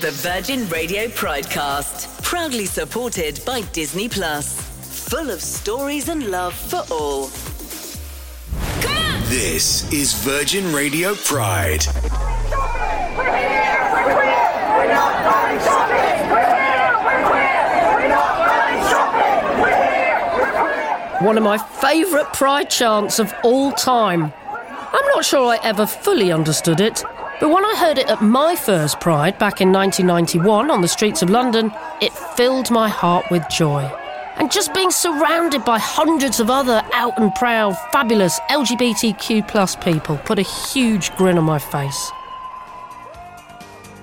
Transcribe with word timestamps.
The 0.00 0.12
Virgin 0.12 0.68
Radio 0.68 1.08
Pridecast, 1.08 2.22
proudly 2.22 2.66
supported 2.66 3.40
by 3.44 3.62
Disney 3.72 4.08
Plus. 4.08 4.60
Full 5.08 5.28
of 5.28 5.42
stories 5.42 6.08
and 6.08 6.30
love 6.30 6.54
for 6.54 6.84
all. 6.88 7.26
This 9.26 9.92
is 9.92 10.14
Virgin 10.22 10.72
Radio 10.72 11.16
Pride. 11.16 11.82
One 21.20 21.36
of 21.36 21.42
my 21.42 21.58
favourite 21.58 22.32
Pride 22.32 22.70
chants 22.70 23.18
of 23.18 23.34
all 23.42 23.72
time. 23.72 24.32
I'm 24.92 25.06
not 25.08 25.24
sure 25.24 25.52
I 25.52 25.58
ever 25.64 25.86
fully 25.86 26.30
understood 26.30 26.80
it, 26.80 27.02
but 27.40 27.50
when 27.50 27.64
I 27.64 27.76
heard 27.76 27.98
it 27.98 28.10
at 28.10 28.20
my 28.20 28.56
first 28.56 29.00
Pride 29.00 29.38
back 29.38 29.60
in 29.60 29.72
1991 29.72 30.70
on 30.70 30.80
the 30.80 30.88
streets 30.88 31.22
of 31.22 31.30
London, 31.30 31.72
it 32.00 32.12
filled 32.12 32.70
my 32.70 32.88
heart 32.88 33.30
with 33.30 33.48
joy. 33.48 33.82
And 34.36 34.50
just 34.50 34.74
being 34.74 34.90
surrounded 34.90 35.64
by 35.64 35.78
hundreds 35.78 36.40
of 36.40 36.50
other 36.50 36.82
out 36.92 37.18
and 37.18 37.32
proud, 37.36 37.76
fabulous 37.92 38.40
LGBTQ 38.50 39.46
plus 39.46 39.76
people 39.76 40.16
put 40.18 40.38
a 40.38 40.42
huge 40.42 41.14
grin 41.16 41.38
on 41.38 41.44
my 41.44 41.58
face. 41.58 42.10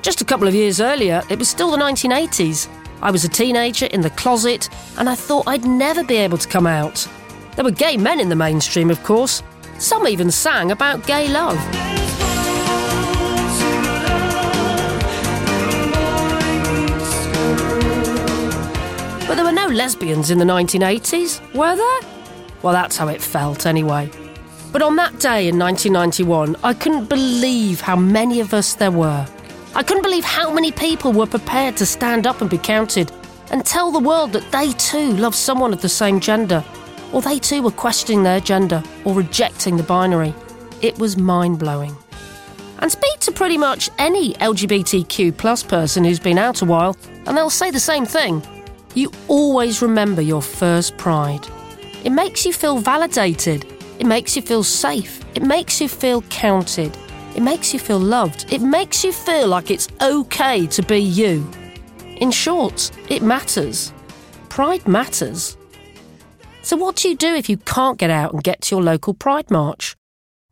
Just 0.01 0.21
a 0.21 0.25
couple 0.25 0.47
of 0.47 0.53
years 0.53 0.79
earlier, 0.79 1.21
it 1.29 1.37
was 1.37 1.49
still 1.49 1.71
the 1.71 1.77
1980s. 1.77 2.69
I 3.01 3.11
was 3.11 3.25
a 3.25 3.29
teenager 3.29 3.87
in 3.87 4.01
the 4.01 4.11
closet, 4.11 4.69
and 4.97 5.09
I 5.09 5.15
thought 5.15 5.47
I'd 5.47 5.65
never 5.65 6.03
be 6.03 6.15
able 6.15 6.37
to 6.37 6.47
come 6.47 6.67
out. 6.67 7.07
There 7.55 7.65
were 7.65 7.71
gay 7.71 7.97
men 7.97 8.19
in 8.19 8.29
the 8.29 8.35
mainstream, 8.35 8.89
of 8.89 9.03
course. 9.03 9.43
Some 9.77 10.07
even 10.07 10.31
sang 10.31 10.71
about 10.71 11.05
gay 11.05 11.27
love. 11.27 12.04
But 19.35 19.43
there 19.43 19.53
were 19.53 19.67
no 19.67 19.75
lesbians 19.75 20.31
in 20.31 20.37
the 20.37 20.45
1980s, 20.45 21.41
were 21.53 21.75
there? 21.75 22.09
Well, 22.61 22.71
that's 22.71 22.95
how 22.95 23.09
it 23.09 23.21
felt 23.21 23.65
anyway. 23.65 24.09
But 24.71 24.81
on 24.81 24.95
that 24.95 25.19
day 25.19 25.49
in 25.49 25.59
1991, 25.59 26.55
I 26.63 26.73
couldn't 26.73 27.09
believe 27.09 27.81
how 27.81 27.97
many 27.97 28.39
of 28.39 28.53
us 28.53 28.75
there 28.75 28.91
were. 28.91 29.27
I 29.75 29.83
couldn't 29.83 30.03
believe 30.03 30.23
how 30.23 30.53
many 30.53 30.71
people 30.71 31.11
were 31.11 31.25
prepared 31.25 31.75
to 31.75 31.85
stand 31.85 32.25
up 32.25 32.39
and 32.39 32.49
be 32.49 32.57
counted 32.57 33.11
and 33.51 33.65
tell 33.65 33.91
the 33.91 33.99
world 33.99 34.31
that 34.31 34.49
they 34.53 34.71
too 34.71 35.11
loved 35.17 35.35
someone 35.35 35.73
of 35.73 35.81
the 35.81 35.89
same 35.89 36.21
gender, 36.21 36.63
or 37.11 37.21
they 37.21 37.37
too 37.37 37.61
were 37.61 37.71
questioning 37.71 38.23
their 38.23 38.39
gender 38.39 38.81
or 39.03 39.13
rejecting 39.13 39.75
the 39.75 39.83
binary. 39.83 40.33
It 40.81 40.97
was 40.97 41.17
mind 41.17 41.59
blowing. 41.59 41.93
And 42.79 42.89
speak 42.89 43.19
to 43.19 43.33
pretty 43.33 43.57
much 43.57 43.89
any 43.97 44.33
LGBTQ 44.35 45.35
plus 45.35 45.61
person 45.61 46.05
who's 46.05 46.21
been 46.21 46.37
out 46.37 46.61
a 46.61 46.65
while, 46.65 46.95
and 47.25 47.35
they'll 47.35 47.49
say 47.49 47.69
the 47.69 47.81
same 47.81 48.05
thing. 48.05 48.41
You 48.95 49.11
always 49.27 49.81
remember 49.81 50.21
your 50.21 50.41
first 50.41 50.95
pride. 50.95 51.45
It 52.05 52.11
makes 52.11 52.45
you 52.45 52.53
feel 52.53 52.77
validated. 52.77 53.65
It 53.99 54.05
makes 54.05 54.37
you 54.37 54.41
feel 54.41 54.63
safe. 54.63 55.19
It 55.35 55.43
makes 55.43 55.81
you 55.81 55.89
feel 55.89 56.21
counted. 56.23 56.97
It 57.35 57.41
makes 57.41 57.73
you 57.73 57.79
feel 57.79 57.99
loved. 57.99 58.45
It 58.53 58.61
makes 58.61 59.03
you 59.03 59.11
feel 59.11 59.49
like 59.49 59.69
it's 59.69 59.89
okay 60.01 60.65
to 60.67 60.81
be 60.81 60.99
you. 60.99 61.45
In 62.21 62.31
short, 62.31 62.89
it 63.09 63.21
matters. 63.21 63.91
Pride 64.47 64.87
matters. 64.87 65.57
So, 66.61 66.77
what 66.77 66.95
do 66.95 67.09
you 67.09 67.17
do 67.17 67.35
if 67.35 67.49
you 67.49 67.57
can't 67.57 67.99
get 67.99 68.09
out 68.09 68.31
and 68.31 68.41
get 68.41 68.61
to 68.61 68.75
your 68.75 68.83
local 68.83 69.13
Pride 69.13 69.51
March? 69.51 69.97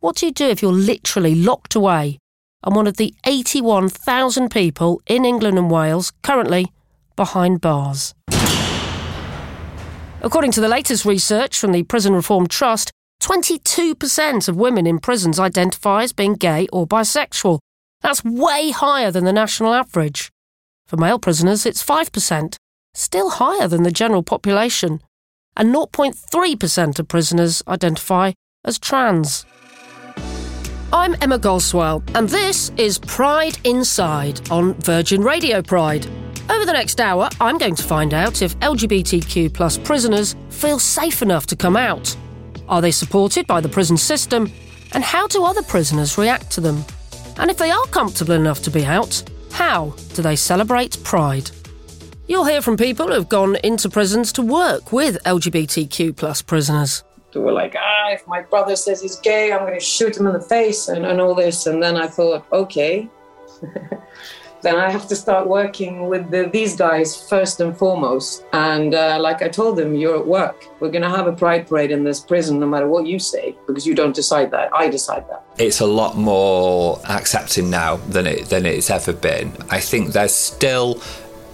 What 0.00 0.16
do 0.16 0.26
you 0.26 0.32
do 0.32 0.48
if 0.48 0.60
you're 0.60 0.70
literally 0.70 1.34
locked 1.34 1.74
away 1.74 2.18
and 2.62 2.76
one 2.76 2.86
of 2.86 2.98
the 2.98 3.14
81,000 3.24 4.50
people 4.50 5.00
in 5.06 5.24
England 5.24 5.56
and 5.56 5.70
Wales 5.70 6.12
currently 6.22 6.70
behind 7.16 7.62
bars? 7.62 8.14
According 10.24 10.52
to 10.52 10.62
the 10.62 10.68
latest 10.68 11.04
research 11.04 11.58
from 11.58 11.72
the 11.72 11.82
Prison 11.82 12.14
Reform 12.14 12.46
Trust, 12.46 12.90
22% 13.22 14.48
of 14.48 14.56
women 14.56 14.86
in 14.86 14.98
prisons 14.98 15.38
identify 15.38 16.02
as 16.02 16.14
being 16.14 16.32
gay 16.32 16.66
or 16.72 16.86
bisexual. 16.86 17.58
That's 18.00 18.24
way 18.24 18.70
higher 18.70 19.10
than 19.10 19.24
the 19.24 19.34
national 19.34 19.74
average. 19.74 20.30
For 20.86 20.96
male 20.96 21.18
prisoners, 21.18 21.66
it's 21.66 21.84
5%, 21.84 22.56
still 22.94 23.28
higher 23.28 23.68
than 23.68 23.82
the 23.82 23.90
general 23.90 24.22
population. 24.22 25.02
And 25.58 25.74
0.3% 25.74 26.98
of 26.98 27.06
prisoners 27.06 27.62
identify 27.68 28.32
as 28.64 28.78
trans. 28.78 29.44
I'm 30.90 31.16
Emma 31.20 31.38
Goswell, 31.38 32.02
and 32.14 32.30
this 32.30 32.72
is 32.78 32.98
Pride 32.98 33.58
Inside 33.64 34.50
on 34.50 34.72
Virgin 34.80 35.20
Radio 35.20 35.60
Pride. 35.60 36.06
Over 36.50 36.66
the 36.66 36.72
next 36.74 37.00
hour, 37.00 37.30
I'm 37.40 37.56
going 37.56 37.74
to 37.74 37.82
find 37.82 38.12
out 38.12 38.42
if 38.42 38.58
LGBTQ 38.58 39.54
plus 39.54 39.78
prisoners 39.78 40.36
feel 40.50 40.78
safe 40.78 41.22
enough 41.22 41.46
to 41.46 41.56
come 41.56 41.76
out. 41.76 42.14
Are 42.68 42.82
they 42.82 42.90
supported 42.90 43.46
by 43.46 43.62
the 43.62 43.68
prison 43.68 43.96
system? 43.96 44.52
And 44.92 45.02
how 45.02 45.26
do 45.26 45.44
other 45.44 45.62
prisoners 45.62 46.18
react 46.18 46.50
to 46.52 46.60
them? 46.60 46.84
And 47.38 47.50
if 47.50 47.56
they 47.56 47.70
are 47.70 47.84
comfortable 47.86 48.34
enough 48.34 48.62
to 48.62 48.70
be 48.70 48.84
out, 48.84 49.22
how 49.52 49.94
do 50.14 50.20
they 50.20 50.36
celebrate 50.36 51.02
Pride? 51.02 51.50
You'll 52.26 52.44
hear 52.44 52.60
from 52.60 52.76
people 52.76 53.08
who've 53.08 53.28
gone 53.28 53.56
into 53.64 53.88
prisons 53.88 54.30
to 54.32 54.42
work 54.42 54.92
with 54.92 55.22
LGBTQ 55.24 56.14
plus 56.16 56.42
prisoners. 56.42 57.04
They 57.32 57.40
were 57.40 57.52
like, 57.52 57.74
ah, 57.76 58.10
if 58.10 58.26
my 58.26 58.42
brother 58.42 58.76
says 58.76 59.00
he's 59.00 59.16
gay, 59.16 59.52
I'm 59.52 59.60
going 59.60 59.78
to 59.78 59.84
shoot 59.84 60.16
him 60.16 60.26
in 60.26 60.34
the 60.34 60.40
face 60.40 60.88
and, 60.88 61.06
and 61.06 61.20
all 61.20 61.34
this. 61.34 61.66
And 61.66 61.82
then 61.82 61.96
I 61.96 62.06
thought, 62.06 62.46
okay, 62.52 63.08
then 64.64 64.76
I 64.76 64.90
have 64.90 65.06
to 65.08 65.16
start 65.16 65.46
working 65.46 66.08
with 66.08 66.30
the, 66.30 66.48
these 66.52 66.74
guys 66.74 67.28
first 67.28 67.60
and 67.60 67.76
foremost. 67.76 68.44
And 68.52 68.94
uh, 68.94 69.18
like 69.20 69.42
I 69.42 69.48
told 69.48 69.76
them, 69.76 69.94
you're 69.94 70.18
at 70.18 70.26
work. 70.26 70.68
We're 70.80 70.90
going 70.90 71.02
to 71.02 71.10
have 71.10 71.26
a 71.26 71.32
pride 71.32 71.68
parade 71.68 71.90
in 71.90 72.02
this 72.02 72.20
prison, 72.20 72.58
no 72.58 72.66
matter 72.66 72.88
what 72.88 73.06
you 73.06 73.18
say, 73.18 73.56
because 73.66 73.86
you 73.86 73.94
don't 73.94 74.14
decide 74.14 74.50
that. 74.52 74.74
I 74.74 74.88
decide 74.88 75.28
that. 75.28 75.44
It's 75.58 75.80
a 75.80 75.86
lot 75.86 76.16
more 76.16 76.98
accepting 77.08 77.70
now 77.70 77.96
than 77.96 78.26
it 78.26 78.46
than 78.46 78.66
it's 78.66 78.90
ever 78.90 79.12
been. 79.12 79.52
I 79.70 79.80
think 79.80 80.12
there's 80.12 80.34
still 80.34 81.00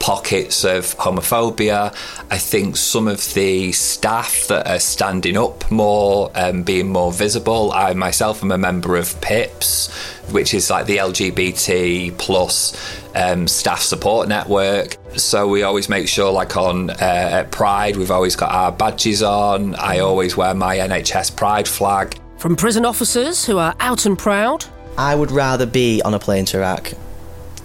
pockets 0.00 0.64
of 0.64 0.96
homophobia. 0.96 1.94
I 2.30 2.38
think 2.38 2.76
some 2.76 3.06
of 3.06 3.32
the 3.34 3.70
staff 3.72 4.48
that 4.48 4.66
are 4.66 4.80
standing 4.80 5.36
up 5.36 5.70
more, 5.70 6.32
um, 6.34 6.64
being 6.64 6.90
more 6.90 7.12
visible. 7.12 7.70
I 7.72 7.92
myself 7.94 8.42
am 8.42 8.50
a 8.50 8.58
member 8.58 8.96
of 8.96 9.20
PIPS, 9.20 9.92
which 10.32 10.54
is 10.54 10.70
like 10.70 10.86
the 10.86 10.96
LGBT 10.96 12.18
plus 12.18 12.74
um, 13.14 13.46
staff 13.46 13.82
support 13.82 14.26
network. 14.28 14.96
So 15.16 15.46
we 15.46 15.62
always 15.62 15.88
make 15.88 16.08
sure, 16.08 16.32
like 16.32 16.56
on 16.56 16.90
uh, 16.90 16.94
at 17.00 17.52
Pride, 17.52 17.96
we've 17.96 18.10
always 18.10 18.34
got 18.34 18.50
our 18.52 18.72
badges 18.72 19.22
on. 19.22 19.74
I 19.76 19.98
always 19.98 20.36
wear 20.36 20.54
my 20.54 20.78
NHS 20.78 21.36
Pride 21.36 21.68
flag. 21.68 22.18
From 22.38 22.56
prison 22.56 22.86
officers 22.86 23.44
who 23.44 23.58
are 23.58 23.74
out 23.80 24.06
and 24.06 24.18
proud. 24.18 24.64
I 24.96 25.14
would 25.14 25.30
rather 25.30 25.66
be 25.66 26.00
on 26.02 26.14
a 26.14 26.18
plane 26.18 26.46
to 26.46 26.58
Iraq 26.58 26.92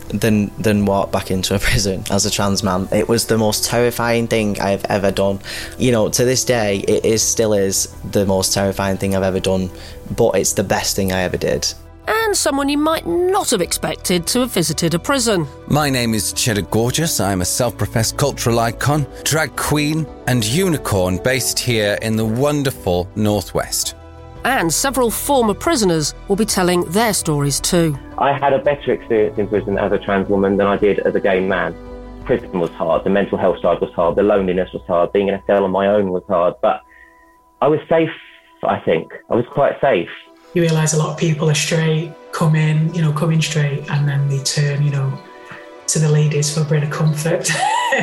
than 0.10 0.52
than 0.58 0.86
walk 0.86 1.12
back 1.12 1.32
into 1.32 1.56
a 1.56 1.60
prison 1.68 2.04
as 2.12 2.26
a 2.26 2.32
trans 2.32 2.64
man. 2.64 2.88
It 2.92 3.08
was 3.08 3.28
the 3.28 3.38
most 3.38 3.66
terrifying 3.66 4.28
thing 4.28 4.60
I 4.60 4.70
have 4.70 4.86
ever 4.86 5.12
done. 5.12 5.40
You 5.78 5.92
know, 5.92 6.10
to 6.10 6.26
this 6.26 6.44
day, 6.44 6.80
it 6.80 7.06
is 7.06 7.22
still 7.22 7.54
is 7.54 7.88
the 8.12 8.26
most 8.26 8.54
terrifying 8.54 8.98
thing 8.98 9.16
I've 9.16 9.24
ever 9.24 9.40
done, 9.40 9.70
but 10.16 10.36
it's 10.36 10.54
the 10.54 10.64
best 10.64 10.96
thing 10.96 11.12
I 11.12 11.22
ever 11.22 11.38
did. 11.38 11.74
And 12.08 12.38
someone 12.38 12.70
you 12.70 12.78
might 12.78 13.08
not 13.08 13.50
have 13.50 13.62
expected 13.62 14.28
to 14.28 14.42
have 14.42 14.52
visited 14.52 14.94
a 14.94 15.00
prison. 15.00 15.48
My 15.68 15.90
name 15.90 16.14
is 16.14 16.34
Cheddar 16.34 16.62
Gorgeous. 16.64 17.20
I'm 17.20 17.42
a 17.42 17.46
self 17.46 17.78
professed 17.78 18.18
cultural 18.18 18.60
icon, 18.60 19.08
drag 19.24 19.56
queen, 19.56 20.06
and 20.28 20.46
unicorn 20.46 21.18
based 21.18 21.58
here 21.58 21.98
in 22.02 22.16
the 22.16 22.26
wonderful 22.26 23.10
Northwest 23.16 23.96
and 24.46 24.72
several 24.72 25.10
former 25.10 25.56
prisoners 25.56 26.14
will 26.28 26.36
be 26.36 26.46
telling 26.46 26.86
their 26.92 27.14
stories 27.14 27.60
too. 27.60 27.98
I 28.18 28.32
had 28.32 28.54
a 28.54 28.60
better 28.60 28.94
experience 28.94 29.38
in 29.38 29.48
prison 29.50 29.78
as 29.78 29.92
a 29.92 29.98
trans 29.98 30.30
woman 30.30 30.56
than 30.56 30.68
I 30.68 30.78
did 30.78 31.00
as 31.00 31.16
a 31.16 31.20
gay 31.20 31.46
man. 31.46 31.76
Prison 32.24 32.60
was 32.60 32.72
hard, 32.72 33.04
the 33.04 33.10
mental 33.10 33.38
health 33.38 33.62
side 33.62 33.82
was 33.82 33.92
hard, 33.94 34.16
the 34.16 34.24
loneliness 34.24 34.72
was 34.72 34.82
hard, 34.88 35.12
being 35.12 35.28
in 35.28 35.34
a 35.34 35.44
cell 35.46 35.66
on 35.66 35.72
my 35.72 35.88
own 35.88 36.12
was 36.12 36.24
hard, 36.30 36.54
but 36.62 36.82
I 37.62 37.68
was 37.68 37.82
safe, 37.90 38.10
I 38.64 38.80
think. 38.80 39.12
I 39.30 39.36
was 39.36 39.46
quite 39.52 39.80
safe. 39.82 40.10
You 40.54 40.62
realise 40.62 40.94
a 40.94 40.98
lot 40.98 41.12
of 41.12 41.18
people 41.18 41.50
are 41.50 41.56
straight, 41.56 42.14
come 42.32 42.56
in, 42.56 42.94
you 42.94 43.02
know, 43.02 43.12
come 43.12 43.32
in 43.32 43.42
straight, 43.42 43.90
and 43.92 44.08
then 44.08 44.30
they 44.30 44.40
turn, 44.40 44.82
you 44.82 44.92
know, 44.92 45.22
to 45.88 46.00
the 46.00 46.10
ladies 46.10 46.54
for 46.54 46.62
a 46.62 46.66
bit 46.66 46.84
of 46.84 46.90
comfort 46.90 47.50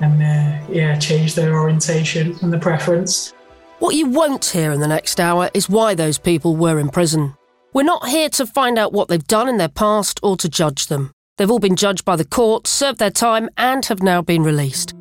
and, 0.00 0.22
uh, 0.22 0.72
yeah, 0.72 0.98
change 0.98 1.34
their 1.34 1.54
orientation 1.54 2.34
and 2.40 2.50
the 2.50 2.58
preference. 2.58 3.34
What 3.78 3.94
you 3.94 4.08
won't 4.08 4.46
hear 4.46 4.72
in 4.72 4.80
the 4.80 4.88
next 4.88 5.20
hour 5.20 5.50
is 5.52 5.68
why 5.68 5.94
those 5.94 6.18
people 6.18 6.56
were 6.56 6.78
in 6.78 6.88
prison. 6.88 7.36
We're 7.72 7.84
not 7.84 8.08
here 8.08 8.28
to 8.30 8.46
find 8.46 8.78
out 8.78 8.92
what 8.92 9.06
they've 9.06 9.26
done 9.28 9.48
in 9.48 9.58
their 9.58 9.68
past 9.68 10.18
or 10.24 10.36
to 10.38 10.48
judge 10.48 10.88
them. 10.88 11.12
They've 11.36 11.50
all 11.50 11.60
been 11.60 11.76
judged 11.76 12.04
by 12.04 12.16
the 12.16 12.24
court, 12.24 12.66
served 12.66 12.98
their 12.98 13.12
time, 13.12 13.48
and 13.56 13.84
have 13.86 14.02
now 14.02 14.22
been 14.22 14.42
released. 14.42 14.92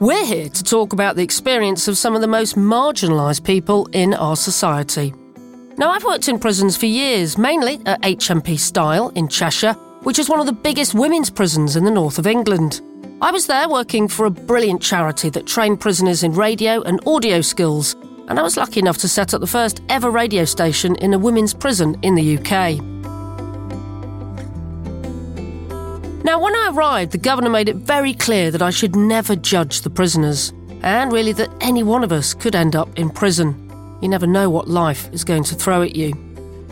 We're 0.00 0.26
here 0.26 0.48
to 0.48 0.64
talk 0.64 0.92
about 0.92 1.14
the 1.14 1.22
experience 1.22 1.86
of 1.86 1.96
some 1.96 2.16
of 2.16 2.20
the 2.20 2.26
most 2.26 2.56
marginalised 2.56 3.44
people 3.44 3.86
in 3.92 4.12
our 4.14 4.34
society. 4.34 5.14
Now, 5.76 5.90
I've 5.90 6.04
worked 6.04 6.28
in 6.28 6.40
prisons 6.40 6.76
for 6.76 6.86
years, 6.86 7.38
mainly 7.38 7.80
at 7.86 8.02
HMP 8.02 8.58
Styal 8.58 9.10
in 9.10 9.28
Cheshire, 9.28 9.74
which 10.02 10.18
is 10.18 10.28
one 10.28 10.40
of 10.40 10.46
the 10.46 10.52
biggest 10.52 10.94
women's 10.94 11.30
prisons 11.30 11.76
in 11.76 11.84
the 11.84 11.92
north 11.92 12.18
of 12.18 12.26
England. 12.26 12.80
I 13.20 13.30
was 13.30 13.46
there 13.46 13.68
working 13.68 14.08
for 14.08 14.26
a 14.26 14.30
brilliant 14.30 14.82
charity 14.82 15.30
that 15.30 15.46
trained 15.46 15.78
prisoners 15.78 16.24
in 16.24 16.32
radio 16.32 16.82
and 16.82 16.98
audio 17.06 17.40
skills, 17.40 17.94
and 18.28 18.38
I 18.38 18.42
was 18.42 18.56
lucky 18.56 18.80
enough 18.80 18.98
to 18.98 19.08
set 19.08 19.34
up 19.34 19.40
the 19.40 19.46
first 19.46 19.82
ever 19.88 20.10
radio 20.10 20.44
station 20.44 20.94
in 20.96 21.14
a 21.14 21.18
women's 21.18 21.54
prison 21.54 21.98
in 22.02 22.14
the 22.14 22.38
UK. 22.38 22.80
Now, 26.24 26.40
when 26.40 26.54
I 26.54 26.70
arrived, 26.72 27.12
the 27.12 27.18
governor 27.18 27.50
made 27.50 27.68
it 27.68 27.76
very 27.76 28.14
clear 28.14 28.50
that 28.52 28.62
I 28.62 28.70
should 28.70 28.94
never 28.94 29.34
judge 29.34 29.80
the 29.80 29.90
prisoners, 29.90 30.52
and 30.82 31.12
really 31.12 31.32
that 31.32 31.50
any 31.60 31.82
one 31.82 32.04
of 32.04 32.12
us 32.12 32.32
could 32.32 32.54
end 32.54 32.76
up 32.76 32.96
in 32.98 33.10
prison. 33.10 33.98
You 34.00 34.08
never 34.08 34.26
know 34.26 34.48
what 34.48 34.68
life 34.68 35.08
is 35.12 35.24
going 35.24 35.44
to 35.44 35.54
throw 35.54 35.82
at 35.82 35.96
you. 35.96 36.12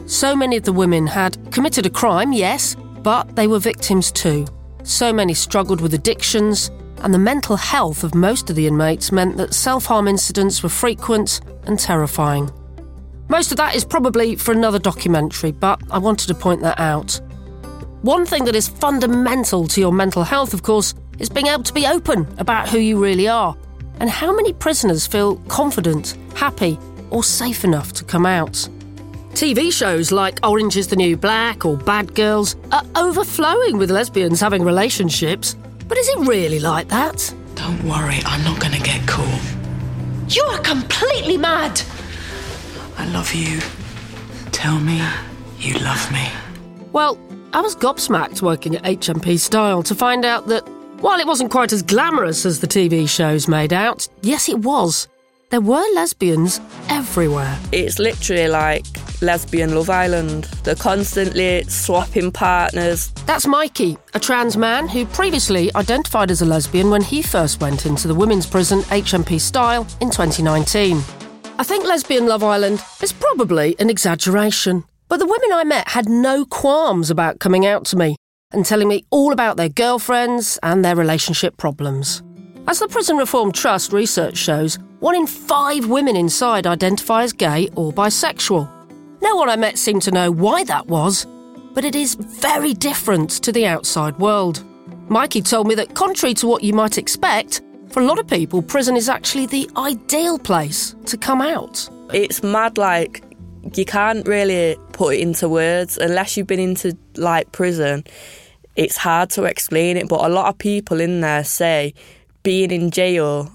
So 0.07 0.35
many 0.35 0.57
of 0.57 0.65
the 0.65 0.73
women 0.73 1.07
had 1.07 1.53
committed 1.53 1.85
a 1.85 1.91
crime, 1.91 2.33
yes, 2.33 2.77
but 3.03 3.37
they 3.37 3.47
were 3.47 3.59
victims 3.59 4.11
too. 4.11 4.47
So 4.83 5.13
many 5.13 5.35
struggled 5.35 5.81
with 5.81 5.95
addictions, 5.95 6.71
and 7.03 7.13
the 7.13 7.19
mental 7.19 7.57
health 7.57 8.05
of 8.05 8.15
most 8.15 8.51
of 8.51 8.57
the 8.57 8.67
inmates 8.67 9.13
meant 9.13 9.37
that 9.37 9.55
self 9.55 9.87
harm 9.87 10.09
incidents 10.09 10.63
were 10.63 10.69
frequent 10.69 11.41
and 11.65 11.79
terrifying. 11.79 12.51
Most 13.29 13.53
of 13.53 13.59
that 13.59 13.75
is 13.75 13.85
probably 13.85 14.37
for 14.37 14.53
another 14.53 14.79
documentary, 14.79 15.53
but 15.53 15.81
I 15.91 15.99
wanted 15.99 16.29
to 16.29 16.35
point 16.35 16.63
that 16.63 16.81
out. 16.81 17.21
One 18.03 18.27
thing 18.27 18.45
that 18.47 18.57
is 18.57 18.67
fundamental 18.67 19.67
to 19.69 19.81
your 19.81 19.93
mental 19.93 20.25
health, 20.25 20.55
of 20.55 20.63
course, 20.63 20.95
is 21.19 21.29
being 21.29 21.47
able 21.47 21.63
to 21.65 21.75
be 21.75 21.87
open 21.87 22.27
about 22.39 22.69
who 22.69 22.79
you 22.79 23.03
really 23.03 23.29
are 23.29 23.57
and 24.01 24.09
how 24.09 24.35
many 24.35 24.53
prisoners 24.53 25.07
feel 25.07 25.37
confident, 25.49 26.17
happy, 26.35 26.79
or 27.11 27.23
safe 27.23 27.65
enough 27.65 27.93
to 27.93 28.05
come 28.05 28.27
out. 28.27 28.69
TV 29.33 29.73
shows 29.73 30.11
like 30.11 30.41
Orange 30.43 30.77
is 30.77 30.89
the 30.89 30.97
New 30.97 31.17
Black 31.17 31.65
or 31.65 31.77
Bad 31.77 32.15
Girls 32.15 32.57
are 32.73 32.83
overflowing 32.97 33.79
with 33.79 33.91
lesbians 33.91 34.41
having 34.41 34.65
relationships. 34.65 35.55
But 35.91 35.99
is 35.99 36.09
it 36.09 36.19
really 36.21 36.61
like 36.61 36.87
that? 36.89 37.35
Don't 37.57 37.83
worry, 37.83 38.21
I'm 38.25 38.45
not 38.45 38.61
going 38.61 38.73
to 38.75 38.81
get 38.81 39.07
caught. 39.09 39.43
You 40.29 40.45
are 40.45 40.61
completely 40.61 41.37
mad! 41.37 41.83
I 42.97 43.07
love 43.09 43.35
you. 43.35 43.59
Tell 44.53 44.79
me 44.79 45.03
you 45.59 45.75
love 45.81 46.13
me. 46.13 46.29
Well, 46.93 47.19
I 47.53 47.61
was 47.61 47.75
gobsmacked 47.75 48.41
working 48.41 48.77
at 48.77 48.85
HMP 48.85 49.37
Styal 49.37 49.83
to 49.83 49.95
find 49.97 50.25
out 50.25 50.47
that 50.47 50.63
while 51.01 51.19
it 51.19 51.27
wasn't 51.27 51.51
quite 51.51 51.73
as 51.73 51.83
glamorous 51.83 52.47
as 52.47 52.61
the 52.61 52.69
TV 52.69 53.09
shows 53.09 53.49
made 53.49 53.73
out, 53.73 54.07
yes, 54.23 54.49
it 54.49 54.61
was. 54.61 55.09
There 55.49 55.61
were 55.61 55.85
lesbians 55.97 56.61
everywhere. 56.89 57.59
It's 57.73 57.99
literally 57.99 58.47
like 58.47 58.87
lesbian 59.23 59.75
Love 59.75 59.91
Island. 59.91 60.45
They're 60.65 60.75
constantly 60.75 61.65
swapping 61.65 62.33
partners. 62.33 63.11
That's 63.27 63.47
Mikey, 63.47 63.97
a 64.15 64.21
trans 64.21 64.57
man 64.57 64.89
who 64.89 65.07
previously 65.07 65.71
identified 65.75 66.31
as 66.31 66.43
a 66.43 66.47
lesbian 66.47 66.91
when 66.91 67.03
he 67.03 67.23
first 67.23 67.61
went 67.61 67.87
into 67.87 68.09
the 68.09 68.15
women's 68.15 68.47
prison 68.47 68.81
HMP 68.83 69.41
Styal 69.41 69.87
in 70.01 70.11
2019. 70.11 71.03
I 71.59 71.63
think 71.63 71.85
lesbian 71.85 72.27
Love 72.27 72.43
Island 72.43 72.83
is 73.03 73.13
probably 73.13 73.77
an 73.79 73.91
exaggeration, 73.91 74.85
but 75.09 75.19
the 75.19 75.27
women 75.27 75.51
I 75.53 75.65
met 75.65 75.89
had 75.89 76.09
no 76.09 76.45
qualms 76.45 77.11
about 77.11 77.39
coming 77.39 77.67
out 77.67 77.85
to 77.87 77.97
me 77.97 78.17
and 78.53 78.65
telling 78.65 78.89
me 78.89 79.05
all 79.11 79.33
about 79.33 79.57
their 79.57 79.69
girlfriends 79.69 80.59
and 80.63 80.85
their 80.85 80.97
relationship 80.97 81.57
problems. 81.57 82.23
As 82.67 82.79
the 82.79 82.89
Prison 82.89 83.17
Reform 83.17 83.53
Trust 83.53 83.93
research 83.93 84.37
shows, 84.37 84.79
one 85.01 85.17
in 85.17 85.27
five 85.27 85.89
women 85.89 86.15
inside 86.15 86.67
identify 86.67 87.23
as 87.23 87.33
gay 87.33 87.69
or 87.75 87.93
bisexual. 87.93 88.80
No 89.23 89.37
one 89.37 89.49
I 89.49 89.57
met 89.57 89.79
seemed 89.79 90.03
to 90.03 90.11
know 90.11 90.31
why 90.31 90.65
that 90.65 90.87
was, 90.87 91.27
but 91.75 91.85
it 91.85 91.95
is 91.95 92.15
very 92.15 92.73
different 92.75 93.31
to 93.43 93.53
the 93.53 93.67
outside 93.67 94.19
world. 94.19 94.65
Mikey 95.09 95.43
told 95.43 95.67
me 95.67 95.75
that, 95.75 95.95
contrary 95.95 96.35
to 96.35 96.47
what 96.47 96.63
you 96.63 96.73
might 96.73 96.97
expect, 96.97 97.61
for 97.91 98.01
a 98.01 98.07
lot 98.07 98.19
of 98.19 98.27
people, 98.27 98.63
prison 98.63 98.97
is 98.97 99.09
actually 99.09 99.47
the 99.47 99.69
ideal 99.77 100.39
place 100.39 100.95
to 101.07 101.17
come 101.17 101.43
out. 101.43 101.89
It's 102.13 102.43
mad, 102.43 102.79
like, 102.79 103.23
you 103.75 103.85
can't 103.85 104.27
really 104.27 104.77
put 104.93 105.17
it 105.17 105.21
into 105.21 105.49
words 105.49 105.99
unless 105.99 106.37
you've 106.37 106.47
been 106.47 106.61
into, 106.61 106.97
like, 107.17 107.53
prison. 107.53 108.05
It's 108.77 108.97
hard 108.97 109.31
to 109.31 109.45
explain 109.45 109.97
it, 109.97 110.09
but 110.09 110.25
a 110.25 110.29
lot 110.29 110.49
of 110.49 110.57
people 110.59 111.01
in 111.01 111.21
there 111.21 111.45
say 111.45 111.93
being 112.43 112.71
in 112.71 112.91
jail 112.91 113.51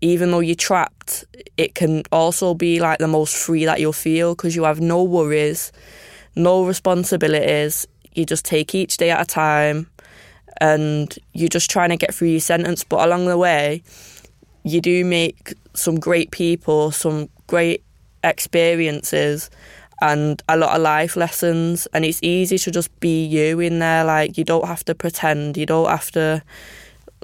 even 0.00 0.30
though 0.30 0.40
you're 0.40 0.54
trapped, 0.54 1.24
it 1.56 1.74
can 1.74 2.02
also 2.10 2.54
be 2.54 2.80
like 2.80 2.98
the 2.98 3.08
most 3.08 3.36
free 3.36 3.64
that 3.64 3.80
you'll 3.80 3.92
feel 3.92 4.34
because 4.34 4.56
you 4.56 4.64
have 4.64 4.80
no 4.80 5.02
worries, 5.02 5.72
no 6.34 6.64
responsibilities. 6.64 7.86
You 8.14 8.24
just 8.24 8.44
take 8.44 8.74
each 8.74 8.96
day 8.96 9.10
at 9.10 9.20
a 9.20 9.24
time 9.24 9.88
and 10.60 11.14
you're 11.32 11.48
just 11.48 11.70
trying 11.70 11.90
to 11.90 11.96
get 11.96 12.14
through 12.14 12.28
your 12.28 12.40
sentence. 12.40 12.82
But 12.84 13.06
along 13.06 13.26
the 13.26 13.38
way, 13.38 13.82
you 14.64 14.80
do 14.80 15.04
make 15.04 15.54
some 15.74 15.98
great 15.98 16.30
people, 16.30 16.90
some 16.90 17.28
great 17.46 17.82
experiences, 18.24 19.50
and 20.02 20.42
a 20.48 20.56
lot 20.56 20.74
of 20.74 20.82
life 20.82 21.16
lessons. 21.16 21.86
And 21.92 22.04
it's 22.04 22.22
easy 22.22 22.58
to 22.58 22.70
just 22.70 22.98
be 23.00 23.24
you 23.24 23.60
in 23.60 23.78
there. 23.78 24.04
Like, 24.04 24.38
you 24.38 24.44
don't 24.44 24.66
have 24.66 24.84
to 24.84 24.94
pretend, 24.94 25.56
you 25.56 25.66
don't 25.66 25.88
have 25.88 26.10
to 26.12 26.42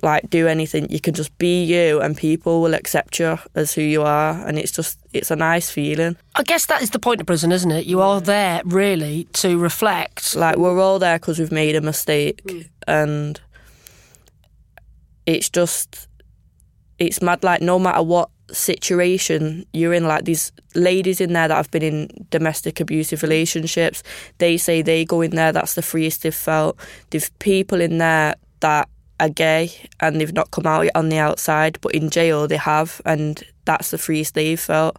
like 0.02 0.28
do 0.28 0.46
anything. 0.46 0.90
You 0.90 1.00
can 1.00 1.14
just 1.14 1.36
be 1.38 1.64
you 1.64 2.00
and 2.00 2.16
people 2.16 2.60
will 2.60 2.74
accept 2.74 3.18
you 3.18 3.38
as 3.54 3.72
who 3.72 3.80
you 3.80 4.02
are 4.02 4.46
and 4.46 4.58
it's 4.58 4.72
just 4.72 4.98
it's 5.12 5.30
a 5.30 5.36
nice 5.36 5.70
feeling. 5.70 6.16
I 6.34 6.42
guess 6.42 6.66
that 6.66 6.82
is 6.82 6.90
the 6.90 6.98
point 6.98 7.20
of 7.20 7.26
prison 7.26 7.52
isn't 7.52 7.70
it? 7.70 7.86
You 7.86 8.00
are 8.00 8.20
there 8.20 8.62
really 8.64 9.24
to 9.34 9.58
reflect. 9.58 10.36
Like 10.36 10.56
we're 10.56 10.80
all 10.80 10.98
there 10.98 11.18
because 11.18 11.38
we've 11.38 11.52
made 11.52 11.76
a 11.76 11.80
mistake 11.80 12.42
mm. 12.44 12.68
and 12.86 13.40
it's 15.24 15.48
just 15.48 16.08
it's 16.98 17.20
mad 17.20 17.42
like 17.42 17.60
no 17.60 17.78
matter 17.78 18.02
what 18.02 18.30
situation 18.52 19.66
you're 19.72 19.92
in 19.92 20.06
like 20.06 20.24
these 20.24 20.52
ladies 20.76 21.20
in 21.20 21.32
there 21.32 21.48
that 21.48 21.56
have 21.56 21.70
been 21.72 21.82
in 21.82 22.08
domestic 22.30 22.78
abusive 22.78 23.22
relationships 23.22 24.04
they 24.38 24.56
say 24.56 24.82
they 24.82 25.04
go 25.04 25.20
in 25.20 25.32
there 25.32 25.50
that's 25.50 25.74
the 25.74 25.82
freest 25.82 26.22
they've 26.22 26.34
felt. 26.34 26.78
There's 27.10 27.30
people 27.38 27.80
in 27.80 27.98
there 27.98 28.34
that 28.60 28.88
are 29.20 29.28
gay 29.28 29.70
and 30.00 30.20
they've 30.20 30.32
not 30.32 30.50
come 30.50 30.66
out 30.66 30.82
yet 30.82 30.96
on 30.96 31.08
the 31.08 31.18
outside, 31.18 31.78
but 31.80 31.94
in 31.94 32.10
jail 32.10 32.46
they 32.46 32.56
have, 32.56 33.00
and 33.04 33.42
that's 33.64 33.90
the 33.90 33.98
freest 33.98 34.34
they've 34.34 34.60
felt. 34.60 34.96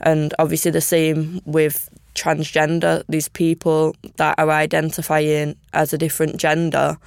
And 0.00 0.32
obviously, 0.38 0.70
the 0.70 0.80
same 0.80 1.40
with 1.44 1.88
transgender, 2.14 3.04
these 3.08 3.28
people 3.28 3.94
that 4.16 4.34
are 4.38 4.50
identifying 4.50 5.56
as 5.72 5.92
a 5.92 5.98
different 5.98 6.36
gender 6.36 6.98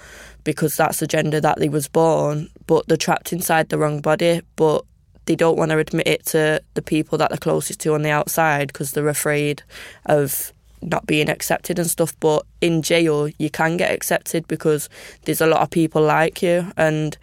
because 0.43 0.75
that's 0.75 0.99
the 0.99 1.07
gender 1.07 1.39
that 1.39 1.59
they 1.59 1.69
was 1.69 1.87
born, 1.87 2.49
but 2.65 2.87
they're 2.87 2.97
trapped 2.97 3.31
inside 3.31 3.69
the 3.69 3.77
wrong 3.77 4.01
body, 4.01 4.41
but 4.55 4.83
they 5.25 5.35
don't 5.35 5.57
want 5.57 5.71
to 5.71 5.77
admit 5.77 6.07
it 6.07 6.25
to 6.25 6.61
the 6.73 6.81
people 6.81 7.17
that 7.17 7.29
they're 7.29 7.37
closest 7.37 7.79
to 7.81 7.93
on 7.93 8.01
the 8.01 8.09
outside 8.09 8.67
because 8.67 8.91
they're 8.91 9.07
afraid 9.07 9.61
of 10.07 10.51
not 10.81 11.05
being 11.05 11.29
accepted 11.29 11.79
and 11.79 11.89
stuff. 11.89 12.13
But 12.19 12.45
in 12.61 12.81
jail, 12.81 13.29
you 13.37 13.49
can 13.49 13.77
get 13.77 13.91
accepted 13.91 14.47
because 14.47 14.89
there's 15.25 15.41
a 15.41 15.47
lot 15.47 15.61
of 15.61 15.69
people 15.69 16.01
like 16.01 16.41
you, 16.41 16.71
and 16.77 17.17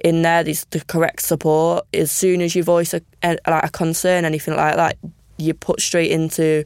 in 0.00 0.22
there, 0.22 0.44
there's 0.44 0.64
the 0.66 0.80
correct 0.80 1.22
support. 1.22 1.86
As 1.94 2.10
soon 2.10 2.42
as 2.42 2.54
you 2.54 2.62
voice 2.62 2.94
a, 2.94 3.00
a, 3.22 3.38
like 3.46 3.64
a 3.64 3.70
concern, 3.70 4.24
anything 4.24 4.56
like 4.56 4.76
that, 4.76 4.98
you 5.38 5.54
put 5.54 5.80
straight 5.80 6.10
into 6.10 6.64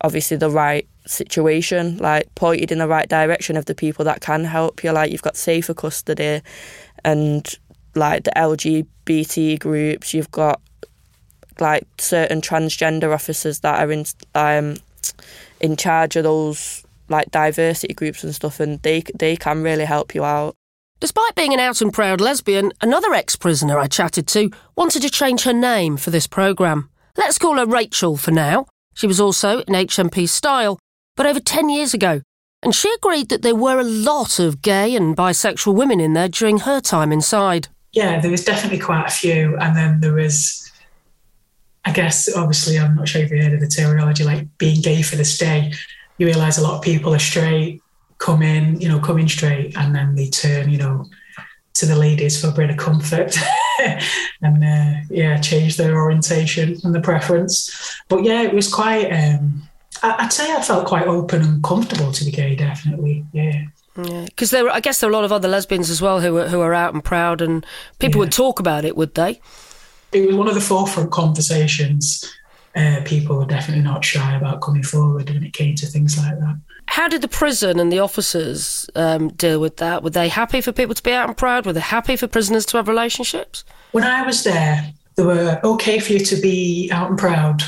obviously 0.00 0.36
the 0.36 0.50
right 0.50 0.86
situation, 1.06 1.96
like 1.98 2.34
pointed 2.34 2.72
in 2.72 2.78
the 2.78 2.88
right 2.88 3.08
direction 3.08 3.56
of 3.56 3.64
the 3.66 3.74
people 3.74 4.04
that 4.04 4.20
can 4.20 4.44
help 4.44 4.84
you. 4.84 4.92
Like 4.92 5.10
you've 5.10 5.22
got 5.22 5.36
safer 5.36 5.74
custody, 5.74 6.42
and 7.04 7.46
like 7.94 8.24
the 8.24 8.32
LGBT 8.36 9.58
groups, 9.58 10.12
you've 10.12 10.30
got 10.30 10.60
like 11.58 11.86
certain 11.98 12.40
transgender 12.40 13.14
officers 13.14 13.60
that 13.60 13.80
are 13.80 13.90
in 13.90 14.04
um, 14.34 14.76
in 15.60 15.76
charge 15.76 16.16
of 16.16 16.24
those 16.24 16.84
like 17.08 17.30
diversity 17.30 17.94
groups 17.94 18.24
and 18.24 18.34
stuff, 18.34 18.60
and 18.60 18.80
they 18.82 19.02
they 19.18 19.36
can 19.36 19.62
really 19.62 19.84
help 19.84 20.14
you 20.14 20.24
out. 20.24 20.54
Despite 20.98 21.34
being 21.34 21.52
an 21.52 21.60
out 21.60 21.82
and 21.82 21.92
proud 21.92 22.20
lesbian, 22.20 22.72
another 22.80 23.12
ex 23.12 23.36
prisoner 23.36 23.78
I 23.78 23.86
chatted 23.86 24.26
to 24.28 24.50
wanted 24.76 25.02
to 25.02 25.10
change 25.10 25.42
her 25.42 25.52
name 25.52 25.96
for 25.96 26.10
this 26.10 26.26
programme. 26.26 26.88
Let's 27.16 27.38
call 27.38 27.56
her 27.56 27.66
Rachel 27.66 28.16
for 28.16 28.30
now. 28.30 28.66
She 28.94 29.06
was 29.06 29.20
also 29.20 29.60
in 29.60 29.74
HMP 29.74 30.26
Styal, 30.28 30.78
but 31.16 31.26
over 31.26 31.38
10 31.38 31.68
years 31.68 31.92
ago, 31.92 32.22
and 32.62 32.74
she 32.74 32.92
agreed 32.94 33.28
that 33.28 33.42
there 33.42 33.54
were 33.54 33.78
a 33.78 33.84
lot 33.84 34.38
of 34.38 34.62
gay 34.62 34.96
and 34.96 35.16
bisexual 35.16 35.74
women 35.74 36.00
in 36.00 36.14
there 36.14 36.28
during 36.28 36.60
her 36.60 36.80
time 36.80 37.12
inside. 37.12 37.68
Yeah, 37.92 38.20
there 38.20 38.30
was 38.30 38.44
definitely 38.44 38.78
quite 38.78 39.06
a 39.06 39.10
few, 39.10 39.56
and 39.58 39.76
then 39.76 40.00
there 40.00 40.14
was 40.14 40.65
I 41.86 41.92
guess 41.92 42.34
obviously 42.34 42.78
I'm 42.78 42.96
not 42.96 43.08
sure 43.08 43.22
if 43.22 43.30
you 43.30 43.40
heard 43.40 43.54
of 43.54 43.60
the 43.60 43.68
terminology 43.68 44.24
like 44.24 44.46
being 44.58 44.82
gay 44.82 45.02
for 45.02 45.14
the 45.14 45.24
stay. 45.24 45.72
You 46.18 46.26
realise 46.26 46.58
a 46.58 46.62
lot 46.62 46.74
of 46.74 46.82
people 46.82 47.14
are 47.14 47.20
straight, 47.20 47.80
come 48.18 48.42
in, 48.42 48.80
you 48.80 48.88
know, 48.88 48.98
come 48.98 49.18
in 49.18 49.28
straight, 49.28 49.76
and 49.76 49.94
then 49.94 50.16
they 50.16 50.28
turn, 50.28 50.68
you 50.68 50.78
know, 50.78 51.06
to 51.74 51.86
the 51.86 51.94
ladies 51.94 52.40
for 52.40 52.48
a 52.48 52.52
bit 52.52 52.70
of 52.70 52.76
comfort, 52.76 53.36
and 54.42 54.64
uh, 54.64 55.00
yeah, 55.10 55.38
change 55.40 55.76
their 55.76 55.96
orientation 55.96 56.76
and 56.82 56.94
the 56.94 57.00
preference. 57.00 57.94
But 58.08 58.24
yeah, 58.24 58.42
it 58.42 58.52
was 58.52 58.72
quite. 58.72 59.10
Um, 59.10 59.62
I'd 60.02 60.32
say 60.32 60.52
I 60.52 60.62
felt 60.62 60.86
quite 60.86 61.06
open 61.06 61.42
and 61.42 61.62
comfortable 61.62 62.12
to 62.12 62.24
be 62.24 62.32
gay. 62.32 62.56
Definitely, 62.56 63.24
yeah. 63.32 63.64
Because 63.94 64.50
there, 64.50 64.68
I 64.68 64.80
guess 64.80 65.00
there 65.00 65.08
are 65.08 65.12
a 65.12 65.16
lot 65.16 65.24
of 65.24 65.32
other 65.32 65.48
lesbians 65.48 65.88
as 65.88 66.02
well 66.02 66.20
who 66.20 66.36
are, 66.36 66.48
who 66.48 66.60
are 66.60 66.74
out 66.74 66.94
and 66.94 67.04
proud, 67.04 67.40
and 67.40 67.64
people 67.98 68.18
would 68.18 68.32
talk 68.32 68.58
about 68.58 68.84
it, 68.84 68.96
would 68.96 69.14
they? 69.14 69.40
It 70.12 70.26
was 70.26 70.36
one 70.36 70.48
of 70.48 70.54
the 70.54 70.60
forefront 70.60 71.10
conversations. 71.10 72.24
Uh, 72.74 73.00
people 73.04 73.36
were 73.38 73.46
definitely 73.46 73.82
not 73.82 74.04
shy 74.04 74.36
about 74.36 74.60
coming 74.60 74.82
forward 74.82 75.30
when 75.30 75.42
it 75.42 75.54
came 75.54 75.74
to 75.76 75.86
things 75.86 76.18
like 76.18 76.38
that. 76.38 76.60
How 76.88 77.08
did 77.08 77.22
the 77.22 77.28
prison 77.28 77.80
and 77.80 77.90
the 77.90 77.98
officers 77.98 78.88
um, 78.94 79.28
deal 79.28 79.60
with 79.60 79.78
that? 79.78 80.02
Were 80.02 80.10
they 80.10 80.28
happy 80.28 80.60
for 80.60 80.72
people 80.72 80.94
to 80.94 81.02
be 81.02 81.12
out 81.12 81.28
and 81.28 81.36
proud? 81.36 81.66
Were 81.66 81.72
they 81.72 81.80
happy 81.80 82.16
for 82.16 82.26
prisoners 82.26 82.66
to 82.66 82.76
have 82.76 82.88
relationships? 82.88 83.64
When 83.92 84.04
I 84.04 84.22
was 84.22 84.44
there, 84.44 84.92
they 85.16 85.24
were 85.24 85.60
okay 85.64 85.98
for 85.98 86.12
you 86.12 86.20
to 86.20 86.36
be 86.36 86.90
out 86.92 87.08
and 87.08 87.18
proud 87.18 87.62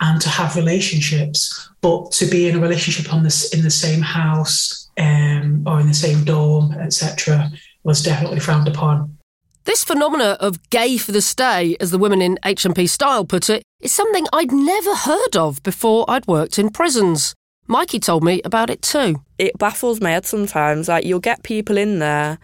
and 0.00 0.20
to 0.20 0.28
have 0.28 0.56
relationships, 0.56 1.70
but 1.80 2.10
to 2.12 2.26
be 2.26 2.48
in 2.48 2.56
a 2.56 2.60
relationship 2.60 3.12
on 3.12 3.22
this 3.22 3.54
in 3.54 3.62
the 3.62 3.70
same 3.70 4.02
house 4.02 4.90
um, 4.98 5.62
or 5.66 5.80
in 5.80 5.86
the 5.86 5.94
same 5.94 6.24
dorm, 6.24 6.72
etc., 6.72 7.50
was 7.84 8.02
definitely 8.02 8.40
frowned 8.40 8.68
upon. 8.68 9.16
This 9.64 9.84
phenomena 9.84 10.36
of 10.40 10.70
gay 10.70 10.96
for 10.96 11.12
the 11.12 11.22
stay, 11.22 11.76
as 11.78 11.92
the 11.92 11.98
women 11.98 12.20
in 12.20 12.36
HMP 12.42 12.88
Styal 12.88 13.24
put 13.24 13.48
it, 13.48 13.62
is 13.80 13.92
something 13.92 14.26
I'd 14.32 14.50
never 14.50 14.92
heard 14.92 15.36
of 15.36 15.62
before 15.62 16.04
I'd 16.08 16.26
worked 16.26 16.58
in 16.58 16.70
prisons. 16.70 17.34
Mikey 17.68 18.00
told 18.00 18.24
me 18.24 18.42
about 18.44 18.70
it 18.70 18.82
too. 18.82 19.22
It 19.38 19.56
baffles 19.58 20.00
my 20.00 20.10
head 20.10 20.26
sometimes. 20.26 20.88
Like 20.88 21.04
you'll 21.04 21.20
get 21.20 21.44
people 21.44 21.76
in 21.76 22.00
there 22.00 22.38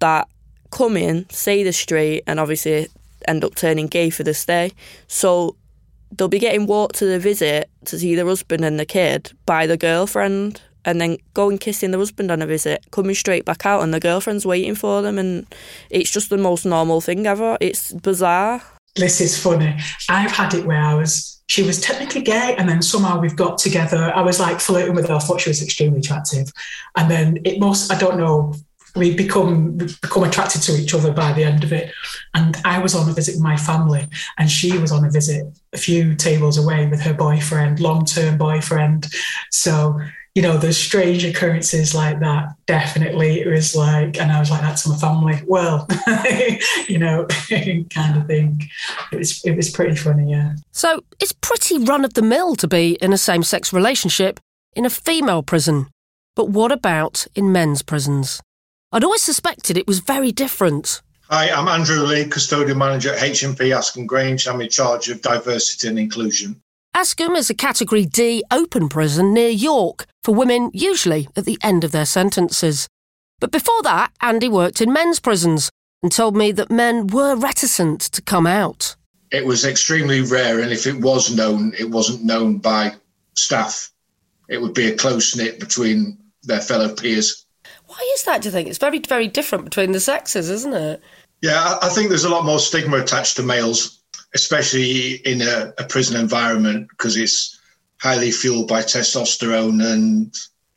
that 0.00 0.28
come 0.70 0.98
in, 0.98 1.26
say 1.30 1.62
they're 1.62 1.72
straight, 1.72 2.22
and 2.26 2.38
obviously 2.38 2.88
end 3.26 3.42
up 3.42 3.54
turning 3.54 3.86
gay 3.86 4.10
for 4.10 4.22
the 4.22 4.34
stay. 4.34 4.72
So 5.06 5.56
they'll 6.12 6.28
be 6.28 6.38
getting 6.38 6.66
walked 6.66 6.96
to 6.96 7.06
the 7.06 7.18
visit 7.18 7.70
to 7.86 7.98
see 7.98 8.14
their 8.14 8.26
husband 8.26 8.62
and 8.62 8.78
the 8.78 8.84
kid 8.84 9.32
by 9.46 9.66
the 9.66 9.78
girlfriend 9.78 10.60
and 10.86 11.00
then 11.00 11.18
going 11.34 11.58
kissing 11.58 11.90
the 11.90 11.98
husband 11.98 12.30
on 12.30 12.40
a 12.40 12.46
visit, 12.46 12.84
coming 12.92 13.14
straight 13.14 13.44
back 13.44 13.66
out 13.66 13.82
and 13.82 13.92
the 13.92 14.00
girlfriend's 14.00 14.46
waiting 14.46 14.74
for 14.74 15.02
them 15.02 15.18
and 15.18 15.46
it's 15.90 16.10
just 16.10 16.30
the 16.30 16.38
most 16.38 16.64
normal 16.64 17.00
thing 17.00 17.26
ever. 17.26 17.58
It's 17.60 17.92
bizarre. 17.92 18.62
This 18.94 19.20
is 19.20 19.38
funny. 19.38 19.76
I've 20.08 20.30
had 20.30 20.54
it 20.54 20.64
where 20.64 20.80
I 20.80 20.94
was 20.94 21.34
she 21.48 21.62
was 21.62 21.80
technically 21.80 22.22
gay 22.22 22.56
and 22.58 22.68
then 22.68 22.82
somehow 22.82 23.20
we've 23.20 23.36
got 23.36 23.58
together. 23.58 24.12
I 24.14 24.22
was 24.22 24.40
like 24.40 24.58
flirting 24.58 24.94
with 24.94 25.08
her, 25.08 25.14
I 25.14 25.18
thought 25.18 25.40
she 25.40 25.50
was 25.50 25.62
extremely 25.62 25.98
attractive. 25.98 26.52
And 26.96 27.10
then 27.10 27.38
it 27.44 27.60
must 27.60 27.92
I 27.92 27.98
don't 27.98 28.18
know, 28.18 28.54
we 28.96 29.14
become 29.14 29.76
become 29.76 30.24
attracted 30.24 30.62
to 30.62 30.72
each 30.72 30.94
other 30.94 31.12
by 31.12 31.32
the 31.32 31.44
end 31.44 31.62
of 31.62 31.72
it. 31.72 31.92
And 32.34 32.56
I 32.64 32.78
was 32.78 32.94
on 32.94 33.08
a 33.08 33.12
visit 33.12 33.34
with 33.34 33.42
my 33.42 33.56
family, 33.56 34.08
and 34.38 34.50
she 34.50 34.78
was 34.78 34.90
on 34.90 35.04
a 35.04 35.10
visit 35.10 35.46
a 35.72 35.78
few 35.78 36.14
tables 36.14 36.58
away 36.58 36.86
with 36.86 37.00
her 37.02 37.14
boyfriend, 37.14 37.78
long 37.78 38.04
term 38.04 38.38
boyfriend. 38.38 39.06
So 39.50 40.00
you 40.36 40.42
know, 40.42 40.58
there's 40.58 40.76
strange 40.76 41.24
occurrences 41.24 41.94
like 41.94 42.20
that. 42.20 42.54
Definitely, 42.66 43.40
it 43.40 43.48
was 43.48 43.74
like, 43.74 44.20
and 44.20 44.30
I 44.30 44.38
was 44.38 44.50
like 44.50 44.60
that 44.60 44.76
to 44.76 44.90
my 44.90 44.96
family. 44.96 45.40
Well, 45.46 45.88
you 46.88 46.98
know, 46.98 47.26
kind 47.48 48.18
of 48.18 48.26
thing. 48.26 48.68
It 49.12 49.16
was 49.16 49.42
it 49.46 49.56
was 49.56 49.70
pretty 49.70 49.96
funny, 49.96 50.32
yeah. 50.32 50.52
So 50.72 51.02
it's 51.20 51.32
pretty 51.32 51.78
run 51.78 52.04
of 52.04 52.12
the 52.12 52.20
mill 52.20 52.54
to 52.56 52.68
be 52.68 52.98
in 53.00 53.14
a 53.14 53.18
same 53.18 53.42
sex 53.44 53.72
relationship 53.72 54.38
in 54.74 54.84
a 54.84 54.90
female 54.90 55.42
prison. 55.42 55.86
But 56.34 56.50
what 56.50 56.70
about 56.70 57.26
in 57.34 57.50
men's 57.50 57.80
prisons? 57.80 58.42
I'd 58.92 59.04
always 59.04 59.22
suspected 59.22 59.78
it 59.78 59.86
was 59.86 60.00
very 60.00 60.32
different. 60.32 61.00
Hi, 61.30 61.48
I'm 61.48 61.66
Andrew 61.66 62.02
Lee, 62.02 62.26
custodian 62.26 62.76
manager 62.76 63.14
at 63.14 63.20
HMP 63.20 63.74
Askham 63.74 64.06
Grange. 64.06 64.46
I'm 64.46 64.60
in 64.60 64.68
charge 64.68 65.08
of 65.08 65.22
diversity 65.22 65.88
and 65.88 65.98
inclusion. 65.98 66.60
Askham 66.96 67.36
is 67.36 67.50
a 67.50 67.54
Category 67.54 68.06
D 68.06 68.42
open 68.50 68.88
prison 68.88 69.34
near 69.34 69.50
York 69.50 70.06
for 70.24 70.34
women, 70.34 70.70
usually 70.72 71.28
at 71.36 71.44
the 71.44 71.58
end 71.62 71.84
of 71.84 71.92
their 71.92 72.06
sentences. 72.06 72.88
But 73.38 73.50
before 73.50 73.82
that, 73.82 74.12
Andy 74.22 74.48
worked 74.48 74.80
in 74.80 74.94
men's 74.94 75.20
prisons 75.20 75.68
and 76.02 76.10
told 76.10 76.34
me 76.34 76.52
that 76.52 76.70
men 76.70 77.08
were 77.08 77.36
reticent 77.36 78.00
to 78.00 78.22
come 78.22 78.46
out. 78.46 78.96
It 79.30 79.44
was 79.44 79.66
extremely 79.66 80.22
rare, 80.22 80.60
and 80.60 80.72
if 80.72 80.86
it 80.86 80.98
was 80.98 81.36
known, 81.36 81.74
it 81.78 81.90
wasn't 81.90 82.24
known 82.24 82.56
by 82.56 82.94
staff. 83.34 83.90
It 84.48 84.62
would 84.62 84.72
be 84.72 84.86
a 84.86 84.96
close 84.96 85.36
knit 85.36 85.60
between 85.60 86.16
their 86.44 86.62
fellow 86.62 86.94
peers. 86.94 87.44
Why 87.88 88.10
is 88.14 88.22
that, 88.24 88.40
do 88.40 88.48
you 88.48 88.52
think? 88.52 88.68
It's 88.68 88.78
very, 88.78 89.00
very 89.00 89.28
different 89.28 89.64
between 89.64 89.92
the 89.92 90.00
sexes, 90.00 90.48
isn't 90.48 90.72
it? 90.72 91.02
Yeah, 91.42 91.76
I 91.82 91.90
think 91.90 92.08
there's 92.08 92.24
a 92.24 92.30
lot 92.30 92.46
more 92.46 92.58
stigma 92.58 92.96
attached 92.96 93.36
to 93.36 93.42
males 93.42 94.00
especially 94.36 95.14
in 95.24 95.40
a, 95.40 95.72
a 95.78 95.84
prison 95.84 96.20
environment 96.20 96.88
because 96.90 97.16
it's 97.16 97.58
highly 97.98 98.30
fueled 98.30 98.68
by 98.68 98.82
testosterone 98.82 99.82
and 99.82 100.34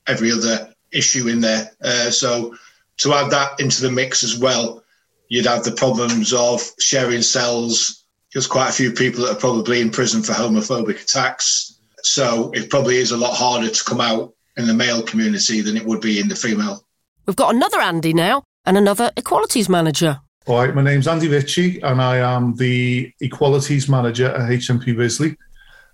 every 0.07 0.31
other 0.31 0.73
issue 0.93 1.27
in 1.27 1.41
there. 1.41 1.69
Uh, 1.83 2.09
so 2.09 2.55
to 2.99 3.13
add 3.13 3.29
that 3.31 3.59
into 3.59 3.81
the 3.81 3.91
mix 3.91 4.23
as 4.23 4.39
well, 4.39 4.81
you'd 5.27 5.45
have 5.45 5.65
the 5.65 5.73
problems 5.73 6.31
of 6.31 6.61
sharing 6.79 7.21
cells. 7.21 8.05
There's 8.31 8.47
quite 8.47 8.69
a 8.69 8.79
few 8.81 8.93
people 8.93 9.25
that 9.25 9.33
are 9.33 9.39
probably 9.39 9.81
in 9.81 9.89
prison 9.89 10.23
for 10.23 10.31
homophobic 10.31 11.03
attacks. 11.03 11.77
So 12.01 12.51
it 12.53 12.69
probably 12.69 12.95
is 12.95 13.11
a 13.11 13.17
lot 13.17 13.35
harder 13.35 13.69
to 13.69 13.83
come 13.83 13.99
out 13.99 14.33
in 14.55 14.67
the 14.67 14.73
male 14.73 15.03
community 15.03 15.59
than 15.59 15.75
it 15.75 15.85
would 15.85 15.99
be 15.99 16.21
in 16.21 16.29
the 16.29 16.35
female. 16.35 16.85
We've 17.25 17.35
got 17.35 17.53
another 17.53 17.81
Andy 17.81 18.13
now 18.13 18.43
and 18.65 18.77
another 18.77 19.11
equalities 19.17 19.67
manager. 19.67 20.21
All 20.49 20.55
right, 20.55 20.73
my 20.73 20.81
name's 20.81 21.07
Andy 21.07 21.27
Ritchie, 21.27 21.79
and 21.81 22.01
I 22.01 22.17
am 22.17 22.55
the 22.55 23.13
Equalities 23.21 23.87
Manager 23.87 24.29
at 24.29 24.49
HMP 24.49 24.97
Risley. 24.97 25.37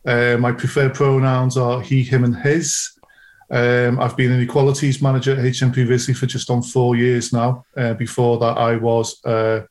Uh, 0.06 0.38
my 0.40 0.54
preferred 0.54 0.94
pronouns 0.94 1.58
are 1.58 1.82
he, 1.82 2.04
him, 2.04 2.24
and 2.24 2.38
his. 2.38 2.98
Um, 3.52 4.00
I've 4.00 4.16
been 4.16 4.32
an 4.32 4.40
Equalities 4.40 5.02
Manager 5.02 5.34
at 5.34 5.40
HMP 5.40 5.86
Risley 5.90 6.14
for 6.14 6.26
just 6.26 6.50
on 6.50 6.62
four 6.64 6.96
years 6.96 7.34
now. 7.34 7.66
Uh, 7.76 7.96
before 7.96 8.38
that, 8.40 8.58
I 8.58 8.78
was 8.78 9.20
a 9.26 9.68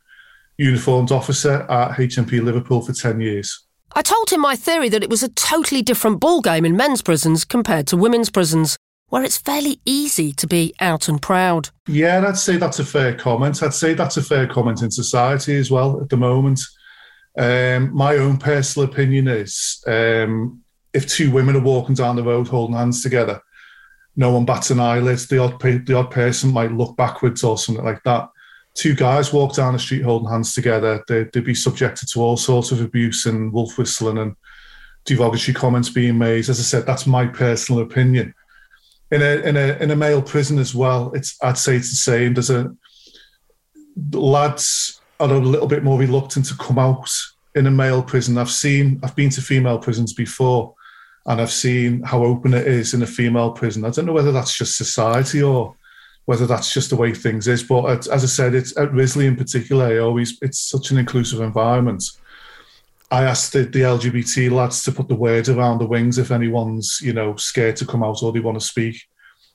uniformed 0.59 1.13
officer 1.13 1.63
at 1.71 1.93
HMP 1.93 2.45
Liverpool 2.45 2.83
for 2.83 2.93
10 2.93 3.23
years. 3.23 3.65
I 3.95 4.03
told 4.03 4.29
him 4.29 4.43
my 4.43 4.55
theory 4.55 4.91
that 4.91 5.03
it 5.03 5.09
was 5.09 5.23
a 5.23 5.31
totally 5.31 5.81
different 5.81 6.21
ballgame 6.21 6.67
in 6.67 6.77
men's 6.77 7.01
prisons 7.01 7.47
compared 7.47 7.87
to 7.87 7.97
women's 7.97 8.29
prisons 8.29 8.77
where 9.15 9.23
it's 9.23 9.39
fairly 9.39 9.81
easy 9.85 10.33
to 10.33 10.45
be 10.45 10.75
out 10.81 11.09
and 11.09 11.23
proud. 11.23 11.71
Yeah, 11.87 12.27
I'd 12.27 12.37
say 12.37 12.57
that's 12.57 12.81
a 12.81 12.85
fair 12.85 13.15
comment. 13.15 13.63
I'd 13.63 13.73
say 13.73 13.95
that's 13.95 14.17
a 14.17 14.23
fair 14.23 14.49
comment 14.49 14.83
in 14.83 14.91
society 14.91 15.57
as 15.57 15.71
well 15.71 16.01
at 16.03 16.09
the 16.09 16.17
moment. 16.17 16.61
Um, 17.39 17.95
my 17.95 18.17
own 18.17 18.39
personal 18.39 18.91
opinion 18.91 19.29
is 19.29 19.81
um, 19.87 20.63
if 20.93 21.07
two 21.07 21.31
women 21.31 21.55
are 21.55 21.61
walking 21.61 21.95
down 21.95 22.17
the 22.17 22.25
road 22.25 22.49
holding 22.49 22.75
hands 22.75 23.05
together, 23.05 23.41
no 24.17 24.33
one 24.33 24.45
bats 24.45 24.73
an 24.73 24.81
eyelid. 24.81 25.21
The 25.21 25.39
odd, 25.39 25.61
the 25.61 25.95
odd 25.97 26.11
person 26.11 26.53
might 26.53 26.73
look 26.73 26.97
backwards 26.97 27.45
or 27.45 27.57
something 27.57 27.85
like 27.85 28.03
that. 28.03 28.29
Two 28.75 28.97
guys 28.97 29.33
walk 29.33 29.55
down 29.55 29.75
the 29.75 29.79
street 29.79 30.03
holding 30.03 30.29
hands 30.29 30.57
together, 30.57 31.05
they'd, 31.07 31.33
they'd 31.33 31.45
be 31.45 31.55
subjected 31.55 32.09
to 32.09 32.21
all 32.21 32.37
sorts 32.37 32.73
of 32.73 32.81
abuse 32.81 33.27
and 33.27 33.53
wolf 33.53 33.79
whistling 33.79 34.19
and 34.19 34.35
derogatory 35.05 35.55
comments 35.55 35.89
being 35.89 36.19
made. 36.19 36.49
As 36.49 36.59
I 36.59 36.65
said, 36.65 36.85
that's 36.85 37.07
my 37.07 37.27
personal 37.29 37.81
opinion 37.81 38.35
in 39.11 39.23
a 39.23 39.37
in 39.49 39.57
a 39.57 39.77
in 39.81 39.91
a 39.91 39.97
male 39.97 40.23
prison 40.23 40.59
as 40.59 40.75
well. 40.75 41.13
It's 41.15 41.37
I'd 41.43 41.59
say 41.59 41.77
it's 41.77 41.91
the 41.91 41.97
same. 41.97 42.35
There's 42.35 42.51
a 42.51 42.75
lads 44.13 45.01
are 45.21 45.31
a 45.31 45.39
little 45.39 45.69
bit 45.69 45.85
more 45.85 45.99
reluctant 45.99 46.47
to 46.47 46.57
come 46.57 46.79
out 46.79 47.11
in 47.55 47.67
a 47.67 47.71
male 47.71 48.03
prison. 48.03 48.39
I've 48.39 48.51
seen 48.51 49.01
I've 49.03 49.17
been 49.17 49.31
to 49.31 49.43
female 49.43 49.79
prisons 49.79 50.13
before, 50.13 50.75
and 51.27 51.41
I've 51.41 51.53
seen 51.53 52.03
how 52.03 52.25
open 52.25 52.55
it 52.55 52.67
is 52.67 52.95
in 52.95 53.03
a 53.03 53.07
female 53.07 53.53
prison. 53.53 53.85
I 53.85 53.91
don't 53.91 54.07
know 54.07 54.13
whether 54.13 54.33
that's 54.33 54.57
just 54.57 54.77
society 54.77 55.43
or 55.43 55.77
whether 56.27 56.47
that's 56.47 56.73
just 56.73 56.91
the 56.91 56.97
way 56.97 57.13
things 57.13 57.47
is. 57.47 57.63
But 57.63 57.85
as 58.09 58.25
I 58.25 58.27
said, 58.27 58.55
it's 58.55 58.77
at 58.79 58.93
Risley 58.93 59.27
in 59.27 59.37
particular. 59.37 59.87
I 59.87 59.99
always 59.99 60.39
it's 60.43 60.59
such 60.59 60.91
an 60.91 60.99
inclusive 60.99 61.41
environment 61.41 62.03
I 63.11 63.25
asked 63.25 63.53
the, 63.53 63.65
the, 63.65 63.81
LGBT 63.81 64.51
lads 64.51 64.83
to 64.85 64.93
put 64.93 65.09
the 65.09 65.15
word 65.15 65.49
around 65.49 65.79
the 65.79 65.87
wings 65.87 66.19
if 66.19 66.31
anyone's, 66.31 67.01
you 67.03 67.13
know, 67.13 67.37
scared 67.37 67.77
to 67.77 67.87
come 67.87 68.03
out 68.03 68.23
or 68.23 68.33
they 68.33 68.41
want 68.41 68.59
to 68.59 68.67
speak. 68.67 69.03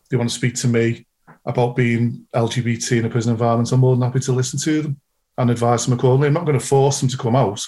They 0.09 0.17
want 0.17 0.29
to 0.29 0.35
speak 0.35 0.55
to 0.55 0.67
me 0.67 1.05
about 1.45 1.75
being 1.75 2.27
LGBT 2.33 2.99
in 2.99 3.05
a 3.05 3.09
prison 3.09 3.31
environment. 3.31 3.71
I'm 3.71 3.79
more 3.79 3.95
than 3.95 4.03
happy 4.03 4.19
to 4.21 4.31
listen 4.31 4.59
to 4.59 4.81
them 4.81 5.01
and 5.37 5.49
advise 5.49 5.85
them 5.85 5.97
accordingly. 5.97 6.27
I'm 6.27 6.33
not 6.33 6.45
going 6.45 6.59
to 6.59 6.65
force 6.65 6.99
them 6.99 7.09
to 7.09 7.17
come 7.17 7.35
out, 7.35 7.65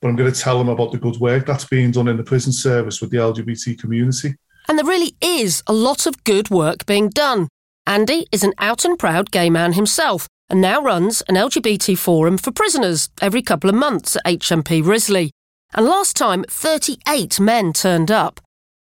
but 0.00 0.08
I'm 0.08 0.16
going 0.16 0.32
to 0.32 0.40
tell 0.40 0.58
them 0.58 0.68
about 0.68 0.92
the 0.92 0.98
good 0.98 1.16
work 1.16 1.46
that's 1.46 1.64
being 1.64 1.90
done 1.90 2.08
in 2.08 2.16
the 2.16 2.24
prison 2.24 2.52
service 2.52 3.00
with 3.00 3.10
the 3.10 3.18
LGBT 3.18 3.78
community. 3.78 4.34
And 4.68 4.78
there 4.78 4.86
really 4.86 5.14
is 5.20 5.62
a 5.66 5.72
lot 5.72 6.06
of 6.06 6.24
good 6.24 6.50
work 6.50 6.86
being 6.86 7.08
done. 7.10 7.48
Andy 7.86 8.26
is 8.32 8.44
an 8.44 8.52
out 8.58 8.84
and 8.84 8.98
proud 8.98 9.30
gay 9.30 9.50
man 9.50 9.72
himself 9.72 10.28
and 10.50 10.60
now 10.60 10.80
runs 10.82 11.22
an 11.22 11.34
LGBT 11.34 11.96
forum 11.98 12.38
for 12.38 12.50
prisoners 12.50 13.10
every 13.20 13.42
couple 13.42 13.68
of 13.68 13.76
months 13.76 14.16
at 14.16 14.24
HMP 14.24 14.84
Risley. 14.84 15.30
And 15.74 15.86
last 15.86 16.16
time, 16.16 16.44
38 16.48 17.38
men 17.38 17.72
turned 17.72 18.10
up. 18.10 18.40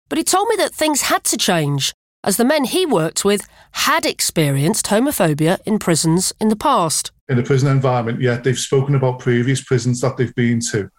But 0.10 0.18
he 0.18 0.24
told 0.24 0.50
me 0.50 0.56
that 0.58 0.74
things 0.74 1.04
had 1.04 1.24
to 1.26 1.38
change, 1.38 1.94
as 2.24 2.38
the 2.38 2.46
men 2.46 2.66
he 2.66 2.86
worked 2.86 3.24
with 3.24 3.48
had 3.72 4.06
experienced 4.06 4.88
homophobia 4.88 5.60
in 5.66 5.80
prisons 5.80 6.34
in 6.40 6.50
the 6.50 6.56
past. 6.56 7.12
In 7.30 7.38
the 7.38 7.44
prison 7.44 7.70
environment, 7.70 8.22
yeah, 8.22 8.38
they've 8.38 8.60
spoken 8.60 8.96
about 8.96 9.20
previous 9.20 9.64
prisons 9.64 10.02
that 10.02 10.18
they've 10.18 10.36
been 10.36 10.60
to. 10.72 10.90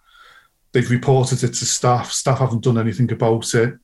They've 0.73 0.89
reported 0.89 1.43
it 1.43 1.53
to 1.53 1.65
staff. 1.65 2.11
Staff 2.11 2.39
haven't 2.39 2.63
done 2.63 2.77
anything 2.77 3.11
about 3.11 3.53
it. 3.53 3.75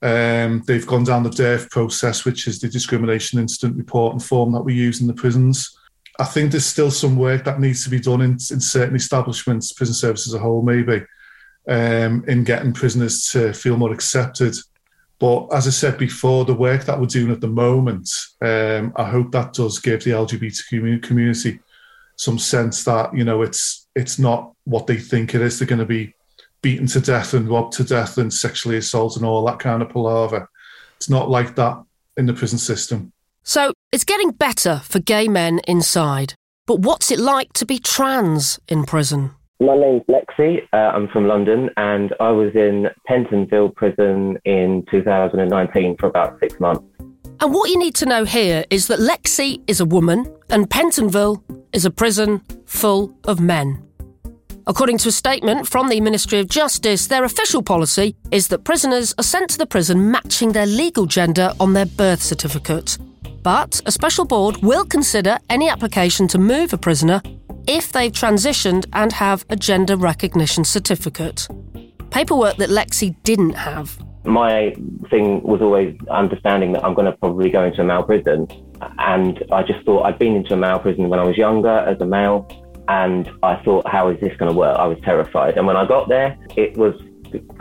Um, 0.00 0.62
they've 0.66 0.86
gone 0.86 1.04
down 1.04 1.24
the 1.24 1.30
DIRF 1.30 1.70
process, 1.70 2.24
which 2.24 2.46
is 2.46 2.60
the 2.60 2.68
discrimination 2.68 3.40
incident 3.40 3.76
reporting 3.76 4.20
form 4.20 4.52
that 4.52 4.62
we 4.62 4.74
use 4.74 5.00
in 5.00 5.08
the 5.08 5.14
prisons. 5.14 5.76
I 6.18 6.24
think 6.24 6.50
there's 6.50 6.66
still 6.66 6.90
some 6.90 7.16
work 7.16 7.44
that 7.44 7.60
needs 7.60 7.84
to 7.84 7.90
be 7.90 8.00
done 8.00 8.20
in, 8.22 8.32
in 8.32 8.60
certain 8.60 8.96
establishments, 8.96 9.72
prison 9.72 9.94
service 9.94 10.26
as 10.26 10.34
a 10.34 10.38
whole, 10.38 10.62
maybe, 10.62 11.04
um, 11.68 12.24
in 12.26 12.42
getting 12.44 12.72
prisoners 12.72 13.30
to 13.30 13.52
feel 13.52 13.76
more 13.76 13.92
accepted. 13.92 14.56
But 15.20 15.48
as 15.52 15.66
I 15.66 15.70
said 15.70 15.98
before, 15.98 16.44
the 16.44 16.54
work 16.54 16.84
that 16.84 16.98
we're 16.98 17.06
doing 17.06 17.32
at 17.32 17.40
the 17.40 17.48
moment, 17.48 18.08
um, 18.40 18.92
I 18.96 19.04
hope 19.04 19.32
that 19.32 19.52
does 19.52 19.78
give 19.78 20.04
the 20.04 20.10
LGBT 20.10 21.02
community 21.02 21.60
some 22.16 22.38
sense 22.38 22.82
that 22.84 23.16
you 23.16 23.24
know 23.24 23.42
it's 23.42 23.86
it's 23.94 24.18
not 24.18 24.52
what 24.64 24.86
they 24.86 24.96
think 24.96 25.34
it 25.34 25.40
is. 25.40 25.58
They're 25.58 25.68
going 25.68 25.78
to 25.78 25.86
be 25.86 26.14
beaten 26.62 26.86
to 26.88 27.00
death 27.00 27.34
and 27.34 27.48
robbed 27.48 27.72
to 27.74 27.84
death 27.84 28.18
and 28.18 28.32
sexually 28.32 28.76
assaulted 28.76 29.22
and 29.22 29.28
all 29.28 29.44
that 29.46 29.60
kind 29.60 29.82
of 29.82 29.88
palaver. 29.88 30.50
It's 30.96 31.08
not 31.08 31.30
like 31.30 31.54
that 31.54 31.80
in 32.16 32.26
the 32.26 32.32
prison 32.32 32.58
system. 32.58 33.12
So 33.44 33.72
it's 33.90 34.04
getting 34.04 34.30
better 34.30 34.82
for 34.84 34.98
gay 34.98 35.28
men 35.28 35.60
inside. 35.66 36.34
But 36.66 36.80
what's 36.80 37.10
it 37.10 37.18
like 37.18 37.52
to 37.54 37.64
be 37.64 37.78
trans 37.78 38.58
in 38.68 38.84
prison? 38.84 39.30
My 39.60 39.76
name's 39.76 40.02
Lexi. 40.08 40.58
Uh, 40.72 40.76
I'm 40.76 41.08
from 41.08 41.26
London 41.26 41.70
and 41.76 42.14
I 42.20 42.30
was 42.30 42.54
in 42.54 42.88
Pentonville 43.08 43.74
prison 43.74 44.38
in 44.44 44.84
2019 44.90 45.96
for 45.98 46.06
about 46.06 46.38
six 46.38 46.60
months. 46.60 46.84
And 47.40 47.54
what 47.54 47.70
you 47.70 47.78
need 47.78 47.94
to 47.96 48.06
know 48.06 48.24
here 48.24 48.64
is 48.70 48.88
that 48.88 48.98
Lexi 48.98 49.62
is 49.66 49.80
a 49.80 49.84
woman 49.84 50.32
and 50.50 50.68
Pentonville 50.68 51.42
is 51.72 51.84
a 51.84 51.90
prison 51.90 52.42
full 52.66 53.16
of 53.24 53.40
men. 53.40 53.82
According 54.66 54.98
to 54.98 55.08
a 55.08 55.12
statement 55.12 55.66
from 55.66 55.88
the 55.88 56.00
Ministry 56.02 56.38
of 56.40 56.48
Justice, 56.48 57.06
their 57.06 57.24
official 57.24 57.62
policy 57.62 58.14
is 58.30 58.48
that 58.48 58.64
prisoners 58.64 59.14
are 59.16 59.24
sent 59.24 59.48
to 59.50 59.58
the 59.58 59.66
prison 59.66 60.10
matching 60.10 60.52
their 60.52 60.66
legal 60.66 61.06
gender 61.06 61.54
on 61.58 61.72
their 61.72 61.86
birth 61.86 62.22
certificate. 62.22 62.98
But 63.48 63.80
a 63.86 63.90
special 63.90 64.26
board 64.26 64.58
will 64.58 64.84
consider 64.84 65.38
any 65.48 65.70
application 65.70 66.28
to 66.28 66.38
move 66.38 66.74
a 66.74 66.76
prisoner 66.76 67.22
if 67.66 67.92
they've 67.92 68.12
transitioned 68.12 68.84
and 68.92 69.10
have 69.10 69.46
a 69.48 69.56
gender 69.56 69.96
recognition 69.96 70.64
certificate. 70.66 71.48
Paperwork 72.10 72.58
that 72.58 72.68
Lexi 72.68 73.16
didn't 73.22 73.54
have. 73.54 73.98
My 74.26 74.76
thing 75.08 75.42
was 75.44 75.62
always 75.62 75.96
understanding 76.10 76.72
that 76.72 76.84
I'm 76.84 76.92
going 76.92 77.10
to 77.10 77.16
probably 77.16 77.48
go 77.48 77.64
into 77.64 77.80
a 77.80 77.84
male 77.84 78.02
prison. 78.02 78.48
And 78.98 79.42
I 79.50 79.62
just 79.62 79.82
thought 79.86 80.02
I'd 80.02 80.18
been 80.18 80.36
into 80.36 80.52
a 80.52 80.58
male 80.58 80.78
prison 80.78 81.08
when 81.08 81.18
I 81.18 81.24
was 81.24 81.38
younger 81.38 81.70
as 81.70 81.98
a 82.02 82.06
male. 82.06 82.46
And 82.88 83.30
I 83.42 83.56
thought, 83.64 83.88
how 83.88 84.10
is 84.10 84.20
this 84.20 84.36
going 84.36 84.52
to 84.52 84.58
work? 84.58 84.76
I 84.78 84.86
was 84.86 84.98
terrified. 85.02 85.56
And 85.56 85.66
when 85.66 85.78
I 85.78 85.86
got 85.86 86.10
there, 86.10 86.36
it 86.54 86.76
was 86.76 86.92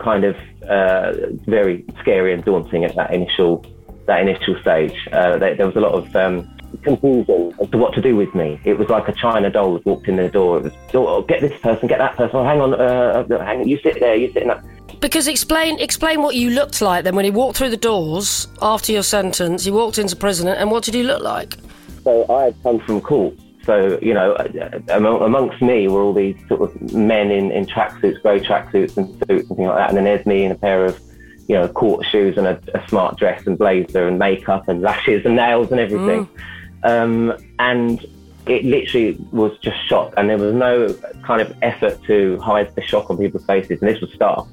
kind 0.03 0.25
of 0.25 0.36
uh, 0.70 1.13
very 1.46 1.86
scary 2.01 2.34
and 2.34 2.44
daunting 2.44 2.84
at 2.84 2.94
that 2.98 3.13
initial 3.13 3.65
that 4.07 4.21
initial 4.21 4.59
stage. 4.61 4.95
Uh, 5.11 5.37
there, 5.37 5.55
there, 5.55 5.67
was 5.67 5.75
a 5.75 5.79
lot 5.79 5.93
of 5.93 6.15
um, 6.15 6.49
confusion 6.81 7.53
as 7.61 7.69
to 7.69 7.77
what 7.77 7.93
to 7.93 8.01
do 8.01 8.15
with 8.15 8.33
me. 8.33 8.59
It 8.63 8.77
was 8.77 8.89
like 8.89 9.07
a 9.07 9.13
china 9.13 9.49
doll 9.49 9.73
that 9.73 9.85
walked 9.85 10.07
in 10.07 10.15
the 10.15 10.29
door. 10.29 10.57
It 10.57 10.63
was, 10.63 10.73
oh, 10.93 11.21
get 11.21 11.41
this 11.41 11.59
person, 11.61 11.87
get 11.87 11.99
that 11.99 12.15
person. 12.15 12.37
Oh, 12.37 12.43
hang 12.43 12.61
on, 12.61 12.73
uh, 12.73 13.25
uh 13.29 13.45
hang 13.45 13.61
on, 13.61 13.67
you 13.67 13.79
sit 13.79 13.99
there, 13.99 14.15
you 14.15 14.31
sit 14.31 14.43
in 14.43 14.47
that. 14.49 14.63
Because 14.99 15.27
explain 15.27 15.79
explain 15.79 16.23
what 16.23 16.35
you 16.35 16.49
looked 16.49 16.81
like 16.81 17.03
then 17.03 17.15
when 17.15 17.23
you 17.23 17.31
walked 17.31 17.57
through 17.57 17.69
the 17.69 17.77
doors 17.77 18.47
after 18.61 18.91
your 18.91 19.03
sentence. 19.03 19.65
You 19.65 19.73
walked 19.73 19.99
into 19.99 20.15
prison, 20.15 20.47
and 20.47 20.71
what 20.71 20.83
did 20.83 20.95
you 20.95 21.03
look 21.03 21.21
like? 21.21 21.55
So 22.03 22.25
I 22.33 22.45
had 22.45 22.63
come 22.63 22.79
from 22.79 23.01
court. 23.01 23.35
So 23.63 23.99
you 24.01 24.13
know, 24.13 24.31
uh, 24.33 25.23
amongst 25.23 25.61
me 25.61 25.87
were 25.87 26.01
all 26.01 26.13
these 26.13 26.37
sort 26.47 26.61
of 26.61 26.93
men 26.93 27.29
in, 27.29 27.51
in 27.51 27.65
tracksuits, 27.65 28.21
grey 28.21 28.39
tracksuits 28.39 28.97
and 28.97 29.09
suits 29.27 29.49
and 29.49 29.57
things 29.57 29.67
like 29.67 29.77
that. 29.77 29.89
And 29.89 29.97
then 29.97 30.05
there's 30.05 30.25
me 30.25 30.45
in 30.45 30.51
a 30.51 30.55
pair 30.55 30.85
of 30.85 30.99
you 31.48 31.56
know, 31.56 31.68
court 31.68 32.06
shoes 32.06 32.38
and 32.38 32.46
a, 32.46 32.60
a, 32.74 32.88
smart 32.89 33.18
dress 33.18 33.48
and 33.48 33.58
blazer 33.58 34.08
and 34.08 34.20
makeup 34.20 34.68
and 34.68 34.82
lashes 34.82 35.25
and 35.25 35.36
nails 35.36 35.72
and 35.72 35.80
everything. 35.80 36.27
Mm. 36.84 37.32
Um, 37.32 37.38
and 37.60 38.06
it 38.46 38.66
literally 38.66 39.18
was 39.32 39.58
just 39.60 39.77
shock. 39.88 40.13
And 40.18 40.30
there 40.30 40.38
was 40.38 40.54
no 40.54 40.94
kind 41.24 41.42
of 41.42 41.55
effort 41.62 42.01
to 42.03 42.38
hide 42.40 42.74
the 42.75 42.81
shock 42.81 43.10
on 43.10 43.18
people's 43.18 43.46
faces. 43.46 43.81
And 43.81 43.90
this 43.90 44.01
was 44.01 44.12
staff. 44.14 44.48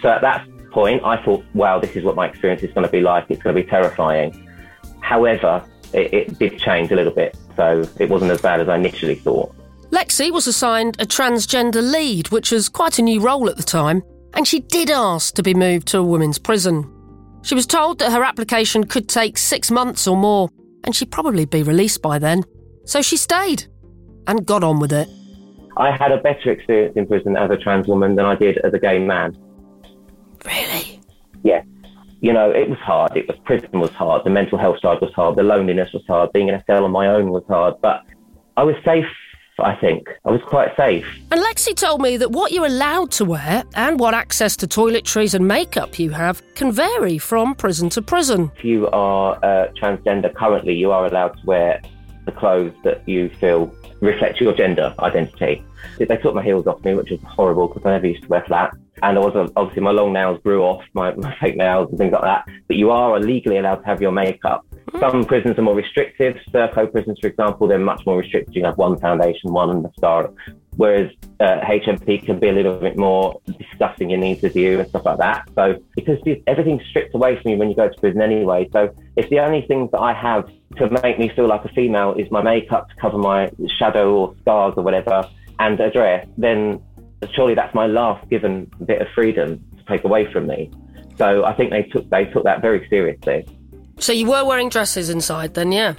So 0.00 0.08
at 0.08 0.20
that 0.22 0.46
point, 0.70 1.04
I 1.04 1.22
thought, 1.22 1.44
wow, 1.54 1.78
this 1.78 1.94
is 1.94 2.04
what 2.04 2.16
my 2.16 2.28
experience 2.28 2.62
is 2.62 2.72
going 2.72 2.86
to 2.86 2.92
be 2.92 3.00
like. 3.00 3.26
It's 3.28 3.42
going 3.42 3.54
to 3.54 3.62
be 3.62 3.68
terrifying. 3.68 4.48
However, 5.00 5.64
it, 5.92 6.12
it 6.12 6.38
did 6.38 6.58
change 6.58 6.90
a 6.90 6.96
little 6.96 7.12
bit. 7.12 7.36
So 7.56 7.84
it 8.00 8.08
wasn't 8.08 8.32
as 8.32 8.40
bad 8.40 8.60
as 8.60 8.68
I 8.68 8.76
initially 8.76 9.14
thought. 9.14 9.54
Lexi 9.90 10.32
was 10.32 10.46
assigned 10.46 10.96
a 10.98 11.04
transgender 11.04 11.82
lead, 11.82 12.30
which 12.30 12.50
was 12.50 12.68
quite 12.68 12.98
a 12.98 13.02
new 13.02 13.20
role 13.20 13.48
at 13.48 13.56
the 13.56 13.62
time 13.62 14.02
and 14.34 14.46
she 14.46 14.60
did 14.60 14.90
ask 14.90 15.34
to 15.34 15.42
be 15.42 15.54
moved 15.54 15.88
to 15.88 15.98
a 15.98 16.02
women's 16.02 16.38
prison. 16.38 16.88
She 17.42 17.54
was 17.54 17.66
told 17.66 17.98
that 17.98 18.12
her 18.12 18.22
application 18.22 18.84
could 18.84 19.08
take 19.08 19.36
six 19.36 19.70
months 19.70 20.06
or 20.06 20.16
more, 20.16 20.48
and 20.84 20.94
she'd 20.94 21.10
probably 21.10 21.44
be 21.44 21.62
released 21.62 22.02
by 22.02 22.18
then. 22.18 22.44
So 22.84 23.02
she 23.02 23.16
stayed 23.16 23.64
and 24.26 24.46
got 24.46 24.64
on 24.64 24.78
with 24.78 24.92
it. 24.92 25.08
I 25.76 25.90
had 25.90 26.12
a 26.12 26.18
better 26.18 26.50
experience 26.50 26.96
in 26.96 27.06
prison 27.06 27.36
as 27.36 27.50
a 27.50 27.56
trans 27.56 27.88
woman 27.88 28.14
than 28.14 28.26
I 28.26 28.34
did 28.34 28.58
as 28.58 28.74
a 28.74 28.78
gay 28.78 28.98
man. 28.98 29.36
Really? 30.44 31.00
Yeah. 31.42 31.62
You 32.20 32.32
know, 32.32 32.50
it 32.50 32.68
was 32.68 32.78
hard. 32.78 33.16
It 33.16 33.26
was 33.26 33.36
prison 33.44 33.80
was 33.80 33.90
hard. 33.90 34.24
The 34.24 34.30
mental 34.30 34.58
health 34.58 34.80
side 34.80 34.98
was 35.00 35.12
hard. 35.14 35.36
The 35.36 35.42
loneliness 35.42 35.92
was 35.92 36.04
hard. 36.06 36.32
Being 36.32 36.48
in 36.48 36.54
a 36.54 36.64
cell 36.66 36.84
on 36.84 36.92
my 36.92 37.08
own 37.08 37.30
was 37.30 37.42
hard. 37.48 37.74
But 37.80 38.02
I 38.56 38.62
was 38.62 38.76
safe 38.84 39.06
I 39.64 39.76
think. 39.76 40.08
I 40.24 40.30
was 40.30 40.40
quite 40.46 40.76
safe. 40.76 41.06
And 41.30 41.40
Lexi 41.40 41.74
told 41.74 42.00
me 42.00 42.16
that 42.16 42.30
what 42.30 42.52
you're 42.52 42.66
allowed 42.66 43.10
to 43.12 43.24
wear 43.24 43.64
and 43.74 43.98
what 43.98 44.14
access 44.14 44.56
to 44.58 44.66
toiletries 44.66 45.34
and 45.34 45.46
makeup 45.46 45.98
you 45.98 46.10
have 46.10 46.42
can 46.54 46.72
vary 46.72 47.18
from 47.18 47.54
prison 47.54 47.88
to 47.90 48.02
prison. 48.02 48.50
If 48.56 48.64
you 48.64 48.88
are 48.88 49.36
uh, 49.42 49.68
transgender 49.80 50.34
currently, 50.34 50.74
you 50.74 50.90
are 50.90 51.06
allowed 51.06 51.38
to 51.38 51.46
wear 51.46 51.80
the 52.24 52.32
clothes 52.32 52.74
that 52.84 53.06
you 53.08 53.28
feel 53.40 53.74
reflect 54.00 54.40
your 54.40 54.52
gender 54.52 54.94
identity. 54.98 55.64
They 55.98 56.16
took 56.16 56.34
my 56.34 56.42
heels 56.42 56.66
off 56.66 56.84
me, 56.84 56.94
which 56.94 57.10
was 57.10 57.20
horrible 57.24 57.68
because 57.68 57.86
I 57.86 57.92
never 57.92 58.08
used 58.08 58.22
to 58.24 58.28
wear 58.28 58.44
flats. 58.46 58.76
And 59.02 59.16
I 59.16 59.20
was 59.20 59.50
obviously 59.56 59.82
my 59.82 59.90
long 59.90 60.12
nails 60.12 60.40
grew 60.42 60.62
off, 60.62 60.84
my, 60.92 61.14
my 61.16 61.34
fake 61.38 61.56
nails 61.56 61.88
and 61.90 61.98
things 61.98 62.12
like 62.12 62.22
that. 62.22 62.48
But 62.66 62.76
you 62.76 62.90
are 62.90 63.18
legally 63.20 63.58
allowed 63.58 63.76
to 63.76 63.86
have 63.86 64.02
your 64.02 64.12
makeup. 64.12 64.66
Some 65.02 65.24
prisons 65.24 65.58
are 65.58 65.62
more 65.62 65.74
restrictive. 65.74 66.36
Serco 66.52 66.90
prisons, 66.92 67.18
for 67.20 67.26
example, 67.26 67.66
they're 67.66 67.76
much 67.76 68.06
more 68.06 68.18
restricted. 68.18 68.54
You 68.54 68.64
have 68.66 68.78
one 68.78 69.00
foundation, 69.00 69.52
one 69.52 69.82
mascara. 69.82 70.32
Whereas 70.76 71.10
uh, 71.40 71.58
HMP 71.64 72.24
can 72.24 72.38
be 72.38 72.48
a 72.48 72.52
little 72.52 72.76
bit 72.76 72.96
more 72.96 73.40
discussing 73.58 74.10
your 74.10 74.20
needs 74.20 74.42
with 74.42 74.54
you 74.54 74.78
and 74.78 74.88
stuff 74.88 75.04
like 75.04 75.18
that. 75.18 75.48
So 75.56 75.82
because 75.96 76.18
everything's 76.46 76.82
stripped 76.88 77.16
away 77.16 77.36
from 77.42 77.50
you 77.50 77.56
when 77.56 77.68
you 77.68 77.74
go 77.74 77.88
to 77.88 78.00
prison 78.00 78.22
anyway. 78.22 78.68
So 78.72 78.94
if 79.16 79.28
the 79.28 79.40
only 79.40 79.62
things 79.62 79.90
that 79.90 79.98
I 79.98 80.12
have 80.12 80.48
to 80.76 80.88
make 81.02 81.18
me 81.18 81.32
feel 81.34 81.48
like 81.48 81.64
a 81.64 81.70
female 81.70 82.14
is 82.14 82.30
my 82.30 82.40
makeup 82.40 82.88
to 82.90 82.94
cover 83.00 83.18
my 83.18 83.50
shadow 83.80 84.14
or 84.14 84.36
scars 84.42 84.74
or 84.76 84.84
whatever 84.84 85.28
and 85.58 85.80
a 85.80 85.90
dress, 85.90 86.28
then 86.38 86.80
surely 87.34 87.56
that's 87.56 87.74
my 87.74 87.88
last 87.88 88.30
given 88.30 88.70
bit 88.86 89.02
of 89.02 89.08
freedom 89.16 89.60
to 89.78 89.84
take 89.88 90.04
away 90.04 90.32
from 90.32 90.46
me. 90.46 90.70
So 91.18 91.44
I 91.44 91.54
think 91.54 91.70
they 91.70 91.82
took 91.82 92.08
they 92.08 92.26
took 92.26 92.44
that 92.44 92.62
very 92.62 92.86
seriously. 92.88 93.44
So 94.02 94.12
you 94.12 94.26
were 94.26 94.44
wearing 94.44 94.68
dresses 94.68 95.10
inside 95.10 95.54
then, 95.54 95.70
yeah? 95.70 95.94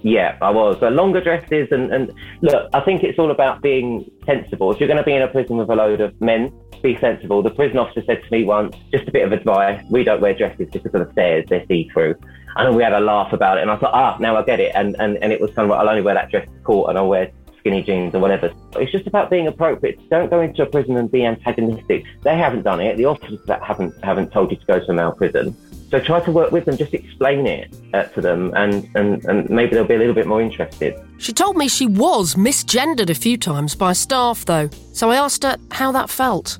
Yeah, 0.00 0.38
I 0.40 0.48
was. 0.48 0.78
But 0.80 0.94
longer 0.94 1.20
dresses 1.20 1.68
and, 1.70 1.92
and 1.92 2.10
look, 2.40 2.70
I 2.72 2.80
think 2.80 3.04
it's 3.04 3.18
all 3.18 3.30
about 3.30 3.60
being 3.60 4.10
sensible. 4.24 4.72
If 4.72 4.80
you're 4.80 4.86
going 4.86 4.96
to 4.96 5.04
be 5.04 5.12
in 5.12 5.20
a 5.20 5.28
prison 5.28 5.58
with 5.58 5.68
a 5.68 5.74
load 5.74 6.00
of 6.00 6.18
men, 6.18 6.50
be 6.82 6.96
sensible. 6.98 7.42
The 7.42 7.50
prison 7.50 7.76
officer 7.76 8.02
said 8.06 8.22
to 8.24 8.32
me 8.32 8.44
once, 8.44 8.74
just 8.90 9.06
a 9.06 9.12
bit 9.12 9.26
of 9.26 9.32
advice, 9.32 9.84
we 9.90 10.02
don't 10.02 10.22
wear 10.22 10.32
dresses 10.32 10.70
because 10.72 10.94
of 10.94 11.06
the 11.06 11.12
stairs, 11.12 11.44
they're 11.50 11.66
see-through. 11.66 12.14
And 12.56 12.74
we 12.74 12.82
had 12.82 12.94
a 12.94 13.00
laugh 13.00 13.34
about 13.34 13.58
it 13.58 13.60
and 13.60 13.70
I 13.70 13.76
thought, 13.76 13.92
ah, 13.92 14.16
now 14.18 14.34
I 14.34 14.42
get 14.44 14.58
it. 14.58 14.72
And, 14.74 14.96
and, 14.98 15.18
and 15.18 15.30
it 15.30 15.38
was 15.38 15.50
kind 15.50 15.66
of, 15.66 15.72
like, 15.72 15.80
I'll 15.80 15.90
only 15.90 16.02
wear 16.02 16.14
that 16.14 16.30
dress 16.30 16.48
to 16.48 16.60
court 16.62 16.88
and 16.88 16.96
I'll 16.96 17.08
wear 17.08 17.30
skinny 17.58 17.82
jeans 17.82 18.14
or 18.14 18.20
whatever. 18.20 18.50
It's 18.76 18.90
just 18.90 19.06
about 19.06 19.28
being 19.28 19.46
appropriate. 19.46 20.00
Don't 20.08 20.30
go 20.30 20.40
into 20.40 20.62
a 20.62 20.66
prison 20.66 20.96
and 20.96 21.12
be 21.12 21.22
antagonistic. 21.26 22.06
They 22.22 22.36
haven't 22.36 22.62
done 22.62 22.80
it. 22.80 22.96
The 22.96 23.04
officers 23.04 23.40
that 23.44 23.62
haven't 23.62 23.94
haven't 24.02 24.32
told 24.32 24.50
you 24.50 24.56
to 24.56 24.64
go 24.64 24.80
to 24.80 24.90
a 24.90 24.94
male 24.94 25.12
prison. 25.12 25.54
So 25.92 26.00
try 26.00 26.20
to 26.20 26.32
work 26.32 26.52
with 26.52 26.64
them, 26.64 26.78
just 26.78 26.94
explain 26.94 27.46
it 27.46 27.76
uh, 27.92 28.04
to 28.04 28.22
them, 28.22 28.50
and, 28.56 28.88
and, 28.94 29.22
and 29.26 29.50
maybe 29.50 29.74
they'll 29.74 29.84
be 29.84 29.92
a 29.92 29.98
little 29.98 30.14
bit 30.14 30.26
more 30.26 30.40
interested. 30.40 30.98
She 31.18 31.34
told 31.34 31.58
me 31.58 31.68
she 31.68 31.84
was 31.84 32.34
misgendered 32.34 33.10
a 33.10 33.14
few 33.14 33.36
times 33.36 33.74
by 33.74 33.92
staff, 33.92 34.46
though. 34.46 34.70
So 34.94 35.10
I 35.10 35.16
asked 35.16 35.42
her 35.42 35.58
how 35.70 35.92
that 35.92 36.08
felt. 36.08 36.58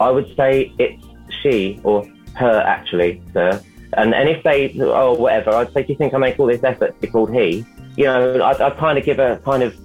I 0.00 0.10
would 0.10 0.34
say 0.36 0.72
it's 0.78 1.04
she 1.42 1.82
or 1.84 2.10
her, 2.34 2.62
actually, 2.62 3.20
sir. 3.34 3.62
And, 3.98 4.14
and 4.14 4.26
if 4.30 4.42
they, 4.42 4.74
oh, 4.80 5.12
whatever, 5.16 5.50
I'd 5.50 5.70
say, 5.74 5.82
do 5.82 5.92
you 5.92 5.98
think 5.98 6.14
I 6.14 6.16
make 6.16 6.40
all 6.40 6.46
this 6.46 6.64
effort 6.64 6.94
to 6.94 7.00
be 7.02 7.08
called 7.08 7.30
he? 7.30 7.66
You 7.98 8.04
know, 8.04 8.42
I'd, 8.42 8.58
I'd 8.58 8.78
kind 8.78 8.96
of 8.96 9.04
give 9.04 9.18
a 9.18 9.36
kind 9.44 9.62
of 9.62 9.76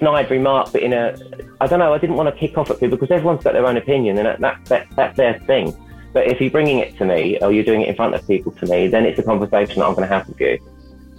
snide 0.00 0.28
remark, 0.28 0.72
but 0.72 0.82
in 0.82 0.92
a, 0.92 1.16
I 1.60 1.68
don't 1.68 1.78
know, 1.78 1.94
I 1.94 1.98
didn't 1.98 2.16
want 2.16 2.34
to 2.34 2.36
kick 2.36 2.58
off 2.58 2.68
at 2.68 2.80
people 2.80 2.98
because 2.98 3.12
everyone's 3.12 3.44
got 3.44 3.52
their 3.52 3.64
own 3.64 3.76
opinion 3.76 4.18
and 4.18 4.42
that, 4.42 4.64
that, 4.64 4.88
that's 4.96 5.16
their 5.16 5.38
thing. 5.38 5.72
But 6.16 6.28
if 6.28 6.40
you're 6.40 6.50
bringing 6.50 6.78
it 6.78 6.96
to 6.96 7.04
me 7.04 7.38
or 7.42 7.52
you're 7.52 7.62
doing 7.62 7.82
it 7.82 7.90
in 7.90 7.94
front 7.94 8.14
of 8.14 8.26
people 8.26 8.50
to 8.52 8.66
me, 8.68 8.88
then 8.88 9.04
it's 9.04 9.18
a 9.18 9.22
conversation 9.22 9.80
that 9.80 9.84
I'm 9.84 9.94
going 9.94 10.08
to 10.08 10.14
have 10.14 10.26
with 10.26 10.40
you. 10.40 10.58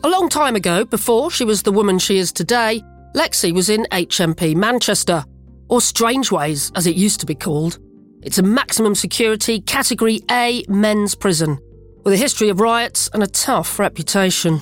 A 0.03 0.09
long 0.09 0.27
time 0.27 0.55
ago, 0.55 0.85
before 0.85 1.29
she 1.29 1.45
was 1.45 1.61
the 1.61 1.71
woman 1.71 1.99
she 1.99 2.17
is 2.17 2.31
today, 2.31 2.81
Lexi 3.13 3.53
was 3.53 3.69
in 3.69 3.85
HMP 3.91 4.55
Manchester, 4.55 5.23
or 5.69 5.81
Strangeways 5.81 6.71
as 6.73 6.87
it 6.87 6.95
used 6.95 7.19
to 7.19 7.27
be 7.27 7.35
called. 7.35 7.77
It's 8.23 8.39
a 8.39 8.41
maximum 8.41 8.95
security 8.95 9.61
Category 9.61 10.21
A 10.31 10.63
men's 10.67 11.13
prison 11.13 11.59
with 12.03 12.15
a 12.15 12.17
history 12.17 12.49
of 12.49 12.59
riots 12.59 13.07
and 13.13 13.21
a 13.21 13.27
tough 13.27 13.77
reputation. 13.77 14.59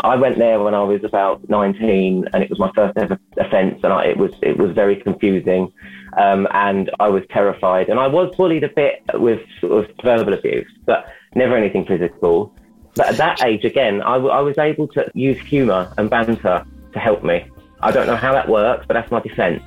I 0.00 0.16
went 0.16 0.38
there 0.38 0.60
when 0.60 0.74
I 0.74 0.82
was 0.82 1.04
about 1.04 1.48
19, 1.48 2.28
and 2.32 2.42
it 2.42 2.50
was 2.50 2.58
my 2.58 2.70
first 2.74 2.96
ever 2.96 3.18
offence, 3.38 3.80
and 3.82 3.92
I, 3.92 4.06
it 4.06 4.16
was 4.16 4.32
it 4.42 4.56
was 4.56 4.72
very 4.72 4.96
confusing, 4.96 5.72
um, 6.16 6.48
and 6.52 6.90
I 6.98 7.08
was 7.08 7.22
terrified, 7.30 7.88
and 7.88 8.00
I 8.00 8.06
was 8.06 8.34
bullied 8.36 8.64
a 8.64 8.68
bit 8.68 9.02
with 9.14 9.40
sort 9.60 9.84
of 9.84 9.90
verbal 10.02 10.32
abuse, 10.34 10.70
but 10.86 11.06
never 11.34 11.56
anything 11.56 11.84
physical. 11.84 12.54
But 12.94 13.08
at 13.08 13.16
that 13.16 13.44
age, 13.44 13.64
again, 13.64 14.02
I, 14.02 14.14
w- 14.14 14.30
I 14.30 14.40
was 14.40 14.58
able 14.58 14.86
to 14.88 15.10
use 15.14 15.38
humour 15.40 15.92
and 15.96 16.10
banter 16.10 16.64
to 16.92 16.98
help 16.98 17.24
me. 17.24 17.46
I 17.80 17.90
don't 17.90 18.06
know 18.06 18.16
how 18.16 18.32
that 18.32 18.48
works, 18.48 18.84
but 18.86 18.94
that's 18.94 19.10
my 19.10 19.20
defence. 19.20 19.62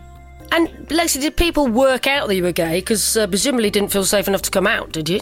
And 0.52 0.70
Lexi, 0.90 1.20
did 1.20 1.36
people 1.36 1.68
work 1.68 2.06
out 2.06 2.28
that 2.28 2.36
you 2.36 2.44
were 2.44 2.52
gay? 2.52 2.80
Because 2.80 3.18
uh, 3.18 3.26
presumably 3.28 3.72
didn't 3.72 3.92
feel 3.92 4.06
safe 4.06 4.28
enough 4.28 4.44
to 4.44 4.52
come 4.52 4.68
out, 4.68 4.92
did 4.92 5.10
you? 5.10 5.22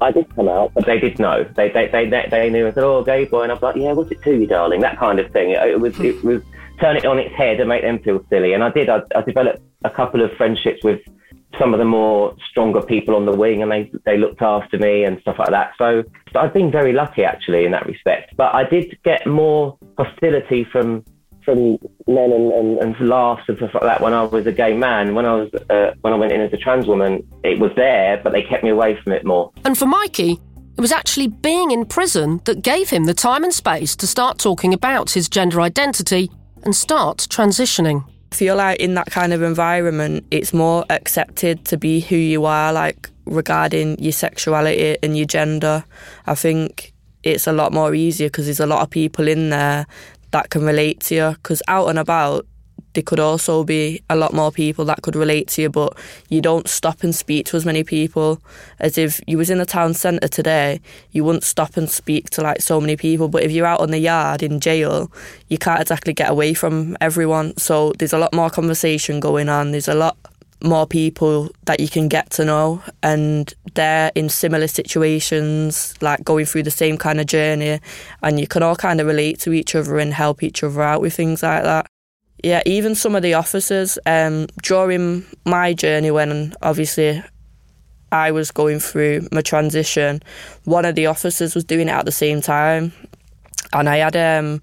I 0.00 0.10
did 0.12 0.34
come 0.34 0.48
out, 0.48 0.72
but 0.74 0.86
they 0.86 0.98
did 0.98 1.18
know. 1.18 1.44
They 1.56 1.70
they 1.70 1.88
they 1.88 2.08
they, 2.08 2.26
they 2.30 2.50
knew. 2.50 2.66
I 2.66 2.72
said, 2.72 2.84
"Oh, 2.84 3.04
gay 3.04 3.24
boy," 3.24 3.42
and 3.42 3.52
I 3.52 3.54
was 3.54 3.62
like, 3.62 3.76
"Yeah, 3.76 3.92
what's 3.92 4.10
it 4.10 4.22
to 4.22 4.34
you, 4.34 4.46
darling?" 4.46 4.80
That 4.80 4.98
kind 4.98 5.18
of 5.18 5.30
thing. 5.32 5.50
It, 5.50 5.58
it 5.68 5.80
was 5.80 5.98
it 6.00 6.22
was 6.24 6.42
turn 6.80 6.96
it 6.96 7.04
on 7.04 7.18
its 7.18 7.34
head 7.34 7.60
and 7.60 7.68
make 7.68 7.82
them 7.82 7.98
feel 7.98 8.24
silly. 8.30 8.54
And 8.54 8.64
I 8.64 8.70
did. 8.70 8.88
I, 8.88 9.02
I 9.14 9.22
developed 9.22 9.62
a 9.84 9.90
couple 9.90 10.24
of 10.24 10.32
friendships 10.32 10.82
with 10.82 11.00
some 11.58 11.74
of 11.74 11.78
the 11.78 11.84
more 11.84 12.34
stronger 12.50 12.80
people 12.80 13.14
on 13.14 13.26
the 13.26 13.36
wing, 13.36 13.62
and 13.62 13.70
they 13.70 13.90
they 14.06 14.16
looked 14.16 14.42
after 14.42 14.78
me 14.78 15.04
and 15.04 15.20
stuff 15.20 15.36
like 15.38 15.50
that. 15.50 15.72
So, 15.76 16.02
so 16.32 16.38
I've 16.38 16.54
been 16.54 16.70
very 16.70 16.92
lucky 16.92 17.24
actually 17.24 17.64
in 17.64 17.72
that 17.72 17.86
respect. 17.86 18.36
But 18.36 18.54
I 18.54 18.64
did 18.64 18.96
get 19.04 19.26
more 19.26 19.76
hostility 19.98 20.64
from 20.70 21.04
from 21.50 21.78
men 22.06 22.32
and, 22.32 22.52
and, 22.52 22.78
and 22.78 23.08
laughs 23.08 23.42
and 23.48 23.56
stuff 23.58 23.74
like 23.74 23.82
that 23.82 24.00
when 24.00 24.12
I 24.12 24.22
was 24.22 24.46
a 24.46 24.52
gay 24.52 24.76
man. 24.76 25.14
When 25.14 25.26
I 25.26 25.34
was 25.34 25.50
uh, 25.68 25.94
when 26.02 26.12
I 26.12 26.16
went 26.16 26.32
in 26.32 26.40
as 26.40 26.52
a 26.52 26.56
trans 26.56 26.86
woman, 26.86 27.26
it 27.42 27.58
was 27.58 27.72
there, 27.76 28.20
but 28.22 28.32
they 28.32 28.42
kept 28.42 28.62
me 28.62 28.70
away 28.70 29.00
from 29.02 29.12
it 29.12 29.24
more. 29.24 29.50
And 29.64 29.76
for 29.76 29.86
Mikey, 29.86 30.38
it 30.76 30.80
was 30.80 30.92
actually 30.92 31.26
being 31.26 31.70
in 31.72 31.84
prison 31.84 32.40
that 32.44 32.62
gave 32.62 32.90
him 32.90 33.04
the 33.04 33.14
time 33.14 33.44
and 33.44 33.52
space 33.52 33.96
to 33.96 34.06
start 34.06 34.38
talking 34.38 34.72
about 34.72 35.10
his 35.10 35.28
gender 35.28 35.60
identity 35.60 36.30
and 36.62 36.74
start 36.74 37.18
transitioning. 37.30 38.04
I 38.32 38.36
feel 38.36 38.56
like 38.56 38.78
in 38.78 38.94
that 38.94 39.10
kind 39.10 39.32
of 39.32 39.42
environment, 39.42 40.24
it's 40.30 40.54
more 40.54 40.84
accepted 40.88 41.64
to 41.66 41.76
be 41.76 42.00
who 42.00 42.16
you 42.16 42.44
are, 42.44 42.72
like 42.72 43.10
regarding 43.26 43.98
your 43.98 44.12
sexuality 44.12 44.96
and 45.02 45.16
your 45.16 45.26
gender. 45.26 45.84
I 46.26 46.36
think 46.36 46.92
it's 47.22 47.46
a 47.46 47.52
lot 47.52 47.72
more 47.72 47.94
easier 47.94 48.28
because 48.28 48.46
there's 48.46 48.60
a 48.60 48.66
lot 48.66 48.82
of 48.82 48.90
people 48.90 49.26
in 49.26 49.50
there 49.50 49.86
that 50.30 50.50
can 50.50 50.64
relate 50.64 51.00
to 51.00 51.14
you. 51.14 51.30
Because 51.32 51.62
out 51.68 51.88
and 51.88 51.98
about, 51.98 52.46
there 52.92 53.02
could 53.02 53.20
also 53.20 53.62
be 53.62 54.02
a 54.10 54.16
lot 54.16 54.32
more 54.32 54.50
people 54.50 54.84
that 54.86 55.02
could 55.02 55.14
relate 55.14 55.48
to 55.48 55.62
you, 55.62 55.70
but 55.70 55.96
you 56.28 56.40
don't 56.40 56.68
stop 56.68 57.02
and 57.02 57.14
speak 57.14 57.46
to 57.46 57.56
as 57.56 57.64
many 57.64 57.84
people 57.84 58.42
as 58.80 58.98
if 58.98 59.20
you 59.26 59.38
was 59.38 59.50
in 59.50 59.58
the 59.58 59.66
town 59.66 59.94
centre 59.94 60.28
today. 60.28 60.80
You 61.12 61.24
wouldn't 61.24 61.44
stop 61.44 61.76
and 61.76 61.88
speak 61.88 62.30
to 62.30 62.42
like 62.42 62.60
so 62.60 62.80
many 62.80 62.96
people, 62.96 63.28
but 63.28 63.42
if 63.42 63.52
you're 63.52 63.66
out 63.66 63.80
on 63.80 63.90
the 63.90 63.98
yard 63.98 64.42
in 64.42 64.60
jail, 64.60 65.10
you 65.48 65.58
can't 65.58 65.80
exactly 65.80 66.12
get 66.12 66.30
away 66.30 66.54
from 66.54 66.96
everyone. 67.00 67.56
So 67.56 67.92
there's 67.98 68.12
a 68.12 68.18
lot 68.18 68.34
more 68.34 68.50
conversation 68.50 69.20
going 69.20 69.48
on. 69.48 69.70
There's 69.70 69.88
a 69.88 69.94
lot 69.94 70.16
more 70.62 70.86
people 70.86 71.50
that 71.64 71.80
you 71.80 71.88
can 71.88 72.08
get 72.08 72.30
to 72.30 72.44
know 72.44 72.82
and 73.02 73.54
they're 73.74 74.12
in 74.14 74.28
similar 74.28 74.66
situations 74.66 75.94
like 76.02 76.22
going 76.24 76.44
through 76.44 76.62
the 76.62 76.70
same 76.70 76.96
kind 76.96 77.20
of 77.20 77.26
journey 77.26 77.80
and 78.22 78.38
you 78.40 78.46
can 78.46 78.62
all 78.62 78.76
kind 78.76 79.00
of 79.00 79.06
relate 79.06 79.38
to 79.40 79.52
each 79.52 79.74
other 79.74 79.98
and 79.98 80.12
help 80.12 80.42
each 80.42 80.62
other 80.62 80.82
out 80.82 81.00
with 81.00 81.14
things 81.14 81.42
like 81.42 81.62
that. 81.62 81.86
Yeah 82.42 82.62
even 82.66 82.94
some 82.94 83.14
of 83.14 83.22
the 83.22 83.34
officers 83.34 83.98
um, 84.06 84.46
during 84.62 85.24
my 85.44 85.72
journey 85.72 86.10
when 86.10 86.54
obviously 86.62 87.22
I 88.12 88.30
was 88.32 88.50
going 88.50 88.80
through 88.80 89.28
my 89.32 89.40
transition 89.40 90.22
one 90.64 90.84
of 90.84 90.94
the 90.94 91.06
officers 91.06 91.54
was 91.54 91.64
doing 91.64 91.88
it 91.88 91.92
at 91.92 92.04
the 92.04 92.12
same 92.12 92.40
time 92.40 92.92
and 93.72 93.88
I 93.88 93.98
had 93.98 94.16
um, 94.16 94.60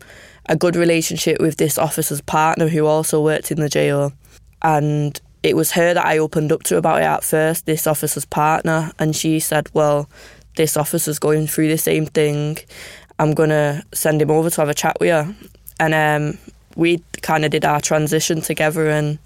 a 0.47 0.55
good 0.55 0.75
relationship 0.75 1.39
with 1.39 1.57
this 1.57 1.77
officer's 1.77 2.21
partner 2.21 2.67
who 2.67 2.85
also 2.85 3.21
worked 3.21 3.51
in 3.51 3.59
the 3.59 3.69
jail. 3.69 4.13
And 4.61 5.19
it 5.47 5.55
was 5.55 5.71
her 5.71 5.93
that 5.93 6.05
I 6.05 6.17
opened 6.17 6.51
up 6.51 6.63
to 6.63 6.77
about 6.77 7.01
it 7.01 7.05
at 7.05 7.23
first, 7.23 7.65
this 7.65 7.87
officer's 7.87 8.25
partner, 8.25 8.91
and 8.99 9.15
she 9.15 9.39
said, 9.39 9.69
Well, 9.73 10.09
this 10.55 10.75
officer's 10.75 11.19
going 11.19 11.47
through 11.47 11.69
the 11.69 11.77
same 11.77 12.05
thing. 12.05 12.57
I'm 13.19 13.33
gonna 13.33 13.83
send 13.93 14.21
him 14.21 14.29
over 14.29 14.49
to 14.49 14.61
have 14.61 14.69
a 14.69 14.73
chat 14.73 14.97
with 14.99 15.09
you. 15.09 15.35
And 15.79 15.93
um, 15.93 16.37
we 16.75 17.01
kind 17.21 17.45
of 17.45 17.51
did 17.51 17.65
our 17.65 17.79
transition 17.79 18.41
together, 18.41 18.89
and 18.89 19.19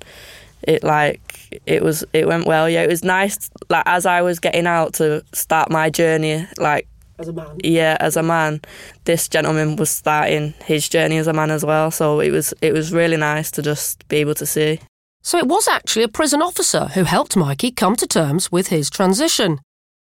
it 0.62 0.84
like 0.84 1.62
it 1.66 1.82
was 1.82 2.04
it 2.14 2.28
went 2.28 2.46
well. 2.46 2.70
Yeah, 2.70 2.84
it 2.84 2.90
was 2.90 3.04
nice. 3.04 3.50
Like 3.70 3.84
as 3.86 4.06
I 4.06 4.22
was 4.22 4.40
getting 4.40 4.68
out 4.68 4.94
to 4.96 5.24
start 5.34 5.72
my 5.72 5.90
journey, 5.90 6.48
like 6.58 6.88
as 7.20 7.28
a 7.28 7.34
man. 7.34 7.58
Yeah, 7.64 7.98
as 8.00 8.18
a 8.18 8.24
man, 8.24 8.62
this 9.06 9.28
gentleman 9.28 9.76
was 9.76 9.90
starting 9.90 10.54
his 10.66 10.88
journey 10.88 11.18
as 11.18 11.28
a 11.28 11.34
man 11.34 11.52
as 11.52 11.66
well. 11.66 11.92
So 11.92 12.20
it 12.20 12.32
was 12.32 12.54
it 12.62 12.74
was 12.74 12.94
really 12.94 13.18
nice 13.18 13.52
to 13.52 13.62
just 13.62 14.08
be 14.08 14.18
able 14.18 14.36
to 14.36 14.46
see. 14.46 14.80
So 15.22 15.38
it 15.38 15.48
was 15.48 15.68
actually 15.68 16.04
a 16.04 16.08
prison 16.08 16.42
officer 16.42 16.88
who 16.88 17.04
helped 17.04 17.36
Mikey 17.36 17.72
come 17.72 17.96
to 17.98 18.08
terms 18.08 18.52
with 18.52 18.68
his 18.68 18.90
transition. 18.90 19.60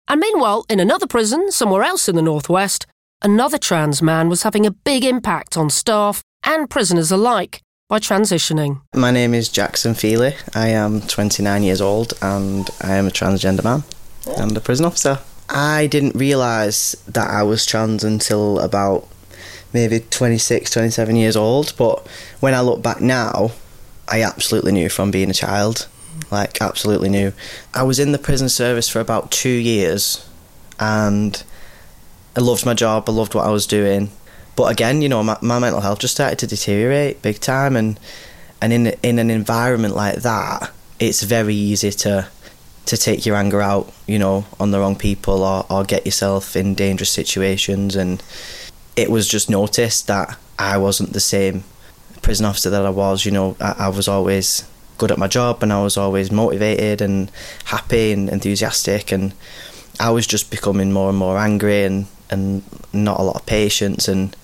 And 0.08 0.20
meanwhile, 0.20 0.64
in 0.68 0.80
another 0.80 1.06
prison, 1.06 1.50
somewhere 1.50 1.82
else 1.82 2.08
in 2.08 2.16
the 2.16 2.22
Northwest, 2.22 2.86
another 3.20 3.58
trans 3.58 4.00
man 4.00 4.28
was 4.28 4.42
having 4.42 4.64
a 4.64 4.70
big 4.70 5.04
impact 5.04 5.56
on 5.56 5.70
staff 5.70 6.22
and 6.44 6.70
prisoners 6.70 7.10
alike 7.10 7.60
by 7.88 7.98
transitioning. 7.98 8.80
My 8.94 9.10
name 9.10 9.34
is 9.34 9.48
Jackson 9.48 9.94
Feely. 9.94 10.34
I 10.54 10.68
am 10.68 11.00
29 11.02 11.62
years 11.62 11.80
old 11.80 12.14
and 12.22 12.70
I 12.80 12.94
am 12.94 13.06
a 13.06 13.10
transgender 13.10 13.64
man 13.64 13.82
and 14.38 14.56
a 14.56 14.60
prison 14.60 14.86
officer. 14.86 15.18
I 15.48 15.88
didn't 15.88 16.14
realise 16.14 16.92
that 17.08 17.28
I 17.28 17.42
was 17.42 17.66
trans 17.66 18.04
until 18.04 18.60
about 18.60 19.08
maybe 19.72 20.00
26, 20.00 20.70
27 20.70 21.16
years 21.16 21.36
old, 21.36 21.74
but 21.76 22.06
when 22.40 22.54
I 22.54 22.60
look 22.60 22.82
back 22.82 23.00
now, 23.00 23.50
I 24.08 24.22
absolutely 24.22 24.72
knew 24.72 24.88
from 24.88 25.10
being 25.10 25.30
a 25.30 25.34
child. 25.34 25.88
Like, 26.30 26.60
absolutely 26.60 27.08
knew. 27.08 27.32
I 27.74 27.82
was 27.82 27.98
in 27.98 28.12
the 28.12 28.18
prison 28.18 28.48
service 28.48 28.88
for 28.88 29.00
about 29.00 29.30
two 29.30 29.48
years 29.48 30.28
and 30.78 31.42
I 32.36 32.40
loved 32.40 32.66
my 32.66 32.74
job, 32.74 33.08
I 33.08 33.12
loved 33.12 33.34
what 33.34 33.46
I 33.46 33.50
was 33.50 33.66
doing. 33.66 34.10
But 34.56 34.70
again, 34.70 35.02
you 35.02 35.08
know, 35.08 35.22
my, 35.22 35.38
my 35.40 35.58
mental 35.58 35.80
health 35.80 36.00
just 36.00 36.14
started 36.14 36.38
to 36.40 36.46
deteriorate 36.46 37.22
big 37.22 37.40
time. 37.40 37.76
And, 37.76 37.98
and 38.60 38.72
in, 38.72 38.86
in 39.02 39.18
an 39.18 39.30
environment 39.30 39.94
like 39.96 40.16
that, 40.16 40.70
it's 40.98 41.22
very 41.22 41.54
easy 41.54 41.90
to 41.90 42.28
to 42.84 42.96
take 42.96 43.24
your 43.24 43.36
anger 43.36 43.60
out, 43.60 43.92
you 44.06 44.18
know, 44.18 44.44
on 44.58 44.70
the 44.70 44.78
wrong 44.78 44.96
people 44.96 45.42
or, 45.42 45.64
or 45.70 45.84
get 45.84 46.04
yourself 46.04 46.56
in 46.56 46.74
dangerous 46.74 47.10
situations. 47.10 47.94
And 47.96 48.22
it 48.96 49.10
was 49.10 49.28
just 49.28 49.48
noticed 49.48 50.08
that 50.08 50.36
I 50.58 50.78
wasn't 50.78 51.12
the 51.12 51.20
same 51.20 51.64
prison 52.22 52.46
officer 52.46 52.70
that 52.70 52.86
I 52.86 52.90
was. 52.90 53.24
You 53.24 53.32
know, 53.32 53.56
I, 53.60 53.74
I, 53.78 53.88
was 53.88 54.08
always 54.08 54.64
good 54.98 55.10
at 55.10 55.18
my 55.18 55.28
job 55.28 55.62
and 55.62 55.72
I 55.72 55.82
was 55.82 55.96
always 55.96 56.30
motivated 56.30 57.02
and 57.02 57.30
happy 57.64 58.12
and 58.12 58.28
enthusiastic. 58.28 59.12
And 59.12 59.34
I 60.00 60.10
was 60.10 60.26
just 60.26 60.50
becoming 60.50 60.92
more 60.92 61.08
and 61.08 61.18
more 61.18 61.38
angry 61.38 61.84
and, 61.84 62.06
and 62.30 62.62
not 62.92 63.20
a 63.20 63.22
lot 63.22 63.36
of 63.36 63.46
patience. 63.46 64.08
And 64.08 64.34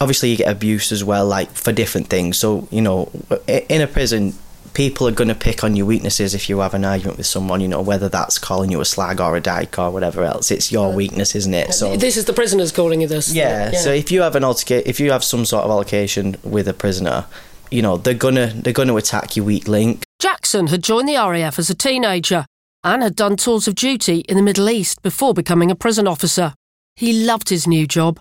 obviously, 0.00 0.30
you 0.30 0.36
get 0.36 0.50
abuse 0.50 0.92
as 0.92 1.02
well, 1.02 1.26
like 1.26 1.50
for 1.50 1.72
different 1.72 2.08
things. 2.08 2.38
So, 2.38 2.68
you 2.70 2.82
know, 2.82 3.10
in 3.46 3.80
a 3.80 3.86
prison, 3.86 4.34
people 4.74 5.08
are 5.08 5.12
going 5.12 5.28
to 5.28 5.34
pick 5.34 5.64
on 5.64 5.76
your 5.76 5.86
weaknesses 5.86 6.34
if 6.34 6.48
you 6.48 6.58
have 6.58 6.74
an 6.74 6.84
argument 6.84 7.16
with 7.16 7.26
someone, 7.26 7.60
you 7.60 7.68
know, 7.68 7.80
whether 7.80 8.08
that's 8.08 8.38
calling 8.38 8.70
you 8.70 8.80
a 8.80 8.84
slag 8.84 9.20
or 9.20 9.36
a 9.36 9.40
dyke 9.40 9.78
or 9.78 9.90
whatever 9.90 10.24
else. 10.24 10.50
It's 10.50 10.70
your 10.70 10.92
weakness, 10.92 11.34
isn't 11.34 11.54
it? 11.54 11.72
So 11.72 11.96
this 11.96 12.16
is 12.16 12.26
the 12.26 12.32
prisoners 12.32 12.72
calling 12.72 13.00
you 13.00 13.06
this. 13.06 13.32
Yeah. 13.32 13.70
yeah. 13.70 13.78
So 13.78 13.92
if 13.92 14.10
you 14.12 14.22
have 14.22 14.36
an 14.36 14.44
altercation, 14.44 14.88
if 14.88 15.00
you 15.00 15.12
have 15.12 15.24
some 15.24 15.44
sort 15.44 15.64
of 15.64 15.70
altercation 15.70 16.36
with 16.42 16.68
a 16.68 16.74
prisoner, 16.74 17.24
you 17.70 17.82
know 17.82 17.96
they're 17.96 18.14
gonna 18.14 18.48
they're 18.48 18.72
gonna 18.72 18.96
attack 18.96 19.36
your 19.36 19.46
weak 19.46 19.66
link. 19.68 20.04
Jackson 20.20 20.66
had 20.66 20.82
joined 20.82 21.08
the 21.08 21.16
RAF 21.16 21.58
as 21.58 21.70
a 21.70 21.74
teenager 21.74 22.46
and 22.82 23.02
had 23.02 23.16
done 23.16 23.36
tours 23.36 23.66
of 23.66 23.74
duty 23.74 24.18
in 24.28 24.36
the 24.36 24.42
Middle 24.42 24.68
East 24.68 25.02
before 25.02 25.34
becoming 25.34 25.70
a 25.70 25.74
prison 25.74 26.06
officer. 26.06 26.54
He 26.96 27.24
loved 27.24 27.48
his 27.48 27.66
new 27.66 27.86
job, 27.86 28.20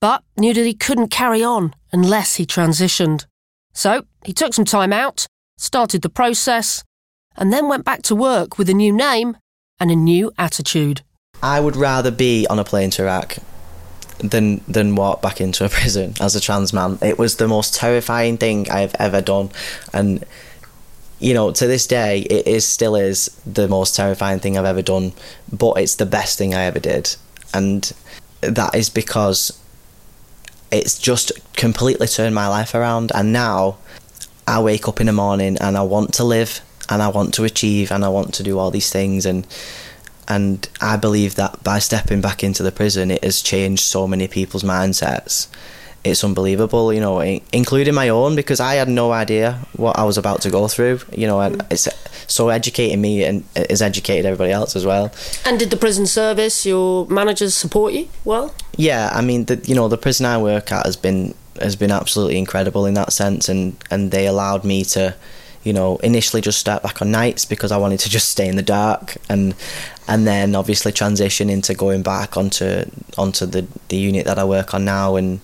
but 0.00 0.22
knew 0.36 0.52
that 0.52 0.66
he 0.66 0.74
couldn't 0.74 1.08
carry 1.08 1.42
on 1.42 1.74
unless 1.92 2.34
he 2.34 2.44
transitioned. 2.44 3.26
So 3.72 4.04
he 4.24 4.32
took 4.32 4.52
some 4.52 4.64
time 4.64 4.92
out 4.92 5.26
started 5.60 6.02
the 6.02 6.08
process, 6.08 6.82
and 7.36 7.52
then 7.52 7.68
went 7.68 7.84
back 7.84 8.02
to 8.02 8.16
work 8.16 8.58
with 8.58 8.68
a 8.68 8.74
new 8.74 8.92
name 8.92 9.36
and 9.78 9.90
a 9.90 9.96
new 9.96 10.32
attitude. 10.38 11.02
I 11.42 11.60
would 11.60 11.76
rather 11.76 12.10
be 12.10 12.46
on 12.48 12.58
a 12.58 12.64
plane 12.64 12.90
to 12.90 13.02
Iraq 13.02 13.36
than 14.18 14.62
than 14.66 14.96
walk 14.96 15.22
back 15.22 15.40
into 15.40 15.64
a 15.64 15.68
prison 15.78 16.14
as 16.20 16.34
a 16.34 16.40
trans 16.40 16.72
man. 16.72 16.98
It 17.02 17.18
was 17.18 17.36
the 17.36 17.48
most 17.48 17.74
terrifying 17.74 18.38
thing 18.38 18.70
I've 18.70 18.94
ever 18.98 19.20
done, 19.20 19.50
and 19.92 20.24
you 21.18 21.34
know 21.34 21.52
to 21.52 21.66
this 21.66 21.86
day 21.86 22.20
it 22.20 22.46
is 22.46 22.66
still 22.66 22.96
is 22.96 23.26
the 23.46 23.68
most 23.68 23.94
terrifying 23.94 24.40
thing 24.40 24.56
I've 24.58 24.64
ever 24.64 24.82
done. 24.82 25.12
But 25.52 25.74
it's 25.74 25.96
the 25.96 26.06
best 26.06 26.38
thing 26.38 26.54
I 26.54 26.64
ever 26.64 26.80
did, 26.80 27.16
and 27.52 27.92
that 28.40 28.74
is 28.74 28.88
because 28.90 29.58
it's 30.70 30.98
just 30.98 31.32
completely 31.56 32.06
turned 32.06 32.34
my 32.34 32.48
life 32.48 32.74
around. 32.74 33.12
And 33.14 33.32
now 33.32 33.78
I 34.50 34.58
wake 34.60 34.88
up 34.88 35.00
in 35.00 35.06
the 35.06 35.12
morning 35.12 35.56
and 35.60 35.76
I 35.76 35.82
want 35.82 36.14
to 36.14 36.24
live 36.24 36.60
and 36.88 37.00
I 37.00 37.08
want 37.08 37.34
to 37.34 37.44
achieve 37.44 37.92
and 37.92 38.04
I 38.04 38.08
want 38.08 38.34
to 38.34 38.42
do 38.42 38.58
all 38.58 38.70
these 38.72 38.90
things 38.90 39.24
and 39.24 39.46
and 40.26 40.68
I 40.80 40.96
believe 40.96 41.36
that 41.36 41.62
by 41.62 41.78
stepping 41.78 42.20
back 42.20 42.42
into 42.42 42.62
the 42.64 42.72
prison 42.72 43.10
it 43.12 43.22
has 43.22 43.40
changed 43.42 43.82
so 43.84 44.06
many 44.08 44.26
people's 44.28 44.64
mindsets 44.64 45.46
it's 46.02 46.24
unbelievable 46.24 46.92
you 46.92 46.98
know 47.00 47.20
including 47.52 47.94
my 47.94 48.08
own 48.08 48.34
because 48.34 48.58
I 48.58 48.74
had 48.74 48.88
no 48.88 49.12
idea 49.12 49.58
what 49.76 49.96
I 49.98 50.04
was 50.04 50.18
about 50.18 50.40
to 50.42 50.50
go 50.50 50.66
through 50.66 50.98
you 51.12 51.26
know 51.28 51.40
and 51.40 51.64
it's 51.70 51.86
so 52.26 52.48
educating 52.48 53.00
me 53.00 53.22
and 53.22 53.44
has 53.54 53.82
educated 53.82 54.24
everybody 54.26 54.50
else 54.50 54.74
as 54.74 54.84
well 54.84 55.12
And 55.46 55.58
did 55.58 55.70
the 55.70 55.76
prison 55.76 56.06
service, 56.06 56.64
your 56.66 57.06
managers, 57.06 57.54
support 57.54 57.92
you 57.92 58.08
well? 58.24 58.52
yeah 58.76 59.10
I 59.12 59.20
mean 59.20 59.44
the 59.44 59.56
you 59.70 59.74
know 59.76 59.88
the 59.88 59.98
prison 59.98 60.26
I 60.26 60.38
work 60.42 60.72
at 60.72 60.86
has 60.86 60.96
been 60.96 61.34
has 61.60 61.76
been 61.76 61.90
absolutely 61.90 62.38
incredible 62.38 62.86
in 62.86 62.94
that 62.94 63.12
sense 63.12 63.48
and 63.48 63.76
and 63.90 64.10
they 64.10 64.26
allowed 64.26 64.64
me 64.64 64.84
to 64.84 65.14
you 65.62 65.72
know 65.72 65.96
initially 65.98 66.40
just 66.40 66.58
start 66.58 66.82
back 66.82 67.02
on 67.02 67.10
nights 67.10 67.44
because 67.44 67.72
I 67.72 67.76
wanted 67.76 68.00
to 68.00 68.08
just 68.08 68.28
stay 68.28 68.48
in 68.48 68.56
the 68.56 68.62
dark 68.62 69.16
and 69.28 69.54
and 70.08 70.26
then 70.26 70.54
obviously 70.54 70.92
transition 70.92 71.50
into 71.50 71.74
going 71.74 72.02
back 72.02 72.36
onto 72.36 72.84
onto 73.18 73.46
the 73.46 73.66
the 73.88 73.96
unit 73.96 74.26
that 74.26 74.38
I 74.38 74.44
work 74.44 74.74
on 74.74 74.84
now 74.84 75.16
and 75.16 75.40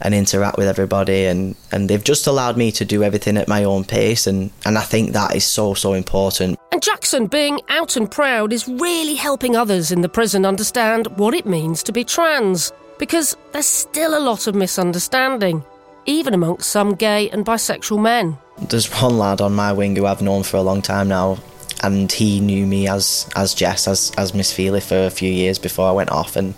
and 0.00 0.14
interact 0.14 0.58
with 0.58 0.68
everybody 0.68 1.26
and 1.26 1.54
and 1.70 1.88
they've 1.88 2.02
just 2.02 2.26
allowed 2.26 2.56
me 2.56 2.72
to 2.72 2.84
do 2.84 3.02
everything 3.02 3.36
at 3.36 3.48
my 3.48 3.64
own 3.64 3.84
pace 3.84 4.26
and 4.26 4.50
and 4.64 4.76
I 4.76 4.82
think 4.82 5.12
that 5.12 5.34
is 5.34 5.44
so 5.44 5.74
so 5.74 5.94
important 5.94 6.58
And 6.72 6.82
Jackson, 6.82 7.26
being 7.26 7.60
out 7.68 7.96
and 7.96 8.10
proud, 8.10 8.52
is 8.52 8.66
really 8.66 9.14
helping 9.14 9.54
others 9.56 9.92
in 9.92 10.00
the 10.00 10.08
prison 10.08 10.46
understand 10.46 11.06
what 11.18 11.34
it 11.34 11.44
means 11.44 11.82
to 11.82 11.92
be 11.92 12.02
trans. 12.02 12.72
Because 13.02 13.36
there's 13.50 13.66
still 13.66 14.16
a 14.16 14.22
lot 14.22 14.46
of 14.46 14.54
misunderstanding, 14.54 15.64
even 16.06 16.34
amongst 16.34 16.70
some 16.70 16.94
gay 16.94 17.28
and 17.30 17.44
bisexual 17.44 18.00
men. 18.00 18.38
there's 18.68 18.86
one 19.02 19.18
lad 19.18 19.40
on 19.40 19.54
my 19.54 19.72
wing 19.72 19.96
who 19.96 20.06
I've 20.06 20.22
known 20.22 20.44
for 20.44 20.58
a 20.58 20.62
long 20.62 20.82
time 20.82 21.08
now, 21.08 21.38
and 21.82 22.12
he 22.12 22.38
knew 22.38 22.64
me 22.64 22.86
as 22.86 23.28
as 23.34 23.54
Jess, 23.54 23.88
as 23.88 24.12
as 24.16 24.34
Miss 24.34 24.52
Feely 24.52 24.80
for 24.80 25.04
a 25.04 25.10
few 25.10 25.28
years 25.28 25.58
before 25.58 25.88
I 25.88 25.90
went 25.90 26.10
off, 26.10 26.36
and 26.36 26.54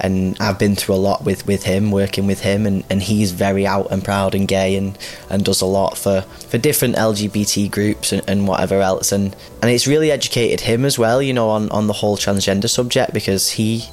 and 0.00 0.38
I've 0.40 0.58
been 0.58 0.76
through 0.76 0.94
a 0.94 1.04
lot 1.10 1.26
with 1.26 1.46
with 1.46 1.64
him, 1.64 1.90
working 1.90 2.26
with 2.26 2.40
him, 2.40 2.64
and 2.64 2.82
and 2.88 3.02
he's 3.02 3.32
very 3.32 3.66
out 3.66 3.92
and 3.92 4.02
proud 4.02 4.34
and 4.34 4.48
gay, 4.48 4.76
and 4.76 4.96
and 5.28 5.44
does 5.44 5.60
a 5.60 5.66
lot 5.66 5.98
for 5.98 6.22
for 6.48 6.56
different 6.56 6.96
LGBT 6.96 7.70
groups 7.70 8.12
and, 8.12 8.22
and 8.26 8.48
whatever 8.48 8.80
else, 8.80 9.12
and 9.12 9.36
and 9.60 9.70
it's 9.70 9.86
really 9.86 10.10
educated 10.10 10.60
him 10.60 10.86
as 10.86 10.98
well, 10.98 11.20
you 11.20 11.34
know, 11.34 11.50
on 11.50 11.68
on 11.68 11.86
the 11.86 11.92
whole 11.92 12.16
transgender 12.16 12.70
subject 12.70 13.12
because 13.12 13.50
he, 13.50 13.84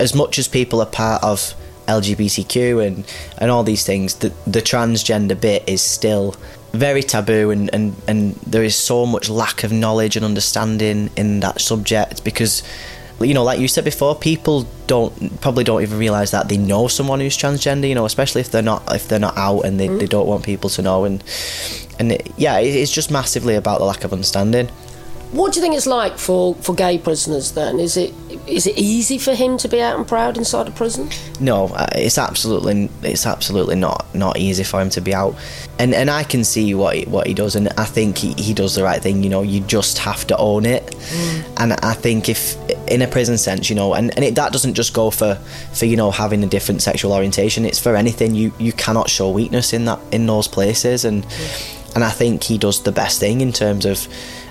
as 0.00 0.14
much 0.14 0.38
as 0.38 0.48
people 0.48 0.80
are 0.80 0.86
part 0.86 1.22
of 1.22 1.54
LGBTQ 1.86 2.86
and 2.86 3.04
and 3.38 3.50
all 3.50 3.62
these 3.62 3.84
things, 3.84 4.16
the 4.16 4.32
the 4.46 4.62
transgender 4.62 5.40
bit 5.40 5.68
is 5.68 5.82
still 5.82 6.34
very 6.72 7.02
taboo 7.02 7.50
and, 7.50 7.68
and, 7.74 7.96
and 8.06 8.34
there 8.46 8.62
is 8.62 8.76
so 8.76 9.04
much 9.04 9.28
lack 9.28 9.64
of 9.64 9.72
knowledge 9.72 10.14
and 10.16 10.24
understanding 10.24 11.10
in 11.16 11.40
that 11.40 11.60
subject 11.60 12.22
because 12.22 12.62
you 13.20 13.34
know 13.34 13.42
like 13.42 13.58
you 13.58 13.66
said 13.66 13.84
before 13.84 14.14
people 14.14 14.64
don't 14.86 15.40
probably 15.40 15.64
don't 15.64 15.82
even 15.82 15.98
realize 15.98 16.30
that 16.30 16.48
they 16.48 16.56
know 16.56 16.86
someone 16.86 17.18
who's 17.18 17.36
transgender 17.36 17.88
you 17.88 17.94
know 17.96 18.04
especially 18.04 18.40
if 18.40 18.52
they're 18.52 18.62
not 18.62 18.82
if 18.94 19.08
they're 19.08 19.18
not 19.18 19.36
out 19.36 19.62
and 19.62 19.80
they, 19.80 19.88
they 19.88 20.06
don't 20.06 20.28
want 20.28 20.44
people 20.44 20.70
to 20.70 20.80
know 20.80 21.04
and 21.04 21.24
and 21.98 22.12
it, 22.12 22.30
yeah 22.36 22.58
it, 22.58 22.68
it's 22.68 22.92
just 22.92 23.10
massively 23.10 23.56
about 23.56 23.80
the 23.80 23.84
lack 23.84 24.04
of 24.04 24.12
understanding 24.12 24.68
What 25.32 25.52
do 25.52 25.60
you 25.60 25.62
think 25.62 25.76
it's 25.76 25.86
like 25.86 26.18
for, 26.18 26.56
for 26.56 26.74
gay 26.74 26.98
prisoners 26.98 27.52
then? 27.52 27.78
Is 27.78 27.96
it 27.96 28.12
is 28.46 28.66
it 28.66 28.76
easy 28.76 29.18
for 29.18 29.34
him 29.34 29.56
to 29.58 29.68
be 29.68 29.80
out 29.80 29.96
and 29.96 30.06
proud 30.06 30.36
inside 30.36 30.68
a 30.68 30.70
prison? 30.70 31.08
no 31.40 31.68
uh, 31.68 31.86
it's 31.94 32.18
absolutely 32.18 32.90
it's 33.02 33.26
absolutely 33.26 33.76
not 33.76 34.06
not 34.14 34.38
easy 34.38 34.64
for 34.64 34.80
him 34.80 34.90
to 34.90 35.00
be 35.00 35.14
out. 35.14 35.34
And 35.78 35.94
and 35.94 36.10
I 36.10 36.24
can 36.24 36.44
see 36.44 36.74
what 36.74 36.96
he, 36.96 37.04
what 37.04 37.26
he 37.26 37.34
does 37.34 37.56
and 37.56 37.68
I 37.70 37.84
think 37.84 38.18
he, 38.18 38.32
he 38.34 38.52
does 38.52 38.74
the 38.74 38.82
right 38.82 39.00
thing 39.00 39.22
you 39.22 39.30
know 39.30 39.42
you 39.42 39.60
just 39.60 39.98
have 39.98 40.26
to 40.28 40.36
own 40.36 40.66
it. 40.66 40.94
And 41.56 41.72
I 41.72 41.94
think 41.94 42.28
if 42.28 42.56
in 42.88 43.02
a 43.02 43.06
prison 43.06 43.38
sense 43.38 43.70
you 43.70 43.76
know 43.76 43.94
and, 43.94 44.14
and 44.16 44.24
it, 44.24 44.34
that 44.34 44.52
doesn't 44.52 44.74
just 44.74 44.92
go 44.94 45.10
for 45.10 45.36
for 45.72 45.86
you 45.86 45.96
know 45.96 46.10
having 46.10 46.44
a 46.44 46.46
different 46.46 46.82
sexual 46.82 47.12
orientation 47.12 47.64
it's 47.64 47.78
for 47.78 47.96
anything 47.96 48.34
you 48.34 48.52
you 48.58 48.72
cannot 48.72 49.08
show 49.08 49.30
weakness 49.30 49.72
in 49.72 49.84
that 49.86 50.00
in 50.12 50.26
those 50.26 50.48
places. 50.48 51.04
And 51.04 51.26
and 51.94 52.04
I 52.04 52.10
think 52.10 52.42
he 52.44 52.58
does 52.58 52.82
the 52.82 52.92
best 52.92 53.20
thing 53.20 53.40
in 53.40 53.52
terms 53.52 53.84
of 53.84 54.06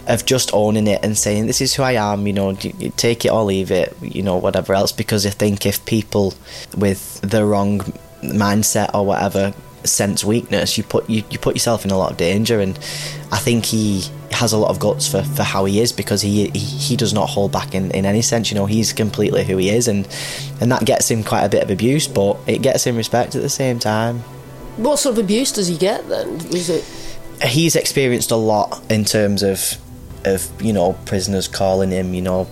of 0.10 0.26
just 0.26 0.54
owning 0.54 0.88
it 0.88 1.00
and 1.04 1.18
saying 1.18 1.46
this 1.46 1.62
is 1.62 1.76
who 1.76 1.84
I 1.84 1.94
am 1.94 2.26
you 2.28 2.34
know 2.34 2.54
take 2.54 3.26
it 3.26 3.32
or 3.32 3.44
leave 3.44 3.72
it 3.72 3.96
you 4.02 4.24
know 4.24 4.38
whatever 4.38 4.74
else. 4.74 4.92
Because 4.92 5.26
I 5.26 5.30
think 5.30 5.66
if 5.66 5.86
people 5.86 6.34
with 6.76 7.22
the 7.22 7.46
wrong 7.46 7.80
mindset 8.22 8.94
or 8.94 9.06
whatever 9.06 9.54
sense 9.86 10.26
weakness 10.26 10.78
you 10.78 10.84
put 10.84 11.10
you, 11.10 11.24
you 11.30 11.40
put 11.40 11.56
yourself 11.56 11.86
in 11.86 11.92
a 11.92 11.98
lot 11.98 12.12
of 12.12 12.18
danger. 12.18 12.60
And 12.60 12.78
I 13.32 13.38
think 13.38 13.66
he 13.66 14.04
has 14.32 14.52
a 14.52 14.58
lot 14.58 14.70
of 14.70 14.80
guts 14.80 15.08
for, 15.08 15.24
for 15.24 15.44
how 15.44 15.66
he 15.66 15.80
is 15.80 15.92
because 15.92 16.22
he, 16.22 16.50
he 16.50 16.60
he 16.60 16.96
does 16.96 17.14
not 17.14 17.30
hold 17.30 17.52
back 17.52 17.76
in, 17.76 17.92
in 17.92 18.06
any 18.06 18.22
sense. 18.22 18.52
You 18.52 18.56
know 18.56 18.66
he's 18.66 18.92
completely 18.94 19.44
who 19.44 19.58
he 19.58 19.70
is. 19.70 19.88
And 19.88 20.08
and 20.60 20.72
that 20.72 20.86
gets 20.86 21.10
him 21.10 21.24
quite 21.24 21.44
a 21.44 21.50
bit 21.50 21.64
of 21.64 21.70
abuse 21.70 22.08
but 22.08 22.38
it 22.48 22.62
gets 22.62 22.86
him 22.86 22.98
respect 22.98 23.36
at 23.36 23.42
the 23.42 23.50
same 23.50 23.80
time. 23.80 24.20
What 24.78 24.98
sort 24.98 25.18
of 25.18 25.24
abuse 25.24 25.52
does 25.52 25.68
he 25.68 25.78
get 25.78 26.08
then? 26.10 26.30
Is 26.48 26.70
it 26.70 26.84
he's 27.46 27.76
experienced 27.76 28.32
a 28.32 28.36
lot 28.36 28.82
in 28.90 29.06
terms 29.06 29.44
of 29.44 29.78
of 30.26 30.50
you 30.62 30.74
know 30.74 30.94
prisoners 31.06 31.48
calling 31.48 31.92
him 31.92 32.14
you 32.14 32.22
know 32.22 32.44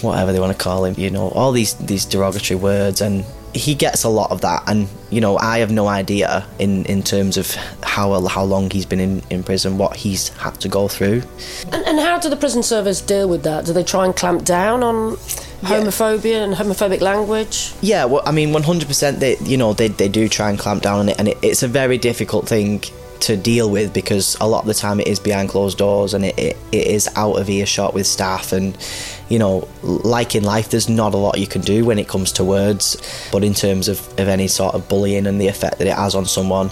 whatever 0.00 0.32
they 0.32 0.40
want 0.40 0.56
to 0.56 0.62
call 0.62 0.84
him 0.84 0.94
you 0.98 1.10
know 1.10 1.28
all 1.30 1.52
these 1.52 1.74
these 1.74 2.04
derogatory 2.04 2.58
words 2.58 3.00
and 3.00 3.24
he 3.54 3.74
gets 3.74 4.02
a 4.02 4.08
lot 4.08 4.30
of 4.32 4.40
that 4.40 4.62
and 4.66 4.88
you 5.10 5.20
know 5.20 5.36
I 5.38 5.58
have 5.58 5.70
no 5.70 5.86
idea 5.86 6.44
in 6.58 6.84
in 6.86 7.02
terms 7.02 7.36
of 7.36 7.54
how 7.82 8.20
how 8.26 8.42
long 8.42 8.68
he's 8.70 8.86
been 8.86 9.00
in 9.00 9.22
in 9.30 9.44
prison 9.44 9.78
what 9.78 9.96
he's 9.96 10.28
had 10.28 10.60
to 10.60 10.68
go 10.68 10.88
through 10.88 11.22
and, 11.70 11.86
and 11.86 12.00
how 12.00 12.18
do 12.18 12.28
the 12.28 12.36
prison 12.36 12.62
service 12.62 13.00
deal 13.00 13.28
with 13.28 13.42
that? 13.44 13.64
Do 13.66 13.72
they 13.72 13.84
try 13.84 14.04
and 14.04 14.16
clamp 14.16 14.44
down 14.44 14.82
on 14.82 15.16
homophobia 15.62 16.42
and 16.42 16.54
homophobic 16.54 17.00
language? 17.00 17.72
Yeah, 17.80 18.04
well, 18.04 18.22
I 18.26 18.32
mean, 18.32 18.52
one 18.52 18.62
hundred 18.62 18.88
percent. 18.88 19.20
They, 19.20 19.36
you 19.38 19.56
know, 19.56 19.72
they 19.72 19.88
they 19.88 20.08
do 20.08 20.28
try 20.28 20.50
and 20.50 20.58
clamp 20.58 20.82
down 20.82 20.98
on 21.00 21.08
it, 21.08 21.18
and 21.18 21.28
it, 21.28 21.38
it's 21.42 21.62
a 21.62 21.68
very 21.68 21.98
difficult 21.98 22.48
thing 22.48 22.82
to 23.20 23.36
deal 23.36 23.70
with 23.70 23.92
because 23.92 24.36
a 24.40 24.46
lot 24.46 24.60
of 24.60 24.66
the 24.66 24.74
time 24.74 25.00
it 25.00 25.06
is 25.06 25.18
behind 25.18 25.48
closed 25.48 25.78
doors 25.78 26.14
and 26.14 26.24
it, 26.24 26.38
it, 26.38 26.56
it 26.72 26.86
is 26.86 27.08
out 27.16 27.34
of 27.34 27.48
earshot 27.48 27.94
with 27.94 28.06
staff. 28.06 28.52
And 28.52 28.76
you 29.28 29.38
know 29.38 29.66
like 29.82 30.34
in 30.34 30.44
life 30.44 30.70
there's 30.70 30.88
not 30.88 31.14
a 31.14 31.16
lot 31.16 31.38
you 31.38 31.46
can 31.46 31.62
do 31.62 31.84
when 31.84 31.98
it 31.98 32.08
comes 32.08 32.32
to 32.32 32.44
words. 32.44 32.96
But 33.32 33.44
in 33.44 33.54
terms 33.54 33.88
of, 33.88 34.00
of 34.18 34.28
any 34.28 34.48
sort 34.48 34.74
of 34.74 34.88
bullying 34.88 35.26
and 35.26 35.40
the 35.40 35.48
effect 35.48 35.78
that 35.78 35.86
it 35.86 35.96
has 35.96 36.14
on 36.14 36.26
someone 36.26 36.70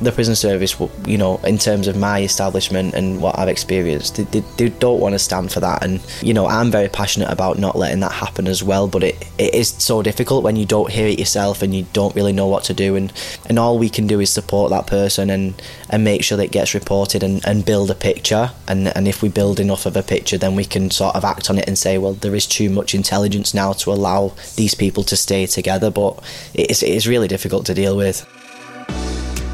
the 0.00 0.12
prison 0.12 0.36
service 0.36 0.76
you 1.06 1.18
know 1.18 1.38
in 1.38 1.58
terms 1.58 1.88
of 1.88 1.96
my 1.96 2.22
establishment 2.22 2.94
and 2.94 3.20
what 3.20 3.38
I've 3.38 3.48
experienced 3.48 4.16
they, 4.16 4.24
they, 4.24 4.40
they 4.56 4.68
don't 4.68 5.00
want 5.00 5.14
to 5.14 5.18
stand 5.18 5.52
for 5.52 5.60
that. 5.60 5.82
And 5.82 6.00
you 6.22 6.34
know 6.34 6.46
I'm 6.46 6.70
very 6.70 6.88
passionate 6.88 7.30
about 7.30 7.58
not 7.58 7.76
letting 7.76 8.00
that 8.00 8.12
happen 8.12 8.46
as 8.46 8.62
well 8.62 8.88
but 8.88 9.02
it, 9.02 9.26
it 9.38 9.54
is 9.54 9.68
so 9.68 10.02
difficult 10.02 10.44
when 10.44 10.56
you 10.56 10.66
don't 10.66 10.90
hear 10.90 11.08
it 11.08 11.18
yourself 11.18 11.62
and 11.62 11.74
you 11.74 11.86
don't 11.92 12.14
really 12.14 12.32
know 12.32 12.46
what 12.46 12.64
to 12.64 12.74
do. 12.74 12.96
And 12.96 13.12
and 13.48 13.58
all 13.58 13.78
we 13.78 13.88
can 13.88 14.06
do 14.06 14.20
is 14.20 14.30
support 14.30 14.70
that 14.70 14.86
person 14.86 15.30
and 15.30 15.60
and 15.90 16.04
make 16.04 16.22
sure 16.22 16.36
that 16.38 16.44
it 16.44 16.52
gets 16.52 16.74
reported 16.74 17.22
and, 17.22 17.44
and 17.46 17.64
build 17.64 17.90
a 17.90 17.94
picture. 17.94 18.52
And 18.66 18.88
and 18.96 19.08
if 19.08 19.22
we 19.22 19.28
build 19.28 19.60
enough 19.60 19.86
of 19.86 19.96
a 19.96 20.02
picture 20.02 20.38
then 20.38 20.54
we 20.54 20.64
can 20.64 20.90
sort 20.90 21.16
of 21.16 21.24
act 21.24 21.50
on 21.50 21.58
it 21.58 21.66
and 21.66 21.76
say 21.78 21.98
well 21.98 22.14
there 22.14 22.34
is 22.34 22.46
too 22.46 22.70
much 22.70 22.94
intelligence 22.94 23.54
now 23.54 23.72
to 23.72 23.90
allow 23.92 24.32
these 24.56 24.74
people 24.74 25.02
to 25.04 25.16
stay 25.16 25.46
together. 25.46 25.90
But 25.90 26.22
it 26.54 26.70
is, 26.70 26.82
it 26.82 26.90
is 26.90 27.08
really 27.08 27.28
difficult 27.28 27.66
to 27.66 27.74
deal 27.74 27.96
with 27.96 28.26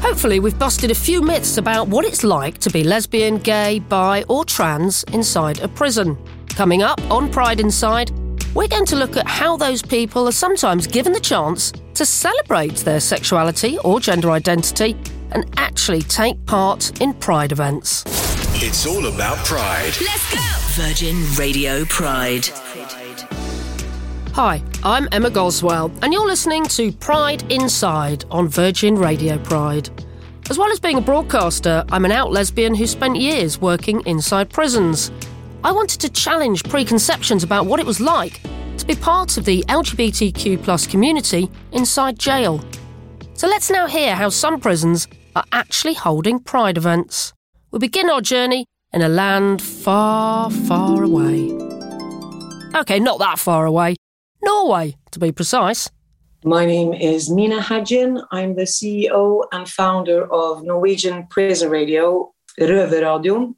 Hopefully, 0.07 0.39
we've 0.39 0.59
busted 0.59 0.91
a 0.91 0.95
few 0.95 1.19
myths 1.19 1.57
about 1.57 1.87
what 1.87 2.05
it's 2.05 2.23
like 2.23 2.59
to 2.59 2.69
be 2.69 2.83
lesbian, 2.83 3.39
gay, 3.39 3.79
bi, 3.79 4.23
or 4.29 4.45
trans 4.45 5.03
inside 5.13 5.59
a 5.61 5.67
prison. 5.67 6.15
Coming 6.49 6.83
up 6.83 7.01
on 7.09 7.31
Pride 7.31 7.59
Inside, 7.59 8.11
we're 8.53 8.67
going 8.67 8.85
to 8.85 8.97
look 8.97 9.17
at 9.17 9.27
how 9.27 9.57
those 9.57 9.81
people 9.81 10.27
are 10.27 10.31
sometimes 10.31 10.85
given 10.85 11.11
the 11.11 11.19
chance 11.19 11.73
to 11.95 12.05
celebrate 12.05 12.75
their 12.75 12.99
sexuality 12.99 13.79
or 13.79 13.99
gender 13.99 14.29
identity 14.29 14.95
and 15.31 15.51
actually 15.57 16.03
take 16.03 16.45
part 16.45 17.01
in 17.01 17.11
Pride 17.15 17.51
events. 17.51 18.03
It's 18.63 18.85
all 18.85 19.07
about 19.07 19.37
pride. 19.37 19.95
Let's 20.01 20.31
go! 20.31 20.83
Virgin 20.83 21.25
Radio 21.35 21.83
Pride. 21.85 22.47
Hi, 24.35 24.61
I'm 24.83 25.07
Emma 25.13 25.29
Goswell, 25.29 25.89
and 26.01 26.11
you're 26.11 26.27
listening 26.27 26.65
to 26.65 26.91
Pride 26.91 27.49
Inside 27.49 28.25
on 28.29 28.49
Virgin 28.49 28.95
Radio 28.95 29.37
Pride. 29.37 29.89
As 30.47 30.59
well 30.59 30.71
as 30.71 30.79
being 30.79 30.99
a 30.99 31.01
broadcaster, 31.01 31.83
I'm 31.89 32.05
an 32.05 32.11
out 32.11 32.31
lesbian 32.31 32.75
who 32.75 32.85
spent 32.85 33.15
years 33.15 33.59
working 33.59 34.01
inside 34.05 34.51
prisons. 34.51 35.11
I 35.63 35.71
wanted 35.71 35.99
to 36.01 36.09
challenge 36.09 36.63
preconceptions 36.63 37.43
about 37.43 37.65
what 37.65 37.79
it 37.79 37.85
was 37.85 37.99
like 37.99 38.41
to 38.77 38.85
be 38.85 38.93
part 38.93 39.37
of 39.37 39.45
the 39.45 39.63
LGBTQ 39.63 40.61
plus 40.61 40.85
community 40.85 41.49
inside 41.71 42.19
jail. 42.19 42.63
So 43.33 43.47
let's 43.47 43.71
now 43.71 43.87
hear 43.87 44.15
how 44.15 44.29
some 44.29 44.59
prisons 44.59 45.07
are 45.35 45.45
actually 45.51 45.95
holding 45.95 46.39
Pride 46.39 46.77
events. 46.77 47.33
We 47.71 47.79
begin 47.79 48.07
our 48.11 48.21
journey 48.21 48.67
in 48.93 49.01
a 49.01 49.09
land 49.09 49.63
far, 49.63 50.51
far 50.51 51.01
away. 51.01 51.51
Okay, 52.75 52.99
not 52.99 53.17
that 53.17 53.39
far 53.39 53.65
away. 53.65 53.95
Norway, 54.43 54.95
to 55.09 55.17
be 55.17 55.31
precise. 55.31 55.89
My 56.47 56.63
name 56.63 56.93
is 56.93 57.31
Mina 57.31 57.59
Hadjian. 57.59 58.23
I'm 58.29 58.55
the 58.55 58.67
CEO 58.67 59.45
and 59.51 59.67
founder 59.67 60.31
of 60.31 60.63
Norwegian 60.63 61.25
Prison 61.25 61.71
Radio, 61.71 62.35
Røverradion. 62.59 63.55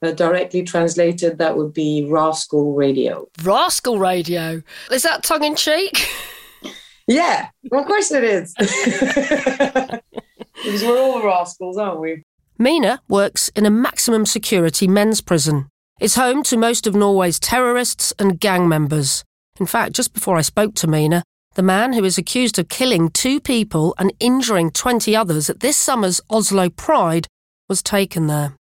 Uh, 0.00 0.12
directly 0.12 0.62
translated, 0.62 1.36
that 1.36 1.58
would 1.58 1.74
be 1.74 2.06
Rascal 2.08 2.72
Radio. 2.72 3.28
Rascal 3.42 3.98
Radio. 3.98 4.62
Is 4.90 5.02
that 5.02 5.24
tongue 5.24 5.44
in 5.44 5.56
cheek? 5.56 6.08
Yeah, 7.06 7.48
of 7.70 7.86
course 7.86 8.10
it 8.10 8.24
is. 8.24 8.54
because 10.54 10.82
we're 10.82 10.98
all 10.98 11.22
rascals, 11.22 11.76
aren't 11.76 12.00
we? 12.00 12.24
Mina 12.58 13.02
works 13.08 13.50
in 13.50 13.66
a 13.66 13.70
maximum 13.70 14.24
security 14.24 14.88
men's 14.88 15.20
prison. 15.20 15.68
It's 16.00 16.14
home 16.14 16.42
to 16.44 16.56
most 16.56 16.86
of 16.86 16.94
Norway's 16.94 17.38
terrorists 17.38 18.14
and 18.18 18.40
gang 18.40 18.68
members. 18.68 19.22
In 19.60 19.66
fact, 19.66 19.92
just 19.92 20.14
before 20.14 20.38
I 20.38 20.42
spoke 20.42 20.74
to 20.76 20.86
Mina, 20.86 21.22
the 21.56 21.62
man 21.62 21.94
who 21.94 22.04
is 22.04 22.18
accused 22.18 22.58
of 22.58 22.68
killing 22.68 23.08
two 23.08 23.40
people 23.40 23.94
and 23.98 24.12
injuring 24.20 24.70
20 24.70 25.16
others 25.16 25.48
at 25.48 25.60
this 25.60 25.76
summer's 25.78 26.20
Oslo 26.28 26.68
Pride 26.68 27.26
was 27.66 27.82
taken 27.82 28.26
there. 28.26 28.54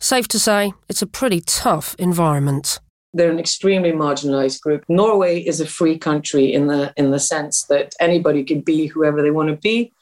Safe 0.00 0.26
to 0.28 0.40
say, 0.40 0.72
it's 0.88 1.00
a 1.00 1.06
pretty 1.06 1.40
tough 1.40 1.94
environment. 1.96 2.80
They're 3.12 3.30
an 3.30 3.38
extremely 3.38 3.92
marginalized 3.92 4.60
group. 4.62 4.84
Norway 4.88 5.42
is 5.42 5.60
a 5.60 5.66
free 5.66 5.96
country 5.96 6.52
in 6.52 6.66
the 6.66 6.92
in 6.96 7.12
the 7.12 7.20
sense 7.20 7.62
that 7.66 7.94
anybody 8.00 8.42
can 8.42 8.60
be 8.60 8.88
whoever 8.88 9.22
they 9.22 9.30
want 9.30 9.50
to 9.50 9.56
be, 9.56 9.92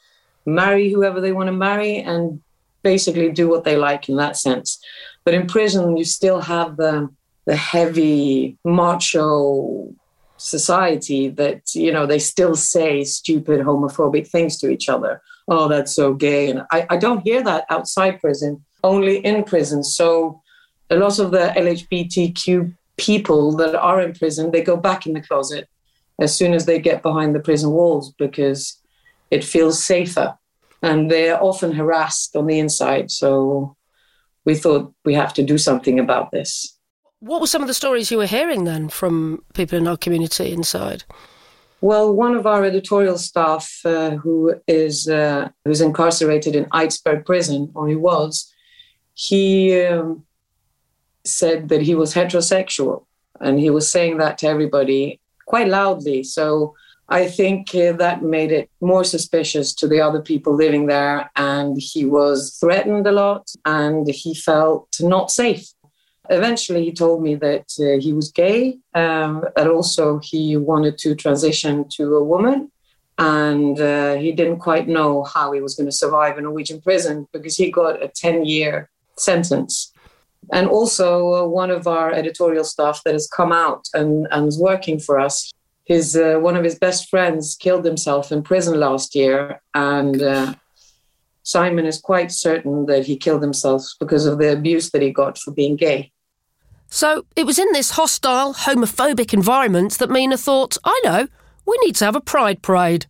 marry 0.47 0.89
whoever 0.89 1.21
they 1.21 1.33
want 1.33 1.47
to 1.47 1.53
marry, 1.53 1.97
and 1.97 2.41
basically 2.81 3.31
do 3.31 3.47
what 3.47 3.63
they 3.63 3.77
like 3.77 4.09
in 4.09 4.15
that 4.15 4.37
sense. 4.37 4.79
But 5.23 5.35
in 5.35 5.45
prison, 5.45 5.95
you 5.95 6.03
still 6.03 6.41
have 6.41 6.77
the 6.77 7.09
the 7.45 7.55
heavy 7.55 8.57
macho 8.65 9.93
society 10.43 11.29
that 11.29 11.73
you 11.73 11.91
know 11.91 12.05
they 12.05 12.19
still 12.19 12.53
say 12.53 13.03
stupid 13.05 13.61
homophobic 13.61 14.27
things 14.27 14.57
to 14.57 14.69
each 14.69 14.89
other. 14.89 15.21
Oh 15.47 15.67
that's 15.69 15.95
so 15.95 16.13
gay. 16.13 16.49
And 16.49 16.63
I, 16.71 16.85
I 16.89 16.97
don't 16.97 17.21
hear 17.21 17.41
that 17.43 17.65
outside 17.69 18.19
prison 18.19 18.63
only 18.83 19.17
in 19.19 19.45
prison. 19.45 19.83
So 19.83 20.41
a 20.89 20.97
lot 20.97 21.17
of 21.17 21.31
the 21.31 21.53
lgbtq 21.55 22.75
people 22.97 23.55
that 23.55 23.73
are 23.73 24.01
in 24.01 24.13
prison 24.13 24.51
they 24.51 24.61
go 24.61 24.77
back 24.77 25.07
in 25.07 25.13
the 25.13 25.21
closet 25.21 25.67
as 26.19 26.35
soon 26.35 26.53
as 26.53 26.65
they 26.65 26.77
get 26.77 27.01
behind 27.01 27.33
the 27.33 27.39
prison 27.39 27.71
walls 27.71 28.13
because 28.19 28.81
it 29.31 29.43
feels 29.43 29.83
safer. 29.83 30.37
And 30.81 31.09
they're 31.09 31.41
often 31.41 31.71
harassed 31.71 32.35
on 32.35 32.47
the 32.47 32.59
inside. 32.59 33.09
So 33.09 33.77
we 34.43 34.55
thought 34.55 34.93
we 35.05 35.13
have 35.13 35.33
to 35.35 35.43
do 35.43 35.57
something 35.57 35.99
about 35.99 36.31
this 36.31 36.72
what 37.23 37.39
were 37.39 37.47
some 37.47 37.61
of 37.61 37.69
the 37.69 37.73
stories 37.73 38.11
you 38.11 38.17
were 38.17 38.25
hearing 38.25 38.65
then 38.65 38.89
from 38.89 39.41
people 39.53 39.77
in 39.77 39.87
our 39.87 39.95
community 39.95 40.51
inside? 40.51 41.05
Well, 41.79 42.13
one 42.13 42.35
of 42.35 42.45
our 42.45 42.65
editorial 42.65 43.17
staff, 43.17 43.79
uh, 43.85 44.11
who 44.11 44.55
is 44.67 45.07
uh, 45.07 45.49
who's 45.63 45.81
incarcerated 45.81 46.55
in 46.55 46.65
Eidsberg 46.65 47.25
prison, 47.25 47.71
or 47.75 47.87
he 47.87 47.95
was, 47.95 48.53
he 49.13 49.81
um, 49.85 50.25
said 51.23 51.69
that 51.69 51.81
he 51.81 51.95
was 51.95 52.13
heterosexual, 52.13 53.05
and 53.39 53.57
he 53.59 53.69
was 53.69 53.89
saying 53.89 54.17
that 54.17 54.37
to 54.39 54.47
everybody 54.47 55.19
quite 55.45 55.69
loudly. 55.69 56.23
So 56.23 56.75
I 57.07 57.27
think 57.27 57.73
uh, 57.73 57.93
that 57.93 58.21
made 58.21 58.51
it 58.51 58.69
more 58.81 59.03
suspicious 59.05 59.73
to 59.75 59.87
the 59.87 60.01
other 60.01 60.21
people 60.21 60.53
living 60.55 60.87
there, 60.87 61.29
and 61.37 61.77
he 61.79 62.05
was 62.05 62.57
threatened 62.59 63.07
a 63.07 63.13
lot, 63.13 63.49
and 63.65 64.07
he 64.09 64.35
felt 64.35 64.87
not 64.99 65.31
safe 65.31 65.67
Eventually, 66.29 66.85
he 66.85 66.93
told 66.93 67.21
me 67.21 67.35
that 67.35 67.67
uh, 67.79 67.99
he 67.99 68.13
was 68.13 68.31
gay, 68.31 68.77
um, 68.93 69.43
and 69.57 69.67
also 69.69 70.19
he 70.19 70.55
wanted 70.55 70.97
to 70.99 71.15
transition 71.15 71.85
to 71.97 72.15
a 72.15 72.23
woman. 72.23 72.71
And 73.17 73.79
uh, 73.79 74.15
he 74.15 74.31
didn't 74.31 74.59
quite 74.59 74.87
know 74.87 75.23
how 75.23 75.51
he 75.51 75.61
was 75.61 75.75
going 75.75 75.85
to 75.85 75.95
survive 75.95 76.37
in 76.37 76.45
a 76.45 76.47
Norwegian 76.47 76.81
prison 76.81 77.27
because 77.31 77.55
he 77.55 77.69
got 77.69 78.01
a 78.01 78.07
10 78.07 78.45
year 78.45 78.89
sentence. 79.17 79.93
And 80.51 80.67
also, 80.67 81.33
uh, 81.33 81.47
one 81.47 81.69
of 81.69 81.87
our 81.87 82.11
editorial 82.11 82.63
staff 82.63 83.01
that 83.05 83.13
has 83.13 83.27
come 83.27 83.51
out 83.51 83.87
and, 83.93 84.27
and 84.31 84.47
is 84.47 84.59
working 84.59 84.99
for 84.99 85.19
us, 85.19 85.51
his, 85.85 86.15
uh, 86.15 86.37
one 86.39 86.55
of 86.55 86.63
his 86.63 86.79
best 86.79 87.09
friends 87.09 87.55
killed 87.55 87.85
himself 87.85 88.31
in 88.31 88.41
prison 88.41 88.79
last 88.79 89.15
year. 89.15 89.61
And 89.73 90.21
uh, 90.21 90.55
Simon 91.43 91.85
is 91.85 91.99
quite 91.99 92.31
certain 92.31 92.85
that 92.87 93.05
he 93.05 93.17
killed 93.17 93.41
himself 93.41 93.83
because 93.99 94.25
of 94.25 94.39
the 94.39 94.51
abuse 94.51 94.91
that 94.91 95.01
he 95.01 95.11
got 95.11 95.37
for 95.37 95.51
being 95.51 95.75
gay. 95.75 96.11
So 96.87 97.25
it 97.35 97.45
was 97.45 97.59
in 97.59 97.71
this 97.73 97.91
hostile, 97.91 98.53
homophobic 98.53 99.33
environment 99.33 99.93
that 99.93 100.09
Mina 100.09 100.37
thought, 100.37 100.77
I 100.83 100.99
know, 101.03 101.27
we 101.65 101.77
need 101.83 101.95
to 101.97 102.05
have 102.05 102.15
a 102.15 102.21
pride 102.21 102.61
parade. 102.61 103.07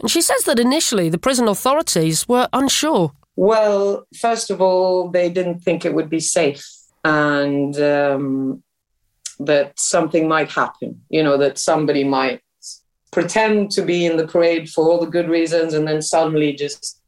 And 0.00 0.10
she 0.10 0.20
says 0.20 0.44
that 0.44 0.58
initially 0.58 1.08
the 1.08 1.18
prison 1.18 1.48
authorities 1.48 2.28
were 2.28 2.48
unsure. 2.52 3.12
Well, 3.36 4.06
first 4.20 4.50
of 4.50 4.60
all, 4.60 5.10
they 5.10 5.28
didn't 5.30 5.60
think 5.60 5.84
it 5.84 5.94
would 5.94 6.10
be 6.10 6.20
safe 6.20 6.64
and 7.02 7.76
um, 7.80 8.62
that 9.40 9.78
something 9.78 10.28
might 10.28 10.50
happen, 10.50 11.00
you 11.08 11.22
know, 11.22 11.36
that 11.38 11.58
somebody 11.58 12.04
might 12.04 12.40
pretend 13.10 13.70
to 13.70 13.82
be 13.82 14.06
in 14.06 14.16
the 14.16 14.26
parade 14.26 14.68
for 14.68 14.88
all 14.88 15.00
the 15.00 15.10
good 15.10 15.28
reasons 15.28 15.74
and 15.74 15.86
then 15.86 16.02
suddenly 16.02 16.52
just 16.52 17.00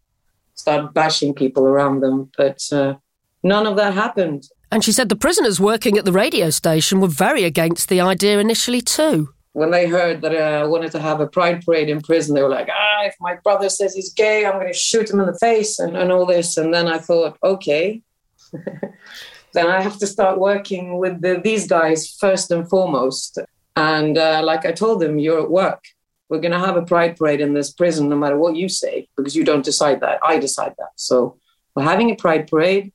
start 0.66 0.92
bashing 0.92 1.33
people 1.33 1.64
around 1.64 2.00
them. 2.00 2.29
But 2.37 2.61
uh, 2.72 2.96
none 3.44 3.68
of 3.68 3.76
that 3.76 3.94
happened. 3.94 4.48
And 4.72 4.83
she 4.83 4.90
said 4.90 5.09
the 5.09 5.14
prisoners 5.14 5.61
working 5.61 5.96
at 5.96 6.05
the 6.05 6.12
radio 6.12 6.50
station 6.50 7.00
were 7.00 7.07
very 7.26 7.44
against 7.44 7.88
the 7.88 8.00
idea 8.00 8.40
initially, 8.40 8.81
too. 8.81 9.29
When 9.52 9.70
they 9.70 9.87
heard 9.87 10.22
that 10.22 10.35
uh, 10.35 10.64
I 10.64 10.66
wanted 10.66 10.90
to 10.92 11.00
have 11.00 11.20
a 11.20 11.26
pride 11.29 11.64
parade 11.64 11.88
in 11.88 12.02
prison, 12.02 12.35
they 12.35 12.42
were 12.42 12.48
like, 12.48 12.68
ah, 12.68 13.05
if 13.05 13.14
my 13.20 13.37
brother 13.44 13.68
says 13.68 13.94
he's 13.94 14.12
gay, 14.12 14.44
I'm 14.44 14.55
going 14.55 14.66
to 14.66 14.79
shoot 14.79 15.09
him 15.09 15.20
in 15.20 15.26
the 15.26 15.38
face 15.38 15.79
and, 15.79 15.96
and 15.96 16.11
all 16.11 16.26
this. 16.26 16.57
And 16.57 16.74
then 16.74 16.88
I 16.88 16.98
thought, 16.98 17.38
okay, 17.44 18.02
then 19.55 19.68
I 19.68 19.81
have 19.81 19.98
to 19.98 20.07
start 20.07 20.40
working 20.40 20.98
with 20.98 21.22
the, 21.22 21.40
these 21.42 21.68
guys 21.68 22.11
first 22.11 22.50
and 22.50 22.68
foremost. 22.68 23.38
And 23.76 24.18
uh, 24.18 24.42
like 24.42 24.66
I 24.66 24.72
told 24.72 25.00
them, 25.00 25.20
you're 25.20 25.42
at 25.42 25.50
work. 25.50 25.85
We're 26.29 26.41
going 26.41 26.53
to 26.53 26.59
have 26.59 26.77
a 26.77 26.83
pride 26.83 27.17
parade 27.17 27.41
in 27.41 27.55
this 27.55 27.71
prison, 27.71 28.09
no 28.09 28.17
matter 28.17 28.37
what 28.37 28.57
you 28.57 28.69
say, 28.69 29.09
because 29.17 29.37
you 29.37 29.45
don't 29.45 29.65
decide 29.65 30.01
that. 30.01 30.19
I 30.25 30.39
decide 30.39 30.75
that. 30.79 30.91
So 30.97 31.39
we're 31.75 31.85
having 31.85 32.11
a 32.11 32.17
pride 32.17 32.49
parade 32.49 32.93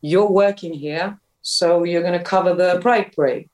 you're 0.00 0.30
working 0.30 0.72
here, 0.72 1.18
so 1.42 1.84
you're 1.84 2.02
going 2.02 2.18
to 2.18 2.24
cover 2.24 2.54
the 2.54 2.80
pride 2.80 3.12
parade. 3.14 3.48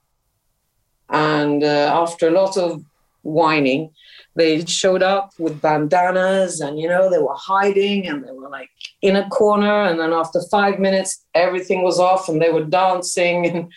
And 1.09 1.63
uh, 1.63 1.91
after 1.93 2.29
a 2.29 2.33
lot 2.33 2.57
of 2.57 2.85
whining, 3.23 3.91
they 4.35 4.65
showed 4.65 5.03
up 5.03 5.33
with 5.39 5.61
bandanas 5.61 6.61
and, 6.61 6.79
you 6.79 6.89
know, 6.89 7.11
they 7.11 7.19
were 7.19 7.35
hiding 7.35 8.07
and 8.07 8.27
they 8.27 8.33
were 8.33 8.49
like 8.49 8.69
in 9.03 9.17
a 9.17 9.29
corner. 9.29 9.85
And 9.85 9.99
then 9.99 10.13
after 10.13 10.41
five 10.51 10.79
minutes, 10.79 11.25
everything 11.35 11.83
was 11.83 11.99
off 11.99 12.29
and 12.29 12.41
they 12.41 12.51
were 12.51 12.65
dancing 12.65 13.47
and 13.51 13.73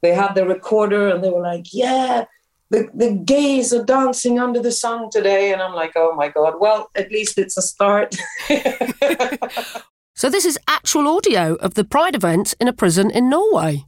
they 0.00 0.14
had 0.14 0.34
the 0.34 0.46
recorder 0.46 1.08
and 1.08 1.22
they 1.22 1.30
were 1.30 1.42
like, 1.42 1.66
yeah, 1.72 2.24
the, 2.72 2.88
the 2.94 3.12
gays 3.12 3.72
are 3.72 3.84
dancing 3.84 4.40
under 4.40 4.58
the 4.60 4.72
sun 4.72 5.10
today. 5.10 5.52
And 5.52 5.62
I'm 5.62 5.74
like, 5.74 5.92
oh 5.94 6.14
my 6.14 6.28
God, 6.28 6.54
well, 6.58 6.90
at 6.96 7.12
least 7.12 7.38
it's 7.38 7.56
a 7.56 7.62
start. 7.62 8.16
So, 10.14 10.28
this 10.28 10.44
is 10.44 10.58
actual 10.68 11.08
audio 11.08 11.54
of 11.54 11.72
the 11.72 11.84
Pride 11.84 12.14
event 12.14 12.54
in 12.60 12.68
a 12.68 12.72
prison 12.72 13.10
in 13.10 13.30
Norway. 13.30 13.86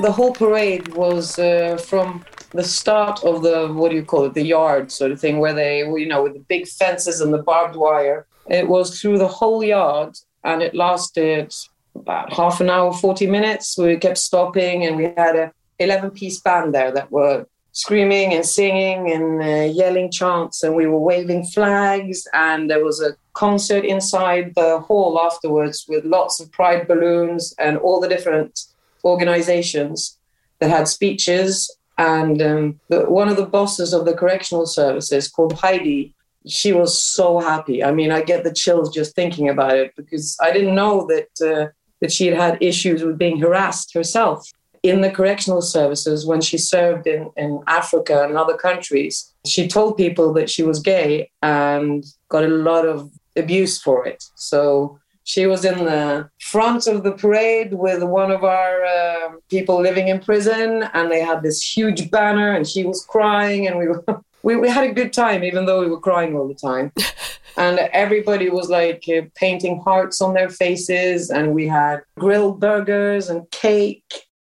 The 0.00 0.12
whole 0.12 0.32
parade 0.32 0.88
was 0.94 1.38
uh, 1.38 1.76
from 1.76 2.24
the 2.52 2.64
start 2.64 3.22
of 3.24 3.42
the 3.42 3.68
what 3.72 3.90
do 3.90 3.96
you 3.96 4.04
call 4.04 4.24
it 4.24 4.34
the 4.34 4.42
yard 4.42 4.90
sort 4.90 5.12
of 5.12 5.20
thing 5.20 5.38
where 5.38 5.54
they 5.54 5.78
you 5.80 6.06
know 6.06 6.22
with 6.22 6.34
the 6.34 6.40
big 6.40 6.66
fences 6.66 7.20
and 7.20 7.32
the 7.32 7.42
barbed 7.42 7.76
wire. 7.76 8.26
It 8.48 8.68
was 8.68 9.00
through 9.00 9.18
the 9.18 9.28
whole 9.28 9.62
yard 9.62 10.16
and 10.42 10.62
it 10.62 10.74
lasted 10.74 11.54
about 11.94 12.32
half 12.32 12.60
an 12.60 12.70
hour 12.70 12.92
40 12.92 13.26
minutes. 13.26 13.76
We 13.78 13.96
kept 13.96 14.18
stopping 14.18 14.84
and 14.84 14.96
we 14.96 15.04
had 15.16 15.36
a 15.36 15.52
11 15.78 16.10
piece 16.10 16.40
band 16.40 16.74
there 16.74 16.92
that 16.92 17.10
were 17.12 17.46
screaming 17.72 18.34
and 18.34 18.44
singing 18.44 19.12
and 19.12 19.42
uh, 19.42 19.72
yelling 19.72 20.10
chants 20.10 20.62
and 20.62 20.74
we 20.74 20.86
were 20.86 20.98
waving 20.98 21.44
flags 21.46 22.26
and 22.32 22.68
there 22.68 22.84
was 22.84 23.00
a 23.00 23.14
concert 23.34 23.84
inside 23.84 24.52
the 24.56 24.80
hall 24.80 25.20
afterwards 25.20 25.86
with 25.88 26.04
lots 26.04 26.40
of 26.40 26.50
pride 26.50 26.88
balloons 26.88 27.54
and 27.58 27.78
all 27.78 28.00
the 28.00 28.08
different 28.08 28.58
organizations 29.04 30.18
that 30.58 30.70
had 30.70 30.88
speeches. 30.88 31.74
And 31.98 32.40
um, 32.40 32.80
the, 32.88 33.00
one 33.10 33.28
of 33.28 33.36
the 33.36 33.46
bosses 33.46 33.92
of 33.92 34.04
the 34.04 34.14
correctional 34.14 34.66
services 34.66 35.28
called 35.28 35.52
Heidi, 35.52 36.14
she 36.46 36.72
was 36.72 36.98
so 36.98 37.38
happy. 37.40 37.84
I 37.84 37.92
mean, 37.92 38.10
I 38.10 38.22
get 38.22 38.44
the 38.44 38.54
chills 38.54 38.94
just 38.94 39.14
thinking 39.14 39.48
about 39.48 39.76
it 39.76 39.94
because 39.96 40.36
I 40.40 40.52
didn't 40.52 40.74
know 40.74 41.06
that 41.08 41.30
uh, 41.46 41.68
that 42.00 42.12
she 42.12 42.26
had 42.28 42.38
had 42.38 42.62
issues 42.62 43.02
with 43.02 43.18
being 43.18 43.38
harassed 43.38 43.92
herself. 43.92 44.48
in 44.82 45.00
the 45.02 45.10
correctional 45.10 45.62
services 45.62 46.26
when 46.26 46.40
she 46.40 46.56
served 46.56 47.06
in, 47.06 47.30
in 47.36 47.62
Africa 47.66 48.24
and 48.24 48.36
other 48.36 48.56
countries. 48.56 49.32
She 49.46 49.68
told 49.68 49.96
people 49.96 50.32
that 50.34 50.48
she 50.48 50.62
was 50.62 50.80
gay 50.80 51.30
and 51.42 52.04
got 52.28 52.44
a 52.44 52.48
lot 52.48 52.86
of 52.86 53.10
abuse 53.36 53.80
for 53.80 54.06
it. 54.06 54.24
So 54.36 54.98
she 55.30 55.46
was 55.46 55.64
in 55.64 55.84
the 55.84 56.28
front 56.40 56.88
of 56.88 57.04
the 57.04 57.12
parade 57.12 57.72
with 57.72 58.02
one 58.02 58.32
of 58.32 58.42
our 58.42 58.84
uh, 58.84 59.30
people 59.48 59.80
living 59.80 60.08
in 60.08 60.18
prison, 60.18 60.82
and 60.92 61.08
they 61.08 61.20
had 61.20 61.40
this 61.40 61.62
huge 61.62 62.10
banner, 62.10 62.52
and 62.52 62.66
she 62.66 62.82
was 62.82 63.04
crying, 63.04 63.68
and 63.68 63.78
we 63.78 63.86
were. 63.88 64.04
We, 64.42 64.56
we 64.56 64.70
had 64.70 64.84
a 64.88 64.94
good 64.94 65.12
time, 65.12 65.44
even 65.44 65.66
though 65.66 65.80
we 65.80 65.90
were 65.90 66.00
crying 66.00 66.34
all 66.34 66.48
the 66.48 66.54
time. 66.54 66.92
and 67.58 67.78
everybody 67.92 68.48
was 68.48 68.70
like 68.70 69.04
uh, 69.06 69.26
painting 69.34 69.82
hearts 69.84 70.22
on 70.22 70.32
their 70.32 70.48
faces, 70.48 71.28
and 71.28 71.54
we 71.54 71.68
had 71.68 72.00
grilled 72.18 72.58
burgers 72.58 73.28
and 73.28 73.50
cake. 73.50 74.02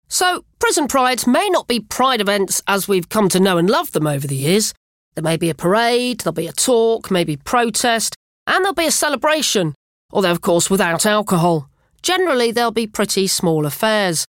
So, 0.08 0.46
prison 0.60 0.88
prides 0.88 1.26
may 1.26 1.46
not 1.50 1.68
be 1.68 1.78
pride 1.78 2.22
events 2.22 2.62
as 2.66 2.88
we've 2.88 3.10
come 3.10 3.28
to 3.28 3.38
know 3.38 3.58
and 3.58 3.68
love 3.68 3.92
them 3.92 4.06
over 4.06 4.26
the 4.26 4.34
years. 4.34 4.72
There 5.14 5.22
may 5.22 5.36
be 5.36 5.50
a 5.50 5.54
parade, 5.54 6.20
there'll 6.20 6.32
be 6.32 6.46
a 6.46 6.52
talk, 6.52 7.10
maybe 7.10 7.36
protest, 7.36 8.16
and 8.46 8.64
there'll 8.64 8.74
be 8.74 8.86
a 8.86 8.90
celebration, 8.90 9.74
although, 10.12 10.30
of 10.30 10.40
course, 10.40 10.70
without 10.70 11.06
alcohol. 11.06 11.68
Generally, 12.02 12.52
they'll 12.52 12.70
be 12.70 12.86
pretty 12.86 13.26
small 13.26 13.66
affairs. 13.66 14.26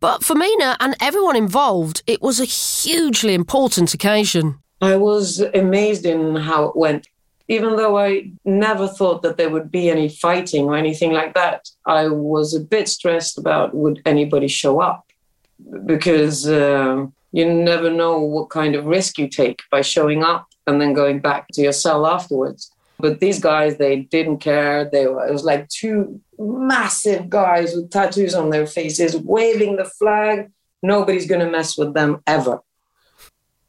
But 0.00 0.22
for 0.22 0.34
Mina 0.34 0.76
and 0.78 0.94
everyone 1.00 1.36
involved, 1.36 2.02
it 2.06 2.22
was 2.22 2.38
a 2.38 2.44
hugely 2.44 3.34
important 3.34 3.94
occasion. 3.94 4.58
I 4.80 4.96
was 4.96 5.40
amazed 5.40 6.04
in 6.04 6.36
how 6.36 6.64
it 6.64 6.76
went. 6.76 7.08
Even 7.48 7.76
though 7.76 7.96
I 7.96 8.30
never 8.44 8.88
thought 8.88 9.22
that 9.22 9.36
there 9.36 9.50
would 9.50 9.70
be 9.70 9.88
any 9.88 10.08
fighting 10.08 10.64
or 10.64 10.76
anything 10.76 11.12
like 11.12 11.34
that, 11.34 11.68
I 11.86 12.08
was 12.08 12.54
a 12.54 12.60
bit 12.60 12.88
stressed 12.88 13.38
about 13.38 13.74
would 13.74 14.02
anybody 14.04 14.48
show 14.48 14.80
up 14.80 15.06
because 15.86 16.46
uh, 16.46 17.06
you 17.32 17.52
never 17.52 17.90
know 17.90 18.18
what 18.18 18.50
kind 18.50 18.74
of 18.74 18.86
risk 18.86 19.18
you 19.18 19.28
take 19.28 19.62
by 19.70 19.80
showing 19.80 20.22
up 20.22 20.46
and 20.66 20.80
then 20.80 20.92
going 20.92 21.20
back 21.20 21.46
to 21.52 21.62
your 21.62 21.72
cell 21.72 22.06
afterwards. 22.06 22.70
But 22.98 23.20
these 23.20 23.40
guys, 23.40 23.76
they 23.76 24.00
didn't 24.00 24.38
care. 24.38 24.88
They 24.90 25.06
were, 25.06 25.26
it 25.26 25.32
was 25.32 25.44
like 25.44 25.68
two 25.68 26.20
massive 26.38 27.28
guys 27.28 27.74
with 27.74 27.90
tattoos 27.90 28.34
on 28.34 28.50
their 28.50 28.66
faces 28.66 29.16
waving 29.16 29.76
the 29.76 29.84
flag. 29.84 30.50
Nobody's 30.82 31.26
going 31.26 31.40
to 31.40 31.50
mess 31.50 31.76
with 31.76 31.94
them 31.94 32.22
ever. 32.26 32.60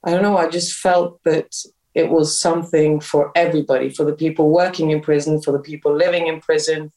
I 0.04 0.12
don't 0.12 0.22
know. 0.22 0.38
I 0.38 0.48
just 0.48 0.78
felt 0.78 1.22
that 1.24 1.54
it 1.94 2.10
was 2.10 2.40
something 2.40 3.00
for 3.00 3.32
everybody, 3.36 3.90
for 3.90 4.06
the 4.06 4.14
people 4.14 4.50
working 4.50 4.92
in 4.92 5.02
prison, 5.02 5.42
for 5.42 5.52
the 5.52 5.60
people 5.60 5.94
living 5.94 6.28
in 6.28 6.40
prison. 6.40 6.92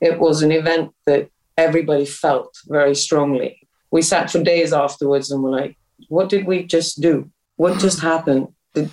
It 0.00 0.20
was 0.20 0.42
an 0.42 0.52
event 0.52 0.92
that 1.06 1.30
everybody 1.56 2.04
felt 2.04 2.56
very 2.66 2.94
strongly. 2.94 3.66
We 3.90 4.02
sat 4.02 4.30
for 4.30 4.42
days 4.42 4.72
afterwards 4.72 5.30
and 5.30 5.42
were 5.42 5.50
like, 5.50 5.76
what 6.08 6.28
did 6.28 6.46
we 6.46 6.64
just 6.64 7.00
do? 7.00 7.30
What 7.56 7.78
just 7.78 8.00
happened? 8.00 8.48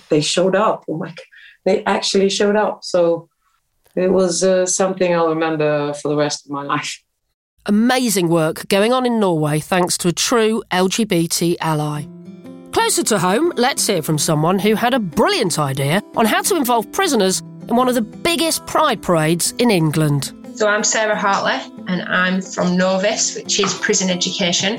They 0.08 0.20
showed 0.20 0.56
up. 0.56 0.84
Oh 0.88 0.96
my 0.96 1.08
God 1.08 1.31
they 1.64 1.84
actually 1.84 2.30
showed 2.30 2.56
up. 2.56 2.84
So 2.84 3.28
it 3.94 4.10
was 4.10 4.42
uh, 4.42 4.66
something 4.66 5.14
I'll 5.14 5.28
remember 5.28 5.92
for 5.94 6.08
the 6.08 6.16
rest 6.16 6.46
of 6.46 6.50
my 6.50 6.62
life. 6.62 7.02
Amazing 7.66 8.28
work 8.28 8.66
going 8.68 8.92
on 8.92 9.06
in 9.06 9.20
Norway 9.20 9.60
thanks 9.60 9.96
to 9.98 10.08
a 10.08 10.12
true 10.12 10.62
LGBT 10.72 11.56
ally. 11.60 12.06
Closer 12.72 13.04
to 13.04 13.18
home, 13.18 13.52
let's 13.56 13.86
hear 13.86 14.02
from 14.02 14.18
someone 14.18 14.58
who 14.58 14.74
had 14.74 14.94
a 14.94 14.98
brilliant 14.98 15.58
idea 15.58 16.02
on 16.16 16.26
how 16.26 16.42
to 16.42 16.56
involve 16.56 16.90
prisoners 16.90 17.40
in 17.68 17.76
one 17.76 17.88
of 17.88 17.94
the 17.94 18.02
biggest 18.02 18.66
pride 18.66 19.02
parades 19.02 19.52
in 19.58 19.70
England. 19.70 20.32
So 20.54 20.68
I'm 20.68 20.82
Sarah 20.82 21.16
Hartley 21.16 21.60
and 21.86 22.02
I'm 22.02 22.40
from 22.42 22.76
Novus, 22.76 23.36
which 23.36 23.60
is 23.60 23.74
prison 23.74 24.10
education, 24.10 24.76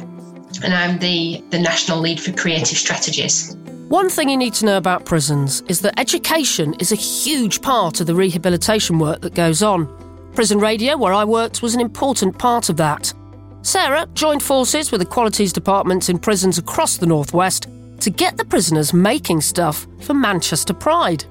and 0.63 0.73
I'm 0.73 0.99
the, 0.99 1.43
the 1.51 1.59
national 1.59 1.99
lead 1.99 2.19
for 2.19 2.31
creative 2.33 2.77
strategies. 2.77 3.55
One 3.89 4.09
thing 4.09 4.29
you 4.29 4.37
need 4.37 4.53
to 4.55 4.65
know 4.65 4.77
about 4.77 5.05
prisons 5.05 5.61
is 5.67 5.81
that 5.81 5.99
education 5.99 6.73
is 6.79 6.91
a 6.91 6.95
huge 6.95 7.61
part 7.61 7.99
of 7.99 8.07
the 8.07 8.15
rehabilitation 8.15 8.97
work 8.97 9.21
that 9.21 9.35
goes 9.35 9.61
on. 9.61 9.87
Prison 10.33 10.57
Radio, 10.57 10.97
where 10.97 11.13
I 11.13 11.25
worked, 11.25 11.61
was 11.61 11.75
an 11.75 11.81
important 11.81 12.37
part 12.39 12.69
of 12.69 12.77
that. 12.77 13.13
Sarah 13.61 14.07
joined 14.13 14.41
forces 14.41 14.91
with 14.91 14.99
the 14.99 15.05
qualities 15.05 15.53
departments 15.53 16.09
in 16.09 16.17
prisons 16.17 16.57
across 16.57 16.97
the 16.97 17.05
Northwest 17.05 17.67
to 17.99 18.09
get 18.09 18.37
the 18.37 18.45
prisoners 18.45 18.93
making 18.93 19.41
stuff 19.41 19.85
for 19.99 20.13
Manchester 20.13 20.73
Pride. 20.73 21.25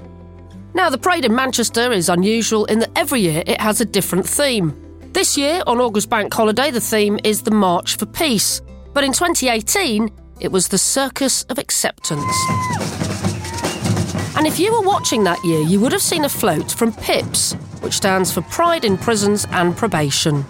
Now, 0.74 0.88
the 0.88 0.98
parade 0.98 1.24
in 1.24 1.34
Manchester 1.34 1.90
is 1.90 2.08
unusual 2.08 2.66
in 2.66 2.78
that 2.78 2.96
every 2.96 3.20
year 3.20 3.42
it 3.46 3.60
has 3.60 3.80
a 3.80 3.84
different 3.86 4.26
theme. 4.26 4.74
This 5.12 5.36
year, 5.36 5.62
on 5.66 5.80
August 5.80 6.08
Bank 6.10 6.32
Holiday, 6.32 6.70
the 6.70 6.80
theme 6.80 7.18
is 7.24 7.42
the 7.42 7.50
March 7.50 7.96
for 7.96 8.06
Peace. 8.06 8.60
But 8.94 9.04
in 9.04 9.12
2018, 9.12 10.10
it 10.42 10.50
was 10.50 10.66
the 10.68 10.78
Circus 10.78 11.44
of 11.44 11.56
Acceptance. 11.56 12.34
And 14.36 14.44
if 14.44 14.58
you 14.58 14.72
were 14.72 14.80
watching 14.80 15.22
that 15.22 15.42
year, 15.44 15.60
you 15.60 15.78
would 15.78 15.92
have 15.92 16.02
seen 16.02 16.24
a 16.24 16.28
float 16.28 16.72
from 16.72 16.92
PIPS, 16.92 17.52
which 17.80 17.92
stands 17.94 18.32
for 18.32 18.42
Pride 18.42 18.84
in 18.84 18.98
Prisons 18.98 19.46
and 19.52 19.76
Probation. 19.76 20.42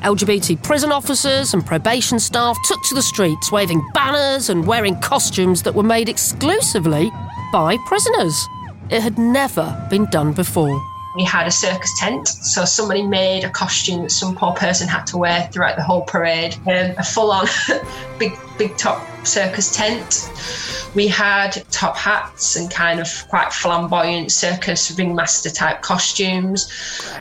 LGBT 0.00 0.62
prison 0.62 0.90
officers 0.90 1.52
and 1.52 1.64
probation 1.64 2.18
staff 2.18 2.56
took 2.64 2.82
to 2.84 2.94
the 2.94 3.02
streets 3.02 3.52
waving 3.52 3.86
banners 3.92 4.48
and 4.48 4.66
wearing 4.66 4.98
costumes 5.00 5.62
that 5.62 5.74
were 5.74 5.82
made 5.82 6.08
exclusively 6.08 7.10
by 7.52 7.76
prisoners. 7.84 8.48
It 8.88 9.02
had 9.02 9.18
never 9.18 9.86
been 9.90 10.06
done 10.06 10.32
before 10.32 10.82
we 11.14 11.22
had 11.22 11.46
a 11.46 11.50
circus 11.50 11.96
tent. 11.96 12.26
So 12.26 12.64
somebody 12.64 13.02
made 13.02 13.44
a 13.44 13.50
costume 13.50 14.02
that 14.02 14.10
some 14.10 14.34
poor 14.34 14.52
person 14.52 14.88
had 14.88 15.06
to 15.06 15.16
wear 15.16 15.48
throughout 15.52 15.76
the 15.76 15.82
whole 15.82 16.02
parade. 16.02 16.56
Um, 16.66 16.96
a 16.98 17.04
full-on 17.04 17.46
big, 18.18 18.36
big 18.58 18.76
top 18.76 19.06
circus 19.26 19.74
tent. 19.74 20.30
We 20.94 21.08
had 21.08 21.64
top 21.70 21.96
hats 21.96 22.56
and 22.56 22.70
kind 22.70 23.00
of 23.00 23.08
quite 23.28 23.52
flamboyant 23.52 24.30
circus 24.30 24.96
ringmaster 24.96 25.50
type 25.50 25.82
costumes. 25.82 26.70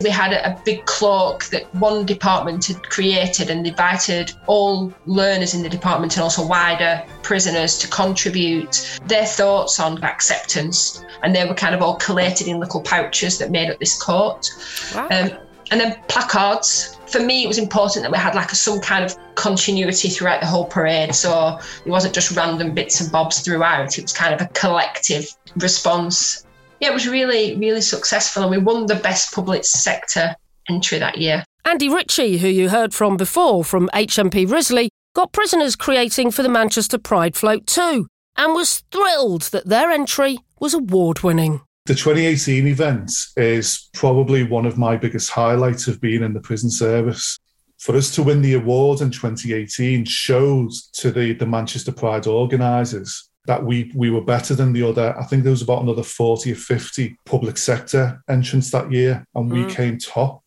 We 0.01 0.09
had 0.09 0.33
a, 0.33 0.61
big 0.63 0.85
cloak 0.85 1.45
that 1.45 1.63
one 1.75 2.05
department 2.05 2.67
had 2.67 2.87
created 2.89 3.49
and 3.49 3.65
invited 3.67 4.31
all 4.45 4.93
learners 5.05 5.53
in 5.53 5.63
the 5.63 5.69
department 5.69 6.15
and 6.15 6.23
also 6.23 6.45
wider 6.45 7.03
prisoners 7.21 7.77
to 7.79 7.87
contribute 7.87 8.99
their 9.05 9.25
thoughts 9.25 9.79
on 9.79 10.01
acceptance. 10.03 11.03
And 11.23 11.35
they 11.35 11.45
were 11.45 11.55
kind 11.55 11.73
of 11.73 11.81
all 11.81 11.95
collated 11.95 12.47
in 12.47 12.59
little 12.59 12.81
pouches 12.81 13.39
that 13.39 13.51
made 13.51 13.69
up 13.69 13.79
this 13.79 14.01
coat. 14.01 14.49
Wow. 14.95 15.07
Um, 15.11 15.31
and 15.71 15.81
then 15.81 15.95
placards 16.07 16.97
for 17.13 17.19
me, 17.19 17.43
it 17.43 17.47
was 17.47 17.59
important 17.59 18.03
that 18.03 18.11
we 18.11 18.17
had 18.17 18.33
like 18.33 18.51
a, 18.51 18.55
some 18.55 18.81
kind 18.81 19.05
of 19.05 19.15
continuity 19.35 20.09
throughout 20.09 20.41
the 20.41 20.47
whole 20.47 20.65
parade. 20.65 21.13
So 21.13 21.59
it 21.85 21.89
wasn't 21.89 22.15
just 22.15 22.35
random 22.35 22.73
bits 22.73 22.99
and 22.99 23.11
bobs 23.11 23.39
throughout. 23.41 23.97
It 23.97 24.01
was 24.01 24.13
kind 24.13 24.33
of 24.33 24.41
a 24.41 24.47
collective 24.53 25.27
response. 25.55 26.45
Yeah, 26.81 26.89
it 26.89 26.93
was 26.93 27.07
really, 27.07 27.55
really 27.55 27.81
successful, 27.81 28.41
and 28.41 28.51
we 28.51 28.57
won 28.57 28.87
the 28.87 28.95
best 28.95 29.33
public 29.33 29.63
sector 29.63 30.35
entry 30.67 30.97
that 30.99 31.19
year. 31.19 31.45
Andy 31.63 31.87
Ritchie, 31.87 32.39
who 32.39 32.47
you 32.47 32.69
heard 32.69 32.93
from 32.93 33.15
before 33.15 33.63
from 33.63 33.89
HMP 33.93 34.49
Risley, 34.51 34.89
got 35.15 35.31
prisoners 35.31 35.75
creating 35.75 36.31
for 36.31 36.41
the 36.41 36.49
Manchester 36.49 36.97
Pride 36.97 37.35
Float 37.35 37.67
too, 37.67 38.07
and 38.35 38.53
was 38.53 38.83
thrilled 38.91 39.43
that 39.53 39.67
their 39.67 39.91
entry 39.91 40.39
was 40.59 40.73
award 40.73 41.21
winning. 41.21 41.61
The 41.85 41.95
2018 41.95 42.65
event 42.65 43.11
is 43.35 43.89
probably 43.93 44.43
one 44.43 44.65
of 44.65 44.77
my 44.77 44.95
biggest 44.95 45.29
highlights 45.29 45.89
of 45.89 45.99
being 45.99 46.23
in 46.23 46.33
the 46.33 46.39
prison 46.39 46.71
service. 46.71 47.37
For 47.77 47.93
us 47.97 48.15
to 48.15 48.23
win 48.23 48.41
the 48.41 48.53
award 48.53 49.01
in 49.01 49.11
2018 49.11 50.05
shows 50.05 50.87
to 50.93 51.11
the, 51.11 51.33
the 51.33 51.45
Manchester 51.45 51.91
Pride 51.91 52.25
organisers 52.25 53.29
that 53.47 53.65
we 53.65 53.91
we 53.93 54.09
were 54.09 54.23
better 54.23 54.55
than 54.55 54.71
the 54.71 54.87
other. 54.87 55.13
I 55.19 55.25
think 55.25 55.43
there 55.43 55.51
was 55.51 55.61
about 55.61 55.81
another 55.81 56.03
40 56.03 56.53
or 56.53 56.55
50 56.55 57.17
public 57.25 57.57
sector 57.57 58.23
entrants 58.29 58.71
that 58.71 58.89
year, 58.89 59.25
and 59.35 59.51
we 59.51 59.63
mm. 59.63 59.69
came 59.69 59.97
top. 59.97 60.41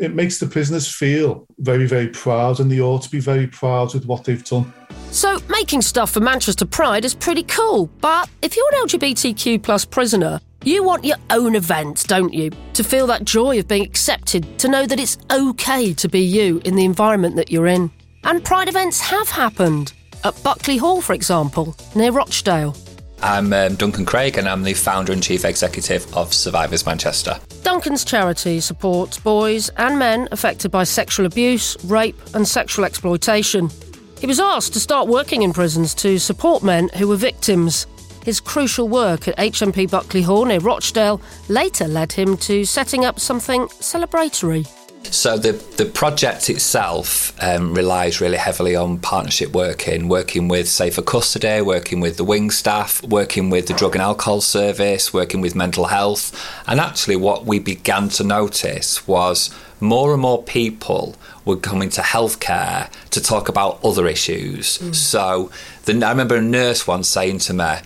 It 0.00 0.16
makes 0.16 0.40
the 0.40 0.46
prisoners 0.46 0.92
feel 0.92 1.46
very, 1.58 1.86
very 1.86 2.08
proud, 2.08 2.58
and 2.58 2.68
they 2.68 2.80
ought 2.80 3.02
to 3.02 3.10
be 3.10 3.20
very 3.20 3.46
proud 3.46 3.94
with 3.94 4.06
what 4.06 4.24
they've 4.24 4.44
done. 4.44 4.72
So, 5.12 5.38
making 5.48 5.82
stuff 5.82 6.10
for 6.10 6.20
Manchester 6.20 6.64
Pride 6.64 7.04
is 7.04 7.14
pretty 7.14 7.44
cool, 7.44 7.86
but 8.00 8.28
if 8.42 8.56
you're 8.56 8.74
an 8.74 8.88
LGBTQ 8.88 9.62
plus 9.62 9.84
prisoner, 9.84 10.40
you 10.64 10.82
want 10.84 11.04
your 11.04 11.16
own 11.30 11.54
event, 11.54 12.04
don't 12.06 12.34
you? 12.34 12.50
To 12.74 12.84
feel 12.84 13.06
that 13.06 13.24
joy 13.24 13.58
of 13.58 13.68
being 13.68 13.84
accepted, 13.84 14.58
to 14.58 14.68
know 14.68 14.86
that 14.86 15.00
it's 15.00 15.16
okay 15.32 15.94
to 15.94 16.08
be 16.08 16.20
you 16.20 16.60
in 16.64 16.76
the 16.76 16.84
environment 16.84 17.36
that 17.36 17.50
you're 17.50 17.66
in. 17.66 17.90
And 18.24 18.44
Pride 18.44 18.68
events 18.68 19.00
have 19.00 19.28
happened. 19.28 19.92
At 20.22 20.40
Buckley 20.42 20.76
Hall, 20.76 21.00
for 21.00 21.14
example, 21.14 21.74
near 21.94 22.12
Rochdale. 22.12 22.76
I'm 23.22 23.52
um, 23.52 23.74
Duncan 23.74 24.04
Craig 24.06 24.38
and 24.38 24.48
I'm 24.48 24.62
the 24.62 24.74
founder 24.74 25.12
and 25.12 25.22
chief 25.22 25.44
executive 25.44 26.14
of 26.16 26.32
Survivors 26.32 26.86
Manchester. 26.86 27.38
Duncan's 27.62 28.04
charity 28.04 28.60
supports 28.60 29.18
boys 29.18 29.68
and 29.76 29.98
men 29.98 30.28
affected 30.32 30.70
by 30.70 30.84
sexual 30.84 31.26
abuse, 31.26 31.76
rape, 31.84 32.18
and 32.34 32.46
sexual 32.46 32.84
exploitation. 32.84 33.70
He 34.18 34.26
was 34.26 34.40
asked 34.40 34.74
to 34.74 34.80
start 34.80 35.08
working 35.08 35.42
in 35.42 35.52
prisons 35.52 35.94
to 35.96 36.18
support 36.18 36.62
men 36.62 36.90
who 36.96 37.08
were 37.08 37.16
victims. 37.16 37.86
His 38.24 38.40
crucial 38.40 38.88
work 38.88 39.28
at 39.28 39.36
HMP 39.38 39.90
Buckley 39.90 40.22
Hall 40.22 40.44
near 40.44 40.60
Rochdale 40.60 41.20
later 41.48 41.88
led 41.88 42.12
him 42.12 42.36
to 42.38 42.64
setting 42.64 43.04
up 43.04 43.18
something 43.18 43.66
celebratory. 43.68 44.66
So 45.04 45.38
the 45.38 45.52
the 45.76 45.86
project 45.86 46.50
itself 46.50 47.32
um, 47.42 47.74
relies 47.74 48.20
really 48.20 48.36
heavily 48.36 48.76
on 48.76 48.98
partnership 48.98 49.52
working, 49.52 50.08
working 50.08 50.46
with 50.46 50.68
Safer 50.68 51.02
Custody, 51.02 51.62
working 51.62 52.00
with 52.00 52.16
the 52.16 52.24
wing 52.24 52.50
staff, 52.50 53.02
working 53.02 53.50
with 53.50 53.66
the 53.66 53.74
drug 53.74 53.94
and 53.94 54.02
alcohol 54.02 54.40
service, 54.40 55.12
working 55.12 55.40
with 55.40 55.54
mental 55.54 55.86
health, 55.86 56.32
and 56.66 56.78
actually 56.78 57.16
what 57.16 57.46
we 57.46 57.58
began 57.58 58.08
to 58.10 58.24
notice 58.24 59.06
was 59.08 59.50
more 59.80 60.12
and 60.12 60.20
more 60.20 60.42
people 60.42 61.16
were 61.46 61.56
coming 61.56 61.88
to 61.88 62.02
healthcare 62.02 62.90
to 63.08 63.20
talk 63.20 63.48
about 63.48 63.82
other 63.82 64.06
issues. 64.06 64.78
So 64.96 65.50
the, 65.86 66.04
I 66.04 66.10
remember 66.10 66.36
a 66.36 66.42
nurse 66.42 66.86
once 66.86 67.08
saying 67.08 67.38
to 67.40 67.54
me, 67.54 67.76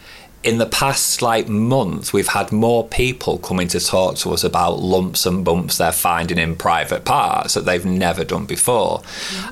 in 0.44 0.58
the 0.58 0.66
past 0.66 1.22
like 1.22 1.48
month, 1.48 2.12
we've 2.12 2.28
had 2.28 2.52
more 2.52 2.86
people 2.86 3.38
coming 3.38 3.66
to 3.68 3.80
talk 3.80 4.16
to 4.16 4.30
us 4.32 4.44
about 4.44 4.78
lumps 4.78 5.24
and 5.24 5.42
bumps 5.42 5.78
they're 5.78 5.90
finding 5.90 6.36
in 6.36 6.54
private 6.54 7.06
parts 7.06 7.54
that 7.54 7.64
they've 7.64 7.86
never 7.86 8.24
done 8.24 8.44
before. 8.44 9.02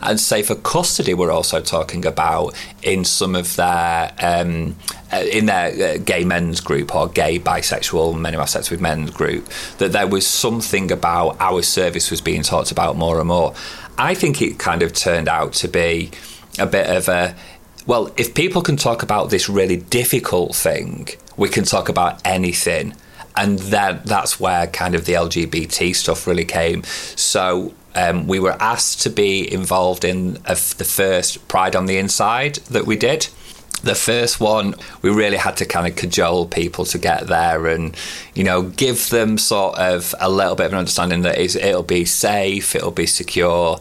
And 0.02 0.20
Safer 0.20 0.54
Custody, 0.54 1.14
we're 1.14 1.30
also 1.30 1.62
talking 1.62 2.04
about 2.04 2.54
in 2.82 3.06
some 3.06 3.34
of 3.34 3.56
their 3.56 4.12
um, 4.18 4.76
uh, 5.10 5.24
in 5.32 5.46
their 5.46 5.94
uh, 5.94 5.98
gay 5.98 6.24
men's 6.24 6.60
group 6.60 6.94
or 6.94 7.08
gay 7.08 7.38
bisexual 7.38 8.18
men 8.20 8.34
who 8.34 8.40
have 8.40 8.50
sex 8.50 8.70
with 8.70 8.82
men's 8.82 9.10
group 9.10 9.48
that 9.78 9.92
there 9.92 10.06
was 10.06 10.26
something 10.26 10.92
about 10.92 11.38
our 11.40 11.62
service 11.62 12.10
was 12.10 12.20
being 12.20 12.42
talked 12.42 12.70
about 12.70 12.96
more 12.96 13.18
and 13.18 13.28
more. 13.28 13.54
I 13.96 14.14
think 14.14 14.42
it 14.42 14.58
kind 14.58 14.82
of 14.82 14.92
turned 14.92 15.28
out 15.28 15.54
to 15.54 15.68
be 15.68 16.10
a 16.58 16.66
bit 16.66 16.86
of 16.86 17.08
a 17.08 17.34
well, 17.86 18.12
if 18.16 18.34
people 18.34 18.62
can 18.62 18.76
talk 18.76 19.02
about 19.02 19.30
this 19.30 19.48
really 19.48 19.76
difficult 19.76 20.54
thing, 20.54 21.08
we 21.36 21.48
can 21.48 21.64
talk 21.64 21.88
about 21.88 22.20
anything. 22.24 22.94
And 23.34 23.58
that 23.58 24.04
that's 24.04 24.38
where 24.38 24.66
kind 24.66 24.94
of 24.94 25.06
the 25.06 25.14
LGBT 25.14 25.94
stuff 25.96 26.26
really 26.26 26.44
came. 26.44 26.84
So 26.84 27.72
um, 27.94 28.26
we 28.26 28.38
were 28.38 28.56
asked 28.60 29.02
to 29.02 29.10
be 29.10 29.50
involved 29.52 30.04
in 30.04 30.36
a, 30.44 30.54
the 30.54 30.84
first 30.84 31.46
Pride 31.48 31.74
on 31.74 31.86
the 31.86 31.98
Inside 31.98 32.56
that 32.70 32.86
we 32.86 32.96
did. 32.96 33.28
The 33.82 33.94
first 33.96 34.38
one, 34.38 34.74
we 35.00 35.10
really 35.10 35.38
had 35.38 35.56
to 35.56 35.64
kind 35.64 35.88
of 35.88 35.96
cajole 35.96 36.46
people 36.46 36.84
to 36.84 36.98
get 36.98 37.26
there 37.26 37.66
and, 37.66 37.96
you 38.32 38.44
know, 38.44 38.62
give 38.62 39.10
them 39.10 39.38
sort 39.38 39.76
of 39.76 40.14
a 40.20 40.30
little 40.30 40.54
bit 40.54 40.66
of 40.66 40.72
an 40.72 40.78
understanding 40.78 41.22
that 41.22 41.38
it'll 41.38 41.82
be 41.82 42.04
safe, 42.04 42.76
it'll 42.76 42.92
be 42.92 43.06
secure. 43.06 43.80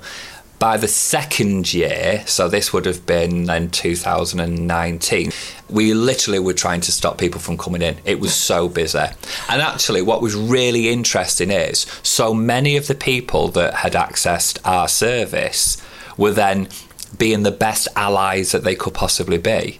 By 0.62 0.78
the 0.78 0.88
second 0.88 1.74
year, 1.74 2.24
so 2.28 2.48
this 2.48 2.72
would 2.72 2.86
have 2.86 3.04
been 3.08 3.46
then 3.46 3.72
2019, 3.72 5.32
we 5.72 5.96
literally 5.96 6.38
were 6.38 6.54
trying 6.54 6.82
to 6.82 6.92
stop 6.92 7.18
people 7.18 7.42
from 7.42 7.58
coming 7.58 7.82
in. 7.82 7.98
It 8.06 8.20
was 8.20 8.36
so 8.36 8.70
busy. 8.70 9.00
And 9.50 9.60
actually, 9.60 10.04
what 10.04 10.22
was 10.22 10.36
really 10.36 10.90
interesting 10.90 11.50
is 11.50 11.88
so 12.04 12.36
many 12.36 12.78
of 12.78 12.86
the 12.86 12.94
people 12.94 13.48
that 13.48 13.74
had 13.74 13.94
accessed 13.94 14.60
our 14.64 14.88
service 14.88 15.82
were 16.16 16.32
then 16.32 16.70
being 17.18 17.42
the 17.42 17.50
best 17.50 17.88
allies 17.96 18.52
that 18.52 18.64
they 18.64 18.76
could 18.76 18.94
possibly 18.94 19.40
be. 19.40 19.80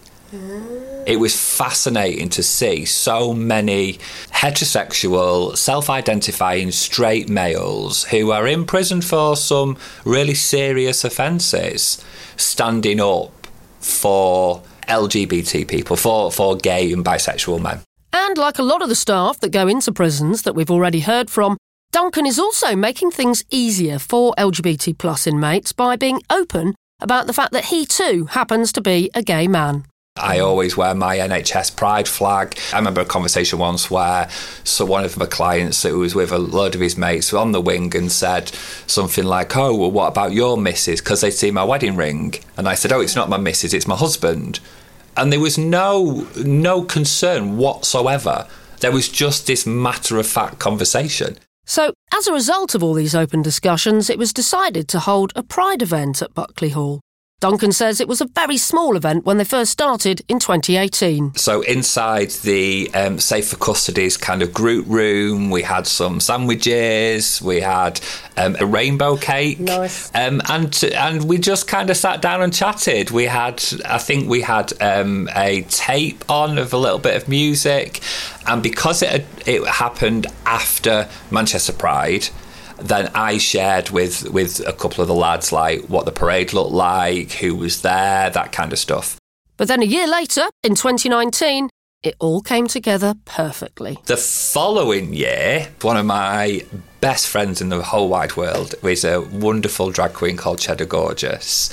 It 1.06 1.20
was 1.20 1.38
fascinating 1.38 2.30
to 2.30 2.42
see 2.42 2.86
so 2.86 3.34
many 3.34 3.94
heterosexual, 4.30 5.56
self 5.56 5.90
identifying 5.90 6.70
straight 6.70 7.28
males 7.28 8.04
who 8.04 8.30
are 8.30 8.46
in 8.46 8.64
prison 8.64 9.02
for 9.02 9.36
some 9.36 9.76
really 10.04 10.34
serious 10.34 11.04
offences 11.04 12.02
standing 12.36 13.00
up 13.00 13.46
for 13.80 14.62
LGBT 14.88 15.68
people, 15.68 15.96
for, 15.96 16.32
for 16.32 16.56
gay 16.56 16.92
and 16.92 17.04
bisexual 17.04 17.60
men. 17.60 17.80
And 18.12 18.38
like 18.38 18.58
a 18.58 18.62
lot 18.62 18.82
of 18.82 18.88
the 18.88 18.94
staff 18.94 19.38
that 19.40 19.50
go 19.50 19.68
into 19.68 19.92
prisons 19.92 20.42
that 20.42 20.54
we've 20.54 20.70
already 20.70 21.00
heard 21.00 21.30
from, 21.30 21.58
Duncan 21.92 22.24
is 22.24 22.38
also 22.38 22.74
making 22.74 23.10
things 23.10 23.44
easier 23.50 23.98
for 23.98 24.34
LGBT 24.38 24.96
plus 24.96 25.26
inmates 25.26 25.72
by 25.72 25.96
being 25.96 26.22
open 26.30 26.74
about 27.00 27.26
the 27.26 27.32
fact 27.32 27.52
that 27.52 27.66
he 27.66 27.84
too 27.84 28.26
happens 28.30 28.72
to 28.72 28.80
be 28.80 29.10
a 29.14 29.22
gay 29.22 29.46
man. 29.46 29.84
I 30.16 30.38
mm. 30.38 30.46
always 30.46 30.76
wear 30.76 30.94
my 30.94 31.16
NHS 31.16 31.74
pride 31.74 32.06
flag. 32.06 32.58
I 32.72 32.76
remember 32.76 33.00
a 33.00 33.06
conversation 33.06 33.58
once 33.58 33.90
where 33.90 34.28
so 34.62 34.84
one 34.84 35.04
of 35.04 35.16
my 35.16 35.24
clients 35.24 35.82
who 35.82 35.98
was 35.98 36.14
with 36.14 36.30
a 36.32 36.38
load 36.38 36.74
of 36.74 36.82
his 36.82 36.98
mates 36.98 37.32
on 37.32 37.52
the 37.52 37.60
wing 37.60 37.94
and 37.96 38.12
said 38.12 38.48
something 38.86 39.24
like, 39.24 39.56
"Oh, 39.56 39.74
well, 39.74 39.90
what 39.90 40.08
about 40.08 40.32
your 40.32 40.58
missus?" 40.58 41.00
Because 41.00 41.22
they'd 41.22 41.30
seen 41.30 41.54
my 41.54 41.64
wedding 41.64 41.96
ring, 41.96 42.34
and 42.58 42.68
I 42.68 42.74
said, 42.74 42.92
"Oh, 42.92 43.00
it's 43.00 43.16
not 43.16 43.30
my 43.30 43.38
missus, 43.38 43.72
it's 43.72 43.86
my 43.86 43.96
husband." 43.96 44.60
And 45.16 45.32
there 45.32 45.40
was 45.40 45.56
no 45.56 46.26
no 46.36 46.82
concern 46.82 47.56
whatsoever. 47.56 48.46
There 48.80 48.92
was 48.92 49.08
just 49.08 49.46
this 49.46 49.66
matter 49.66 50.18
of 50.18 50.26
fact 50.26 50.58
conversation. 50.58 51.38
So, 51.64 51.94
as 52.12 52.26
a 52.26 52.32
result 52.32 52.74
of 52.74 52.82
all 52.82 52.94
these 52.94 53.14
open 53.14 53.40
discussions, 53.40 54.10
it 54.10 54.18
was 54.18 54.32
decided 54.32 54.88
to 54.88 55.00
hold 55.00 55.32
a 55.34 55.42
Pride 55.42 55.80
event 55.80 56.20
at 56.20 56.34
Buckley 56.34 56.70
Hall. 56.70 57.00
Duncan 57.42 57.72
says 57.72 58.00
it 58.00 58.06
was 58.06 58.20
a 58.20 58.26
very 58.26 58.56
small 58.56 58.94
event 58.96 59.24
when 59.24 59.36
they 59.36 59.42
first 59.42 59.72
started 59.72 60.22
in 60.28 60.38
2018. 60.38 61.34
So 61.34 61.62
inside 61.62 62.30
the 62.30 62.88
um, 62.94 63.18
Safer 63.18 63.56
Custody's 63.56 64.16
kind 64.16 64.42
of 64.42 64.54
group 64.54 64.86
room, 64.86 65.50
we 65.50 65.62
had 65.62 65.88
some 65.88 66.20
sandwiches, 66.20 67.42
we 67.42 67.60
had 67.60 68.00
um, 68.36 68.56
a 68.60 68.64
rainbow 68.64 69.16
cake, 69.16 69.58
nice. 69.58 70.08
um, 70.14 70.40
and 70.48 70.84
and 70.94 71.28
we 71.28 71.36
just 71.36 71.66
kind 71.66 71.90
of 71.90 71.96
sat 71.96 72.22
down 72.22 72.42
and 72.42 72.54
chatted. 72.54 73.10
We 73.10 73.24
had, 73.24 73.60
I 73.86 73.98
think, 73.98 74.28
we 74.28 74.42
had 74.42 74.72
um, 74.80 75.28
a 75.34 75.62
tape 75.62 76.24
on 76.30 76.58
of 76.58 76.72
a 76.72 76.78
little 76.78 77.00
bit 77.00 77.16
of 77.16 77.28
music, 77.28 78.02
and 78.46 78.62
because 78.62 79.02
it 79.02 79.08
had, 79.08 79.26
it 79.46 79.66
happened 79.66 80.28
after 80.46 81.08
Manchester 81.32 81.72
Pride 81.72 82.28
then 82.82 83.10
I 83.14 83.38
shared 83.38 83.90
with 83.90 84.28
with 84.30 84.60
a 84.66 84.72
couple 84.72 85.02
of 85.02 85.08
the 85.08 85.14
lads 85.14 85.52
like 85.52 85.82
what 85.86 86.04
the 86.04 86.12
parade 86.12 86.52
looked 86.52 86.72
like, 86.72 87.32
who 87.32 87.54
was 87.54 87.82
there, 87.82 88.30
that 88.30 88.52
kind 88.52 88.72
of 88.72 88.78
stuff. 88.78 89.16
But 89.56 89.68
then 89.68 89.82
a 89.82 89.86
year 89.86 90.06
later, 90.06 90.44
in 90.62 90.74
2019, 90.74 91.68
it 92.02 92.16
all 92.18 92.40
came 92.40 92.66
together 92.66 93.14
perfectly. 93.24 93.98
The 94.06 94.16
following 94.16 95.14
year, 95.14 95.68
one 95.82 95.96
of 95.96 96.04
my 96.04 96.66
best 97.00 97.28
friends 97.28 97.60
in 97.60 97.68
the 97.68 97.82
whole 97.82 98.08
wide 98.08 98.36
world 98.36 98.74
was 98.82 99.04
a 99.04 99.20
wonderful 99.20 99.90
drag 99.90 100.12
queen 100.14 100.36
called 100.36 100.58
Cheddar 100.58 100.86
Gorgeous. 100.86 101.70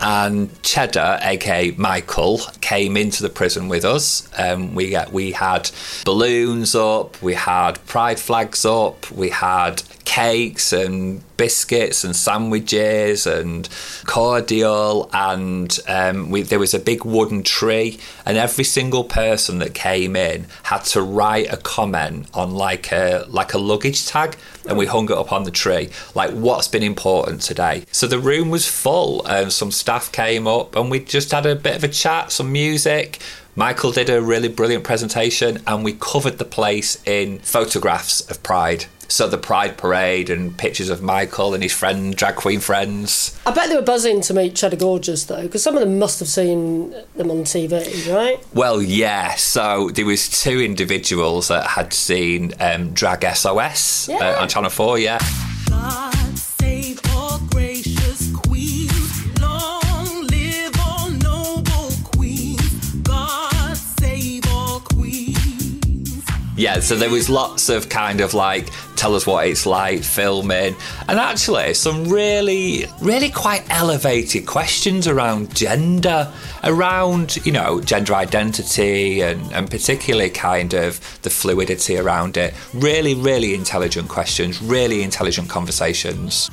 And 0.00 0.62
Cheddar, 0.62 1.20
aka 1.22 1.72
Michael, 1.72 2.40
came 2.60 2.96
into 2.96 3.22
the 3.22 3.30
prison 3.30 3.68
with 3.68 3.84
us. 3.84 4.28
Um, 4.38 4.74
we 4.74 4.90
got, 4.90 5.12
we 5.12 5.32
had 5.32 5.70
balloons 6.04 6.74
up, 6.74 7.20
we 7.22 7.34
had 7.34 7.84
pride 7.86 8.18
flags 8.18 8.64
up, 8.64 9.10
we 9.10 9.30
had 9.30 9.82
cakes 10.04 10.72
and 10.72 11.22
biscuits 11.36 12.04
and 12.04 12.14
sandwiches 12.14 13.26
and 13.26 13.68
cordial, 14.06 15.10
and 15.12 15.78
um, 15.88 16.30
we, 16.30 16.42
there 16.42 16.58
was 16.58 16.74
a 16.74 16.78
big 16.78 17.04
wooden 17.04 17.42
tree, 17.42 17.98
and 18.24 18.38
every 18.38 18.64
single 18.64 19.04
person 19.04 19.58
that 19.58 19.74
came 19.74 20.16
in 20.16 20.46
had 20.64 20.84
to 20.84 21.02
write 21.02 21.52
a 21.52 21.56
comment 21.56 22.28
on 22.32 22.54
like 22.54 22.92
a 22.92 23.26
like 23.28 23.52
a 23.52 23.58
luggage 23.58 24.06
tag, 24.06 24.36
and 24.68 24.78
we 24.78 24.86
hung 24.86 25.04
it 25.10 25.16
up 25.16 25.32
on 25.32 25.44
the 25.44 25.50
tree, 25.50 25.90
like 26.14 26.30
what's 26.30 26.68
been 26.68 26.82
important 26.82 27.42
today. 27.42 27.84
So 27.92 28.06
the 28.06 28.18
room 28.18 28.50
was 28.50 28.66
full, 28.68 29.24
and 29.26 29.52
some 29.52 29.70
staff 29.70 30.10
came 30.12 30.46
up, 30.46 30.76
and 30.76 30.90
we 30.90 31.00
just 31.00 31.30
had 31.32 31.46
a 31.46 31.54
bit 31.54 31.76
of 31.76 31.84
a 31.84 31.88
chat, 31.88 32.32
some 32.32 32.52
music. 32.52 33.18
Michael 33.54 33.90
did 33.90 34.10
a 34.10 34.20
really 34.20 34.48
brilliant 34.48 34.84
presentation, 34.84 35.62
and 35.66 35.82
we 35.82 35.94
covered 35.94 36.38
the 36.38 36.44
place 36.44 37.02
in 37.06 37.38
photographs 37.38 38.20
of 38.30 38.42
Pride. 38.42 38.84
So 39.08 39.28
the 39.28 39.38
Pride 39.38 39.76
Parade 39.78 40.30
and 40.30 40.56
pictures 40.56 40.90
of 40.90 41.02
Michael 41.02 41.54
and 41.54 41.62
his 41.62 41.72
friend, 41.72 42.14
drag 42.16 42.36
queen 42.36 42.60
friends. 42.60 43.38
I 43.46 43.52
bet 43.52 43.68
they 43.68 43.76
were 43.76 43.82
buzzing 43.82 44.20
to 44.22 44.34
meet 44.34 44.56
Cheddar 44.56 44.76
Gorgeous, 44.76 45.24
though, 45.24 45.42
because 45.42 45.62
some 45.62 45.74
of 45.76 45.80
them 45.80 45.98
must 45.98 46.18
have 46.18 46.28
seen 46.28 46.90
them 47.14 47.30
on 47.30 47.44
TV, 47.44 48.12
right? 48.12 48.44
Well, 48.52 48.82
yeah. 48.82 49.34
So 49.36 49.90
there 49.90 50.06
was 50.06 50.28
two 50.28 50.60
individuals 50.60 51.48
that 51.48 51.66
had 51.66 51.92
seen 51.92 52.52
um, 52.60 52.92
Drag 52.94 53.24
SOS 53.36 54.08
uh, 54.08 54.38
on 54.40 54.48
Channel 54.48 54.70
Four. 54.70 54.98
Yeah. 54.98 55.18
God 55.68 56.14
save 56.38 57.00
all 57.10 57.38
gracious 57.50 58.32
queens. 58.34 59.40
Long 59.40 60.26
live 60.26 60.72
all 60.86 61.10
noble 61.10 61.90
queens, 62.04 62.94
God 63.02 63.76
save 63.76 64.46
our 64.48 64.80
queens. 64.80 66.24
Yeah, 66.56 66.80
so 66.80 66.96
there 66.96 67.10
was 67.10 67.28
lots 67.28 67.68
of 67.68 67.88
kind 67.88 68.20
of 68.20 68.34
like 68.34 68.68
tell 68.96 69.14
us 69.14 69.26
what 69.26 69.46
it's 69.46 69.66
like 69.66 70.02
filming, 70.02 70.76
and 71.08 71.18
actually 71.18 71.74
some 71.74 72.04
really, 72.04 72.86
really 73.00 73.30
quite 73.30 73.64
elevated 73.70 74.46
questions 74.46 75.06
around 75.06 75.54
gender, 75.54 76.32
around 76.64 77.36
you 77.44 77.52
know 77.52 77.80
gender 77.80 78.14
identity, 78.14 79.20
and 79.20 79.40
and 79.52 79.70
particularly 79.70 80.30
kind 80.30 80.74
of 80.74 81.00
the 81.22 81.30
fluidity 81.30 81.96
around 81.96 82.36
it. 82.36 82.54
Really, 82.74 83.14
really 83.14 83.54
intelligent 83.54 84.08
questions, 84.08 84.60
really 84.62 85.02
intelligent 85.02 85.48
conversations. 85.48 86.50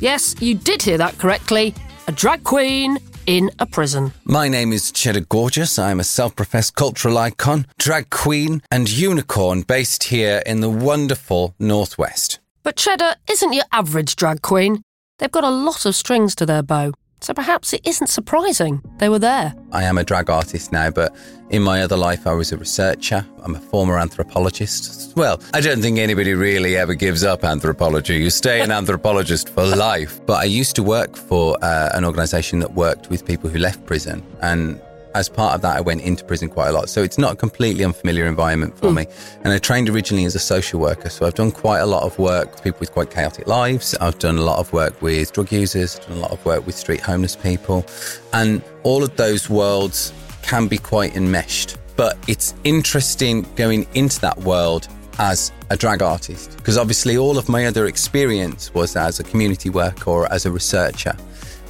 Yes, 0.00 0.34
you 0.40 0.54
did 0.54 0.82
hear 0.82 0.98
that 0.98 1.18
correctly. 1.18 1.74
A 2.08 2.12
drag 2.12 2.42
queen 2.42 2.98
in 3.26 3.50
a 3.58 3.66
prison. 3.66 4.12
My 4.24 4.48
name 4.48 4.72
is 4.72 4.92
Cheddar 4.92 5.26
Gorgeous. 5.28 5.78
I'm 5.78 6.00
a 6.00 6.04
self 6.04 6.34
professed 6.36 6.74
cultural 6.74 7.18
icon, 7.18 7.66
drag 7.78 8.10
queen, 8.10 8.62
and 8.70 8.90
unicorn 8.90 9.62
based 9.62 10.04
here 10.04 10.42
in 10.46 10.60
the 10.60 10.70
wonderful 10.70 11.54
Northwest. 11.58 12.40
But 12.62 12.76
Cheddar 12.76 13.16
isn't 13.30 13.52
your 13.52 13.64
average 13.72 14.16
drag 14.16 14.42
queen. 14.42 14.82
They've 15.18 15.30
got 15.30 15.44
a 15.44 15.50
lot 15.50 15.86
of 15.86 15.94
strings 15.94 16.34
to 16.36 16.46
their 16.46 16.62
bow, 16.62 16.92
so 17.22 17.32
perhaps 17.34 17.72
it 17.72 17.86
isn't 17.86 18.08
surprising 18.08 18.82
they 18.98 19.08
were 19.08 19.18
there. 19.18 19.54
I 19.72 19.84
am 19.84 19.98
a 19.98 20.04
drag 20.04 20.28
artist 20.28 20.72
now, 20.72 20.90
but 20.90 21.14
in 21.50 21.62
my 21.62 21.82
other 21.82 21.96
life, 21.96 22.26
I 22.26 22.32
was 22.32 22.52
a 22.52 22.56
researcher. 22.56 23.26
I'm 23.42 23.54
a 23.54 23.60
former 23.60 23.98
anthropologist. 23.98 25.16
Well, 25.16 25.40
I 25.52 25.60
don't 25.60 25.82
think 25.82 25.98
anybody 25.98 26.34
really 26.34 26.76
ever 26.76 26.94
gives 26.94 27.24
up 27.24 27.44
anthropology. 27.44 28.16
You 28.16 28.30
stay 28.30 28.60
an 28.60 28.70
anthropologist 28.80 29.50
for 29.50 29.64
life. 29.64 30.24
But 30.26 30.40
I 30.40 30.44
used 30.44 30.76
to 30.76 30.82
work 30.82 31.16
for 31.16 31.56
uh, 31.62 31.90
an 31.94 32.04
organisation 32.04 32.58
that 32.60 32.72
worked 32.72 33.10
with 33.10 33.26
people 33.26 33.50
who 33.50 33.58
left 33.58 33.84
prison. 33.86 34.24
And 34.40 34.80
as 35.14 35.28
part 35.28 35.54
of 35.54 35.60
that, 35.62 35.76
I 35.76 35.80
went 35.80 36.02
into 36.02 36.24
prison 36.24 36.48
quite 36.48 36.68
a 36.68 36.72
lot. 36.72 36.88
So 36.88 37.02
it's 37.02 37.18
not 37.18 37.32
a 37.32 37.36
completely 37.36 37.84
unfamiliar 37.84 38.26
environment 38.26 38.78
for 38.78 38.88
hmm. 38.88 38.96
me. 38.96 39.06
And 39.44 39.52
I 39.52 39.58
trained 39.58 39.88
originally 39.88 40.24
as 40.24 40.34
a 40.34 40.38
social 40.38 40.80
worker. 40.80 41.08
So 41.08 41.26
I've 41.26 41.34
done 41.34 41.52
quite 41.52 41.80
a 41.80 41.86
lot 41.86 42.02
of 42.02 42.18
work 42.18 42.52
with 42.52 42.62
people 42.62 42.80
with 42.80 42.92
quite 42.92 43.10
chaotic 43.10 43.46
lives. 43.46 43.94
I've 44.00 44.18
done 44.18 44.38
a 44.38 44.42
lot 44.42 44.58
of 44.58 44.72
work 44.72 45.00
with 45.02 45.32
drug 45.32 45.52
users, 45.52 45.98
done 45.98 46.18
a 46.18 46.20
lot 46.20 46.30
of 46.30 46.44
work 46.44 46.66
with 46.66 46.74
street 46.74 47.00
homeless 47.00 47.36
people. 47.36 47.84
And 48.32 48.62
all 48.82 49.02
of 49.02 49.14
those 49.16 49.50
worlds 49.50 50.12
can 50.42 50.68
be 50.68 50.78
quite 50.78 51.16
enmeshed. 51.16 51.78
But 51.96 52.16
it's 52.26 52.54
interesting 52.64 53.42
going 53.56 53.86
into 53.94 54.20
that 54.20 54.38
world 54.38 54.88
as 55.18 55.52
a 55.70 55.76
drag 55.76 56.02
artist 56.02 56.56
because 56.56 56.78
obviously 56.78 57.18
all 57.18 57.36
of 57.36 57.48
my 57.48 57.66
other 57.66 57.86
experience 57.86 58.72
was 58.72 58.96
as 58.96 59.20
a 59.20 59.24
community 59.24 59.68
worker 59.68 60.10
or 60.10 60.32
as 60.32 60.46
a 60.46 60.50
researcher. 60.50 61.14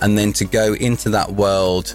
And 0.00 0.16
then 0.16 0.32
to 0.34 0.44
go 0.44 0.74
into 0.74 1.10
that 1.10 1.32
world, 1.32 1.94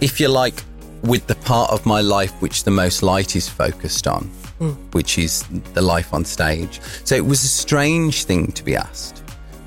if 0.00 0.20
you 0.20 0.28
like, 0.28 0.62
with 1.02 1.26
the 1.26 1.34
part 1.36 1.70
of 1.70 1.84
my 1.86 2.00
life 2.00 2.32
which 2.40 2.64
the 2.64 2.70
most 2.70 3.02
light 3.02 3.36
is 3.36 3.48
focused 3.48 4.06
on, 4.06 4.30
Mm. 4.60 4.76
which 4.92 5.18
is 5.18 5.44
the 5.74 5.82
life 5.82 6.12
on 6.12 6.24
stage. 6.24 6.80
So 7.04 7.14
it 7.14 7.24
was 7.24 7.44
a 7.44 7.48
strange 7.48 8.24
thing 8.24 8.52
to 8.52 8.64
be 8.64 8.74
asked, 8.74 9.22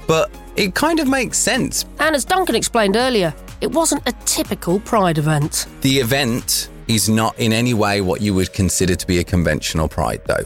but 0.08 0.30
it 0.56 0.76
kind 0.76 1.00
of 1.00 1.08
makes 1.08 1.38
sense. 1.38 1.86
And 2.00 2.16
as 2.16 2.26
Duncan 2.26 2.56
explained 2.56 2.96
earlier, 2.98 3.34
it 3.62 3.72
wasn't 3.72 4.02
a 4.06 4.12
typical 4.26 4.80
Pride 4.82 5.18
event. 5.18 5.66
The 5.82 6.00
event 6.00 6.68
is 6.88 7.08
not 7.08 7.40
in 7.40 7.54
any 7.54 7.74
way 7.74 8.02
what 8.02 8.20
you 8.22 8.34
would 8.34 8.52
consider 8.52 8.96
to 8.96 9.08
be 9.08 9.20
a 9.20 9.24
conventional 9.24 9.88
pride, 9.88 10.22
though. 10.26 10.44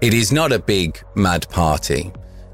It 0.00 0.14
is 0.14 0.30
not 0.30 0.52
a 0.52 0.58
big 0.58 1.02
mad 1.16 1.48
party. 1.50 2.12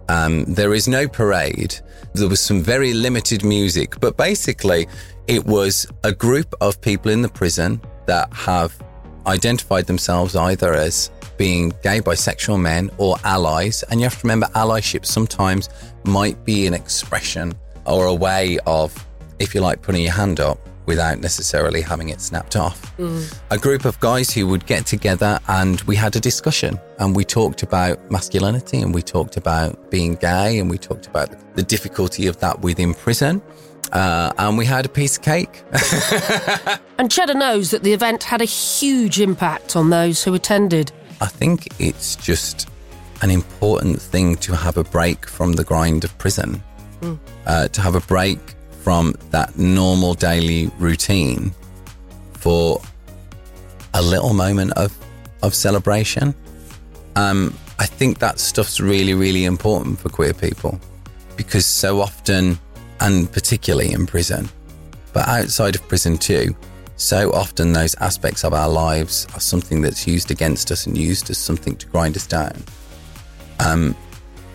Um, 0.08 0.44
there 0.44 0.74
is 0.74 0.88
no 0.88 1.08
parade. 1.08 1.76
There 2.14 2.28
was 2.28 2.40
some 2.40 2.62
very 2.62 2.94
limited 2.94 3.44
music, 3.44 3.98
but 4.00 4.16
basically, 4.16 4.88
it 5.26 5.44
was 5.44 5.86
a 6.04 6.12
group 6.12 6.54
of 6.60 6.80
people 6.80 7.10
in 7.10 7.22
the 7.22 7.28
prison 7.28 7.80
that 8.06 8.32
have 8.32 8.76
identified 9.26 9.86
themselves 9.86 10.36
either 10.36 10.72
as 10.74 11.10
being 11.36 11.70
gay, 11.82 12.00
bisexual 12.00 12.60
men 12.60 12.90
or 12.98 13.16
allies. 13.24 13.82
And 13.84 14.00
you 14.00 14.04
have 14.04 14.18
to 14.20 14.24
remember, 14.24 14.46
allyship 14.54 15.04
sometimes 15.04 15.68
might 16.04 16.44
be 16.44 16.66
an 16.66 16.74
expression 16.74 17.54
or 17.84 18.06
a 18.06 18.14
way 18.14 18.58
of, 18.66 19.06
if 19.38 19.54
you 19.54 19.60
like, 19.60 19.82
putting 19.82 20.02
your 20.02 20.12
hand 20.12 20.40
up 20.40 20.58
without 20.86 21.20
necessarily 21.20 21.80
having 21.82 22.08
it 22.08 22.20
snapped 22.20 22.56
off. 22.56 22.92
A 23.50 23.58
group 23.58 23.84
of 23.84 23.98
guys 24.00 24.32
who 24.32 24.46
would 24.46 24.64
get 24.66 24.86
together 24.86 25.38
and 25.48 25.80
we 25.82 25.96
had 25.96 26.16
a 26.16 26.20
discussion 26.20 26.78
and 26.98 27.14
we 27.14 27.24
talked 27.24 27.62
about 27.62 28.10
masculinity 28.10 28.78
and 28.80 28.94
we 28.94 29.02
talked 29.02 29.36
about 29.36 29.90
being 29.90 30.14
gay 30.14 30.58
and 30.58 30.70
we 30.70 30.78
talked 30.78 31.06
about 31.06 31.28
the 31.56 31.62
difficulty 31.62 32.26
of 32.26 32.38
that 32.40 32.60
within 32.60 32.94
prison. 32.94 33.42
Uh, 33.92 34.32
and 34.38 34.58
we 34.58 34.64
had 34.64 34.84
a 34.84 34.88
piece 34.88 35.16
of 35.16 35.22
cake. 35.22 35.62
And 36.98 37.10
Cheddar 37.10 37.34
knows 37.34 37.70
that 37.72 37.82
the 37.82 37.92
event 37.92 38.22
had 38.24 38.40
a 38.40 38.46
huge 38.46 39.20
impact 39.20 39.76
on 39.76 39.90
those 39.90 40.24
who 40.24 40.32
attended. 40.32 40.92
I 41.20 41.26
think 41.26 41.68
it's 41.78 42.16
just 42.16 42.68
an 43.20 43.30
important 43.30 44.00
thing 44.00 44.36
to 44.36 44.56
have 44.56 44.78
a 44.78 44.84
break 44.84 45.26
from 45.28 45.52
the 45.52 45.62
grind 45.64 46.04
of 46.04 46.16
prison, 46.18 46.62
Mm. 47.02 47.18
uh, 47.46 47.68
to 47.68 47.80
have 47.82 47.94
a 47.94 48.00
break 48.00 48.38
from 48.86 49.12
that 49.32 49.58
normal 49.58 50.14
daily 50.14 50.70
routine 50.78 51.52
for 52.34 52.80
a 53.94 54.00
little 54.00 54.32
moment 54.32 54.70
of, 54.74 54.96
of 55.42 55.52
celebration. 55.52 56.32
Um, 57.16 57.52
I 57.80 57.86
think 57.86 58.20
that 58.20 58.38
stuff's 58.38 58.78
really, 58.78 59.12
really 59.12 59.44
important 59.44 59.98
for 59.98 60.08
queer 60.08 60.32
people 60.32 60.78
because 61.36 61.66
so 61.66 62.00
often, 62.00 62.60
and 63.00 63.28
particularly 63.32 63.92
in 63.92 64.06
prison, 64.06 64.48
but 65.12 65.26
outside 65.26 65.74
of 65.74 65.82
prison 65.88 66.16
too, 66.16 66.54
so 66.94 67.32
often 67.32 67.72
those 67.72 67.96
aspects 67.96 68.44
of 68.44 68.54
our 68.54 68.68
lives 68.68 69.26
are 69.34 69.40
something 69.40 69.82
that's 69.82 70.06
used 70.06 70.30
against 70.30 70.70
us 70.70 70.86
and 70.86 70.96
used 70.96 71.28
as 71.28 71.38
something 71.38 71.74
to 71.74 71.88
grind 71.88 72.14
us 72.14 72.28
down. 72.28 72.62
Um, 73.58 73.96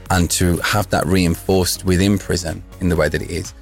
and 0.10 0.32
to 0.32 0.56
have 0.60 0.90
that 0.92 1.06
reinforced 1.06 1.84
within 1.84 2.18
prison 2.18 2.64
in 2.80 2.88
the 2.88 2.96
way 2.96 3.10
that 3.10 3.22
it 3.22 3.30
is, 3.30 3.54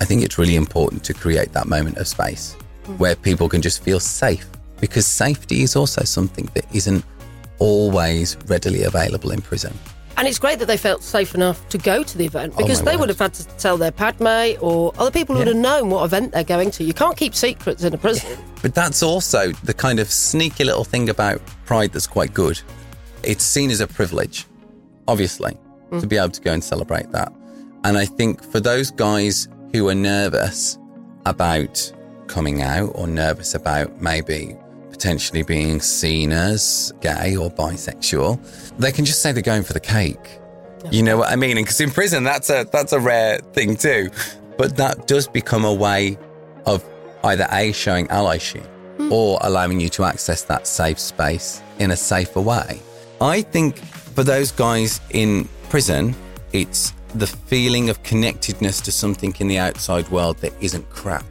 I 0.00 0.04
think 0.04 0.22
it's 0.22 0.38
really 0.38 0.56
important 0.56 1.04
to 1.04 1.14
create 1.14 1.52
that 1.52 1.66
moment 1.66 1.98
of 1.98 2.06
space 2.06 2.56
mm. 2.84 2.98
where 2.98 3.16
people 3.16 3.48
can 3.48 3.62
just 3.62 3.82
feel 3.82 4.00
safe 4.00 4.48
because 4.80 5.06
safety 5.06 5.62
is 5.62 5.76
also 5.76 6.04
something 6.04 6.48
that 6.54 6.64
isn't 6.74 7.04
always 7.58 8.36
readily 8.46 8.84
available 8.84 9.30
in 9.30 9.40
prison. 9.40 9.72
And 10.16 10.26
it's 10.26 10.38
great 10.38 10.58
that 10.58 10.66
they 10.66 10.76
felt 10.76 11.04
safe 11.04 11.36
enough 11.36 11.68
to 11.68 11.78
go 11.78 12.02
to 12.02 12.18
the 12.18 12.26
event 12.26 12.54
Oh, 12.56 12.58
because 12.58 12.80
my 12.80 12.90
they 12.90 12.96
word. 12.96 13.00
would 13.02 13.08
have 13.10 13.18
had 13.20 13.34
to 13.34 13.46
tell 13.56 13.76
their 13.76 13.92
padmate 13.92 14.60
or 14.60 14.92
other 14.98 15.12
people 15.12 15.36
who 15.36 15.40
would 15.40 15.48
have 15.48 15.56
known 15.56 15.90
what 15.90 16.04
event 16.04 16.32
they're 16.32 16.42
going 16.42 16.72
to. 16.72 16.82
You 16.82 16.92
can't 16.92 17.16
keep 17.16 17.36
secrets 17.36 17.84
in 17.84 17.94
a 17.94 17.98
prison. 17.98 18.38
But 18.60 18.74
that's 18.74 19.04
also 19.04 19.52
the 19.52 19.72
kind 19.72 20.00
of 20.00 20.10
sneaky 20.10 20.64
little 20.64 20.82
thing 20.82 21.08
about 21.08 21.40
pride 21.64 21.92
that's 21.92 22.08
quite 22.08 22.34
good. 22.34 22.60
It's 23.22 23.44
seen 23.44 23.70
as 23.70 23.80
a 23.80 23.86
privilege, 23.86 24.46
obviously, 25.06 25.52
to 25.92 25.98
mm. 25.98 26.08
be 26.08 26.16
able 26.16 26.30
to 26.30 26.40
go 26.40 26.52
and 26.54 26.64
celebrate 26.64 27.12
that. 27.12 27.32
And 27.84 27.96
I 27.96 28.04
think 28.04 28.42
for 28.42 28.58
those 28.58 28.90
guys 28.90 29.46
who 29.72 29.88
are 29.88 29.94
nervous 29.94 30.78
about 31.26 31.92
coming 32.26 32.62
out 32.62 32.90
or 32.94 33.06
nervous 33.06 33.54
about 33.54 34.00
maybe 34.00 34.56
potentially 34.90 35.42
being 35.42 35.80
seen 35.80 36.32
as 36.32 36.92
gay 37.00 37.36
or 37.36 37.50
bisexual, 37.50 38.38
they 38.78 38.92
can 38.92 39.04
just 39.04 39.22
say 39.22 39.32
they're 39.32 39.42
going 39.42 39.62
for 39.62 39.72
the 39.72 39.80
cake. 39.80 40.38
You 40.90 41.02
know 41.02 41.18
what 41.18 41.30
I 41.30 41.36
mean? 41.36 41.56
Because 41.56 41.80
in 41.80 41.90
prison, 41.90 42.24
that's 42.24 42.50
a 42.50 42.66
that's 42.72 42.92
a 42.92 43.00
rare 43.00 43.38
thing 43.52 43.76
too. 43.76 44.10
But 44.56 44.76
that 44.76 45.06
does 45.06 45.28
become 45.28 45.64
a 45.64 45.72
way 45.72 46.18
of 46.66 46.84
either 47.24 47.46
a 47.50 47.72
showing 47.72 48.06
allyship 48.08 48.66
hmm. 48.96 49.12
or 49.12 49.38
allowing 49.42 49.80
you 49.80 49.88
to 49.90 50.04
access 50.04 50.42
that 50.44 50.66
safe 50.66 50.98
space 50.98 51.62
in 51.78 51.90
a 51.90 51.96
safer 51.96 52.40
way. 52.40 52.80
I 53.20 53.42
think 53.42 53.78
for 53.78 54.22
those 54.22 54.52
guys 54.52 55.00
in 55.10 55.48
prison, 55.68 56.14
it's 56.52 56.92
the 57.18 57.26
feeling 57.26 57.90
of 57.90 58.02
connectedness 58.02 58.80
to 58.82 58.92
something 58.92 59.34
in 59.38 59.48
the 59.48 59.58
outside 59.58 60.08
world 60.10 60.38
that 60.38 60.52
isn't 60.60 60.88
crap, 60.90 61.24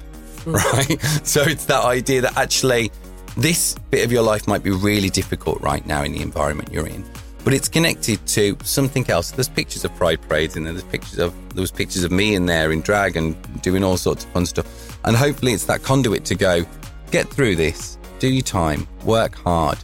mm. 0.44 0.54
right? 0.54 1.02
So 1.26 1.42
it's 1.42 1.66
that 1.66 1.84
idea 1.84 2.22
that 2.22 2.38
actually 2.38 2.92
this 3.38 3.76
bit 3.92 4.04
of 4.04 4.12
your 4.12 4.24
life 4.24 4.48
might 4.48 4.64
be 4.64 4.72
really 4.72 5.10
difficult 5.10 5.62
right 5.62 5.86
now 5.86 6.04
in 6.04 6.12
the 6.12 6.22
environment 6.22 6.72
you're 6.72 6.88
in, 6.88 7.06
but 7.44 7.54
it's 7.54 7.70
connected 7.70 8.26
to 8.28 8.58
something 8.64 9.10
else. 9.10 9.32
There's 9.32 9.50
pictures 9.50 9.86
of 9.86 9.96
pride 9.96 10.22
parades 10.22 10.56
there. 10.56 10.64
There's 10.64 10.84
pictures 10.84 11.20
of 11.20 11.34
there 11.54 11.62
was 11.62 11.72
pictures 11.72 12.04
of 12.04 12.12
me 12.12 12.36
in 12.36 12.46
there 12.46 12.72
in 12.72 12.82
drag 12.82 13.16
and 13.16 13.36
doing 13.62 13.84
all 13.84 13.98
sorts 13.98 14.26
of 14.26 14.32
fun 14.32 14.46
stuff. 14.46 14.98
And 15.06 15.16
hopefully 15.16 15.54
it's 15.54 15.66
that 15.66 15.84
conduit 15.84 16.26
to 16.26 16.36
go 16.36 16.66
get 17.12 17.28
through 17.30 17.56
this, 17.56 17.98
do 18.20 18.28
your 18.28 18.44
time, 18.44 18.88
work 19.06 19.36
hard, 19.36 19.78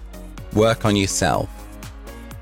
work 0.53 0.85
on 0.85 0.95
yourself, 0.95 1.49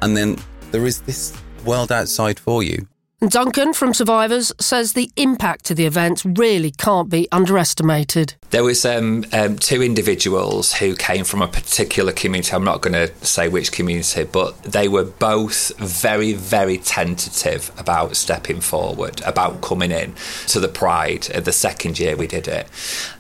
and 0.02 0.18
then 0.18 0.38
there 0.72 0.86
is 0.86 1.02
this 1.02 1.38
world 1.66 1.92
outside 1.92 2.40
for 2.40 2.64
you. 2.64 2.88
Duncan 3.28 3.74
from 3.74 3.94
Survivors 3.94 4.52
says 4.60 4.94
the 4.94 5.12
impact 5.16 5.70
of 5.70 5.78
the 5.78 5.86
event 5.86 6.24
really 6.26 6.72
can't 6.72 7.08
be 7.08 7.28
underestimated. 7.32 8.34
There 8.50 8.64
was 8.64 8.84
um, 8.84 9.26
um, 9.32 9.60
two 9.60 9.84
individuals 9.84 10.74
who 10.74 10.96
came 10.96 11.24
from 11.24 11.44
a 11.44 11.48
particular 11.48 12.14
community. 12.14 12.52
I'm 12.52 12.64
not 12.64 12.82
going 12.82 12.94
to 12.94 13.14
say 13.24 13.48
which 13.48 13.72
community, 13.72 14.24
but 14.24 14.64
they 14.64 14.88
were 14.88 15.04
both 15.04 15.72
very, 15.78 16.34
very 16.34 16.80
tentative 16.80 17.72
about 17.78 18.16
stepping 18.16 18.60
forward, 18.60 19.22
about 19.22 19.62
coming 19.62 19.92
in 19.92 20.16
to 20.48 20.60
the 20.60 20.68
Pride. 20.68 21.30
uh, 21.32 21.42
The 21.42 21.52
second 21.52 22.00
year 22.00 22.18
we 22.18 22.26
did 22.26 22.48
it, 22.48 22.68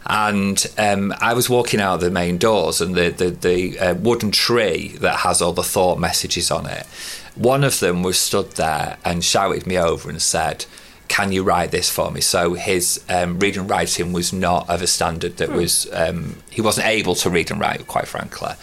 and 0.07 0.65
um, 0.79 1.13
I 1.21 1.35
was 1.35 1.47
walking 1.47 1.79
out 1.79 1.95
of 1.95 2.01
the 2.01 2.09
main 2.09 2.39
doors, 2.39 2.81
and 2.81 2.95
the 2.95 3.11
the, 3.11 3.29
the 3.29 3.79
uh, 3.79 3.93
wooden 3.93 4.31
tree 4.31 4.97
that 4.99 5.17
has 5.17 5.43
all 5.43 5.53
the 5.53 5.61
thought 5.63 5.99
messages 5.99 6.49
on 6.49 6.65
it. 6.65 6.87
One 7.35 7.63
of 7.63 7.79
them 7.79 8.03
was 8.03 8.19
stood 8.19 8.51
there 8.51 8.97
and 9.05 9.23
shouted 9.23 9.65
me 9.65 9.77
over 9.77 10.09
and 10.09 10.21
said 10.21 10.65
can 11.11 11.33
you 11.33 11.43
write 11.43 11.71
this 11.71 11.89
for 11.89 12.09
me? 12.09 12.21
So 12.21 12.53
his 12.53 13.03
um, 13.09 13.37
reading 13.37 13.61
and 13.63 13.69
writing 13.69 14.13
was 14.13 14.31
not 14.31 14.69
of 14.69 14.81
a 14.81 14.87
standard 14.87 15.35
that 15.37 15.49
Hmm. 15.49 15.57
was, 15.57 15.85
um, 15.91 16.37
he 16.49 16.61
wasn't 16.61 16.87
able 16.87 17.15
to 17.15 17.29
read 17.29 17.51
and 17.51 17.59
write, 17.59 17.85
quite 17.85 18.07
frankly. 18.07 18.53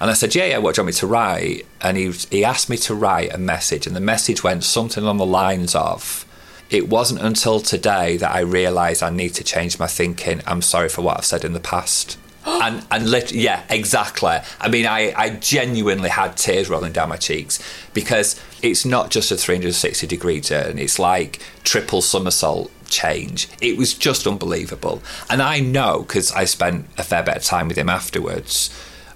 And 0.00 0.10
I 0.10 0.14
said, 0.14 0.34
yeah, 0.34 0.46
yeah, 0.46 0.58
what 0.58 0.74
do 0.74 0.80
you 0.80 0.84
want 0.84 0.96
me 0.96 0.98
to 0.98 1.06
write? 1.06 1.66
And 1.80 1.96
he, 1.96 2.10
he 2.10 2.44
asked 2.44 2.68
me 2.68 2.76
to 2.78 2.94
write 2.96 3.32
a 3.32 3.38
message, 3.38 3.86
and 3.86 3.94
the 3.94 4.00
message 4.00 4.42
went 4.42 4.64
something 4.64 5.04
on 5.04 5.18
the 5.18 5.24
lines 5.24 5.76
of, 5.76 6.26
it 6.70 6.88
wasn't 6.88 7.20
until 7.22 7.60
today 7.60 8.16
that 8.16 8.34
I 8.34 8.40
realised 8.40 9.00
I 9.04 9.10
need 9.10 9.34
to 9.34 9.44
change 9.44 9.78
my 9.78 9.86
thinking. 9.86 10.42
I'm 10.44 10.60
sorry 10.62 10.88
for 10.88 11.02
what 11.02 11.18
I've 11.18 11.24
said 11.24 11.44
in 11.44 11.52
the 11.52 11.60
past. 11.60 12.18
And 12.44 12.84
and 12.90 13.10
lit- 13.10 13.32
yeah, 13.32 13.62
exactly. 13.68 14.38
I 14.60 14.68
mean, 14.68 14.86
I, 14.86 15.12
I 15.16 15.30
genuinely 15.30 16.08
had 16.10 16.36
tears 16.36 16.68
rolling 16.68 16.92
down 16.92 17.08
my 17.08 17.16
cheeks 17.16 17.58
because 17.94 18.40
it's 18.62 18.84
not 18.84 19.10
just 19.10 19.30
a 19.30 19.36
360 19.36 20.06
degree 20.06 20.40
turn. 20.40 20.78
It's 20.78 20.98
like 20.98 21.40
triple 21.64 22.02
somersault 22.02 22.70
change. 22.86 23.48
It 23.60 23.76
was 23.76 23.94
just 23.94 24.26
unbelievable. 24.26 25.02
And 25.30 25.42
I 25.42 25.60
know 25.60 26.00
because 26.02 26.32
I 26.32 26.44
spent 26.44 26.86
a 26.98 27.02
fair 27.02 27.22
bit 27.22 27.36
of 27.36 27.42
time 27.44 27.68
with 27.68 27.78
him 27.78 27.88
afterwards 27.88 28.70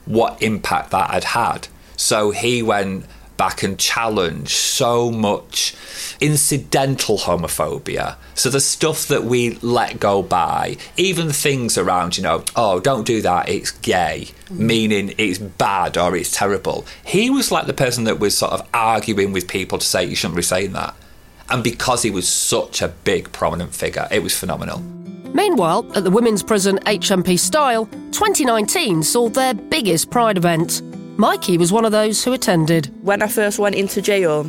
what 0.07 0.41
impact 0.43 0.91
that 0.91 1.11
had 1.11 1.24
had. 1.24 1.68
So 1.97 2.31
he 2.31 2.62
went 2.62 3.07
back 3.37 3.62
and 3.62 3.78
challenge 3.78 4.55
so 4.55 5.11
much 5.11 5.74
incidental 6.20 7.18
homophobia. 7.18 8.16
So 8.34 8.51
the 8.51 8.61
stuff 8.61 9.07
that 9.09 9.24
we 9.24 9.53
let 9.62 10.01
go 10.01 10.22
by, 10.22 10.76
even 10.97 11.30
things 11.30 11.78
around, 11.78 12.16
you 12.16 12.22
know, 12.22 12.45
oh, 12.55 12.80
don't 12.80 13.07
do 13.07 13.22
that, 13.22 13.49
it's 13.49 13.70
gay, 13.70 14.28
meaning 14.51 15.14
it's 15.18 15.39
bad 15.39 15.97
or 15.97 16.16
it's 16.16 16.30
terrible. 16.30 16.87
He 17.05 17.30
was 17.30 17.51
like 17.51 17.66
the 17.66 17.74
person 17.74 18.05
that 18.05 18.18
was 18.18 18.37
sort 18.37 18.53
of 18.53 18.66
arguing 18.72 19.32
with 19.32 19.49
people 19.49 19.78
to 19.78 19.87
say 19.87 20.05
you 20.05 20.16
shouldn't 20.16 20.37
be 20.37 20.43
saying 20.43 20.72
that. 20.72 20.95
And 21.49 21.62
because 21.62 22.03
he 22.03 22.11
was 22.11 22.28
such 22.28 22.82
a 22.82 22.89
big, 22.89 23.30
prominent 23.32 23.74
figure, 23.74 24.09
it 24.11 24.22
was 24.22 24.37
phenomenal. 24.37 24.82
Meanwhile, 25.37 25.87
at 25.95 26.03
the 26.03 26.11
women's 26.11 26.43
prison 26.43 26.78
HMP 26.87 27.39
Styal, 27.39 27.87
2019 28.12 29.03
saw 29.03 29.28
their 29.28 29.55
biggest 29.55 30.11
Pride 30.11 30.39
event. 30.39 30.80
Mikey 31.19 31.57
was 31.57 31.73
one 31.73 31.87
of 31.87 31.93
those 31.93 32.23
who 32.23 32.35
attended. 32.35 32.93
When 33.03 33.23
I 33.23 33.29
first 33.29 33.59
went 33.59 33.75
into 33.75 34.03
jail, 34.03 34.47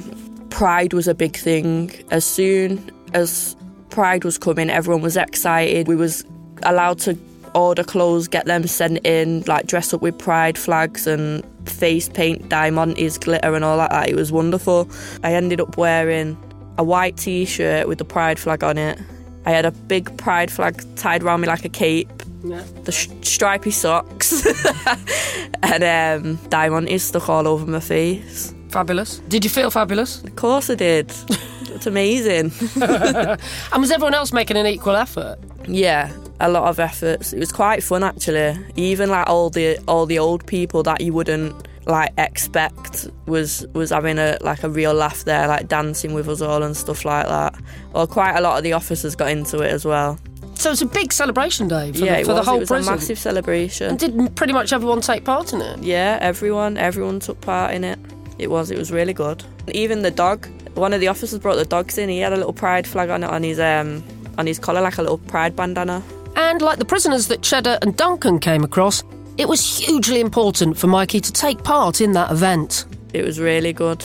Pride 0.49 0.91
was 0.91 1.07
a 1.07 1.15
big 1.15 1.37
thing. 1.37 1.91
As 2.11 2.25
soon 2.25 2.91
as 3.13 3.55
Pride 3.89 4.25
was 4.25 4.37
coming, 4.37 4.69
everyone 4.69 5.01
was 5.01 5.15
excited. 5.15 5.87
We 5.87 5.95
was 5.95 6.25
allowed 6.63 6.99
to 6.99 7.17
order 7.55 7.85
clothes, 7.85 8.27
get 8.27 8.47
them 8.47 8.67
sent 8.67 9.05
in, 9.05 9.43
like 9.47 9.65
dress 9.67 9.93
up 9.93 10.01
with 10.01 10.17
Pride 10.19 10.57
flags 10.57 11.07
and 11.07 11.41
face 11.69 12.09
paint, 12.09 12.49
diamantes, 12.49 13.17
glitter, 13.17 13.55
and 13.55 13.63
all 13.63 13.77
that. 13.77 14.09
It 14.09 14.15
was 14.15 14.33
wonderful. 14.33 14.89
I 15.23 15.33
ended 15.33 15.61
up 15.61 15.77
wearing 15.77 16.37
a 16.77 16.83
white 16.83 17.15
T-shirt 17.15 17.87
with 17.87 17.97
the 17.97 18.05
Pride 18.05 18.39
flag 18.39 18.65
on 18.65 18.77
it. 18.77 18.99
I 19.45 19.51
had 19.51 19.63
a 19.63 19.71
big 19.71 20.17
Pride 20.17 20.51
flag 20.51 20.83
tied 20.97 21.23
around 21.23 21.39
me 21.39 21.47
like 21.47 21.63
a 21.63 21.69
cape. 21.69 22.11
Yeah. 22.43 22.63
The 22.83 22.91
sh- 22.91 23.09
stripy 23.21 23.71
socks 23.71 24.45
and 25.63 25.83
um, 25.83 26.37
diamantes 26.49 27.01
stuck 27.01 27.29
all 27.29 27.47
over 27.47 27.65
my 27.65 27.79
face. 27.79 28.53
Fabulous. 28.69 29.19
Did 29.27 29.43
you 29.43 29.49
feel 29.49 29.71
fabulous? 29.71 30.23
Of 30.23 30.35
course 30.35 30.69
I 30.69 30.75
did. 30.75 31.11
it's 31.63 31.87
amazing. 31.87 32.51
and 32.81 33.81
was 33.81 33.91
everyone 33.91 34.13
else 34.13 34.33
making 34.33 34.57
an 34.57 34.65
equal 34.65 34.95
effort? 34.95 35.39
Yeah, 35.67 36.11
a 36.39 36.49
lot 36.49 36.65
of 36.65 36.79
efforts. 36.79 37.33
It 37.33 37.39
was 37.39 37.51
quite 37.51 37.83
fun 37.83 38.03
actually. 38.03 38.57
Even 38.75 39.09
like 39.09 39.27
all 39.27 39.49
the 39.49 39.77
all 39.87 40.05
the 40.05 40.19
old 40.19 40.45
people 40.45 40.83
that 40.83 41.01
you 41.01 41.13
wouldn't 41.13 41.67
like 41.85 42.13
expect 42.17 43.07
was 43.25 43.65
was 43.73 43.91
having 43.91 44.19
a 44.19 44.37
like 44.41 44.63
a 44.63 44.69
real 44.69 44.93
laugh 44.93 45.23
there, 45.23 45.47
like 45.47 45.67
dancing 45.67 46.13
with 46.13 46.27
us 46.27 46.41
all 46.41 46.63
and 46.63 46.75
stuff 46.75 47.05
like 47.05 47.27
that. 47.27 47.55
Or 47.93 48.05
quite 48.07 48.35
a 48.35 48.41
lot 48.41 48.57
of 48.57 48.63
the 48.63 48.73
officers 48.73 49.15
got 49.15 49.29
into 49.29 49.61
it 49.61 49.71
as 49.71 49.85
well. 49.85 50.19
So 50.57 50.71
it's 50.71 50.81
a 50.81 50.85
big 50.87 51.13
celebration 51.13 51.67
day 51.67 51.91
for, 51.91 51.99
yeah, 51.99 52.19
the, 52.19 52.25
for 52.25 52.31
it 52.31 52.35
the 52.35 52.43
whole 52.43 52.55
it 52.57 52.59
was 52.61 52.69
prison. 52.69 52.93
a 52.93 52.95
massive 52.97 53.19
celebration. 53.19 53.89
And 53.91 53.99
did 53.99 54.35
pretty 54.35 54.53
much 54.53 54.73
everyone 54.73 55.01
take 55.01 55.23
part 55.23 55.53
in 55.53 55.61
it? 55.61 55.83
Yeah, 55.83 56.17
everyone, 56.19 56.77
everyone 56.77 57.19
took 57.19 57.39
part 57.41 57.73
in 57.73 57.83
it. 57.83 57.99
It 58.39 58.49
was, 58.49 58.71
it 58.71 58.77
was 58.77 58.91
really 58.91 59.13
good. 59.13 59.43
Even 59.69 60.01
the 60.01 60.11
dog, 60.11 60.47
one 60.75 60.93
of 60.93 60.99
the 60.99 61.07
officers 61.07 61.39
brought 61.39 61.55
the 61.55 61.65
dogs 61.65 61.97
in. 61.97 62.09
He 62.09 62.19
had 62.19 62.33
a 62.33 62.37
little 62.37 62.53
pride 62.53 62.87
flag 62.87 63.09
on 63.09 63.23
it 63.23 63.29
on 63.29 63.43
his 63.43 63.59
um 63.59 64.03
on 64.37 64.45
his 64.45 64.59
collar, 64.59 64.81
like 64.81 64.97
a 64.97 65.01
little 65.01 65.17
pride 65.17 65.55
bandana. 65.55 66.03
And 66.35 66.61
like 66.61 66.77
the 66.77 66.85
prisoners 66.85 67.27
that 67.27 67.41
Cheddar 67.41 67.79
and 67.81 67.97
Duncan 67.97 68.39
came 68.39 68.63
across, 68.63 69.03
it 69.37 69.47
was 69.47 69.79
hugely 69.79 70.19
important 70.19 70.77
for 70.77 70.85
Mikey 70.87 71.19
to 71.19 71.31
take 71.31 71.63
part 71.63 72.01
in 72.01 72.11
that 72.11 72.31
event. 72.31 72.85
It 73.13 73.25
was 73.25 73.39
really 73.39 73.73
good. 73.73 74.03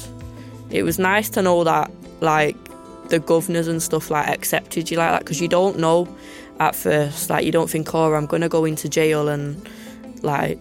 It 0.71 0.83
was 0.83 0.99
nice 0.99 1.29
to 1.31 1.43
know 1.43 1.65
that 1.65 1.91
like 2.21 2.57
the 3.09 3.19
governors 3.19 3.69
and 3.69 3.83
stuff 3.83 4.11
like 4.11 4.29
accepted 4.29 4.91
you 4.91 4.97
like 4.97 5.11
that 5.11 5.19
because 5.21 5.41
you 5.41 5.49
don't 5.49 5.79
know 5.79 6.09
at 6.61 6.75
first. 6.75 7.31
Like 7.31 7.45
you 7.45 7.53
don't 7.53 7.71
think, 7.71 7.95
oh, 7.95 8.15
I'm 8.15 8.27
gonna 8.27 8.49
go 8.49 8.65
into 8.65 8.89
jail 8.89 9.29
and 9.29 9.69
like 10.23 10.59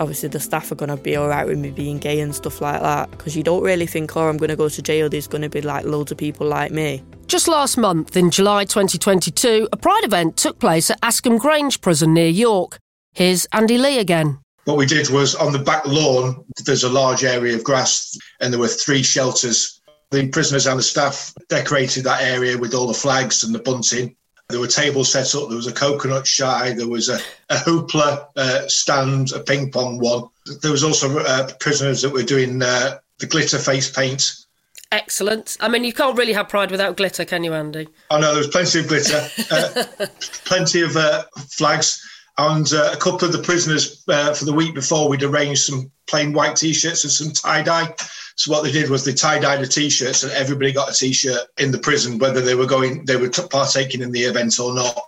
obviously 0.00 0.28
the 0.28 0.40
staff 0.40 0.72
are 0.72 0.74
gonna 0.74 0.96
be 0.96 1.16
all 1.16 1.28
right 1.28 1.46
with 1.46 1.58
me 1.58 1.70
being 1.70 1.98
gay 1.98 2.20
and 2.20 2.34
stuff 2.34 2.60
like 2.60 2.80
that 2.80 3.10
because 3.12 3.36
you 3.36 3.42
don't 3.42 3.62
really 3.62 3.86
think, 3.86 4.16
oh, 4.16 4.28
I'm 4.28 4.36
gonna 4.36 4.56
go 4.56 4.68
to 4.68 4.82
jail. 4.82 5.08
There's 5.08 5.26
gonna 5.26 5.48
be 5.48 5.60
like 5.60 5.84
loads 5.84 6.12
of 6.12 6.18
people 6.18 6.46
like 6.46 6.72
me. 6.72 7.02
Just 7.26 7.48
last 7.48 7.76
month, 7.78 8.16
in 8.16 8.30
July 8.30 8.64
2022, 8.64 9.68
a 9.72 9.76
Pride 9.76 10.04
event 10.04 10.36
took 10.36 10.58
place 10.58 10.90
at 10.90 11.00
Askham 11.00 11.38
Grange 11.38 11.80
Prison 11.80 12.14
near 12.14 12.28
York. 12.28 12.78
Here's 13.12 13.46
Andy 13.46 13.78
Lee 13.78 13.98
again. 13.98 14.38
What 14.64 14.76
we 14.76 14.86
did 14.86 15.10
was 15.10 15.34
on 15.34 15.52
the 15.52 15.58
back 15.58 15.86
lawn, 15.86 16.44
there's 16.64 16.84
a 16.84 16.88
large 16.88 17.22
area 17.22 17.54
of 17.54 17.64
grass, 17.64 18.16
and 18.40 18.52
there 18.52 18.60
were 18.60 18.68
three 18.68 19.02
shelters. 19.02 19.80
The 20.10 20.28
prisoners 20.28 20.66
and 20.66 20.78
the 20.78 20.82
staff 20.82 21.34
decorated 21.48 22.04
that 22.04 22.22
area 22.22 22.56
with 22.56 22.74
all 22.74 22.86
the 22.86 22.94
flags 22.94 23.42
and 23.42 23.54
the 23.54 23.58
bunting. 23.58 24.16
There 24.48 24.60
were 24.60 24.66
tables 24.66 25.10
set 25.10 25.34
up. 25.34 25.48
There 25.48 25.56
was 25.56 25.66
a 25.66 25.72
coconut 25.72 26.26
shy. 26.26 26.72
There 26.72 26.88
was 26.88 27.08
a, 27.08 27.18
a 27.48 27.56
hoopla 27.56 28.26
uh, 28.36 28.68
stand, 28.68 29.32
a 29.32 29.40
ping 29.40 29.70
pong 29.70 29.98
one. 29.98 30.28
There 30.60 30.70
was 30.70 30.84
also 30.84 31.18
uh, 31.18 31.50
prisoners 31.60 32.02
that 32.02 32.12
were 32.12 32.22
doing 32.22 32.62
uh, 32.62 32.98
the 33.18 33.26
glitter 33.26 33.58
face 33.58 33.90
paint. 33.90 34.44
Excellent. 34.92 35.56
I 35.60 35.68
mean, 35.68 35.82
you 35.82 35.92
can't 35.92 36.16
really 36.16 36.34
have 36.34 36.48
Pride 36.48 36.70
without 36.70 36.96
glitter, 36.96 37.24
can 37.24 37.42
you, 37.42 37.52
Andy? 37.52 37.88
Oh 38.10 38.20
no, 38.20 38.28
there 38.28 38.38
was 38.38 38.48
plenty 38.48 38.80
of 38.80 38.86
glitter, 38.86 39.28
uh, 39.50 40.06
plenty 40.44 40.82
of 40.82 40.96
uh, 40.96 41.24
flags, 41.48 42.00
and 42.38 42.72
uh, 42.72 42.90
a 42.92 42.96
couple 42.96 43.26
of 43.26 43.32
the 43.32 43.42
prisoners 43.42 44.04
uh, 44.08 44.32
for 44.34 44.44
the 44.44 44.52
week 44.52 44.74
before 44.74 45.08
we'd 45.08 45.24
arranged 45.24 45.62
some 45.62 45.90
plain 46.06 46.32
white 46.32 46.54
t-shirts 46.54 47.02
and 47.02 47.12
some 47.12 47.32
tie 47.32 47.62
dye. 47.62 47.92
So 48.36 48.50
what 48.50 48.64
they 48.64 48.72
did 48.72 48.90
was 48.90 49.04
they 49.04 49.12
tie 49.12 49.38
dyed 49.38 49.60
the 49.60 49.66
t-shirts, 49.66 50.24
and 50.24 50.32
everybody 50.32 50.72
got 50.72 50.90
a 50.90 50.94
t-shirt 50.94 51.42
in 51.58 51.70
the 51.70 51.78
prison, 51.78 52.18
whether 52.18 52.40
they 52.40 52.54
were 52.54 52.66
going, 52.66 53.04
they 53.04 53.16
were 53.16 53.30
partaking 53.30 54.02
in 54.02 54.10
the 54.10 54.22
event 54.22 54.58
or 54.58 54.74
not. 54.74 54.98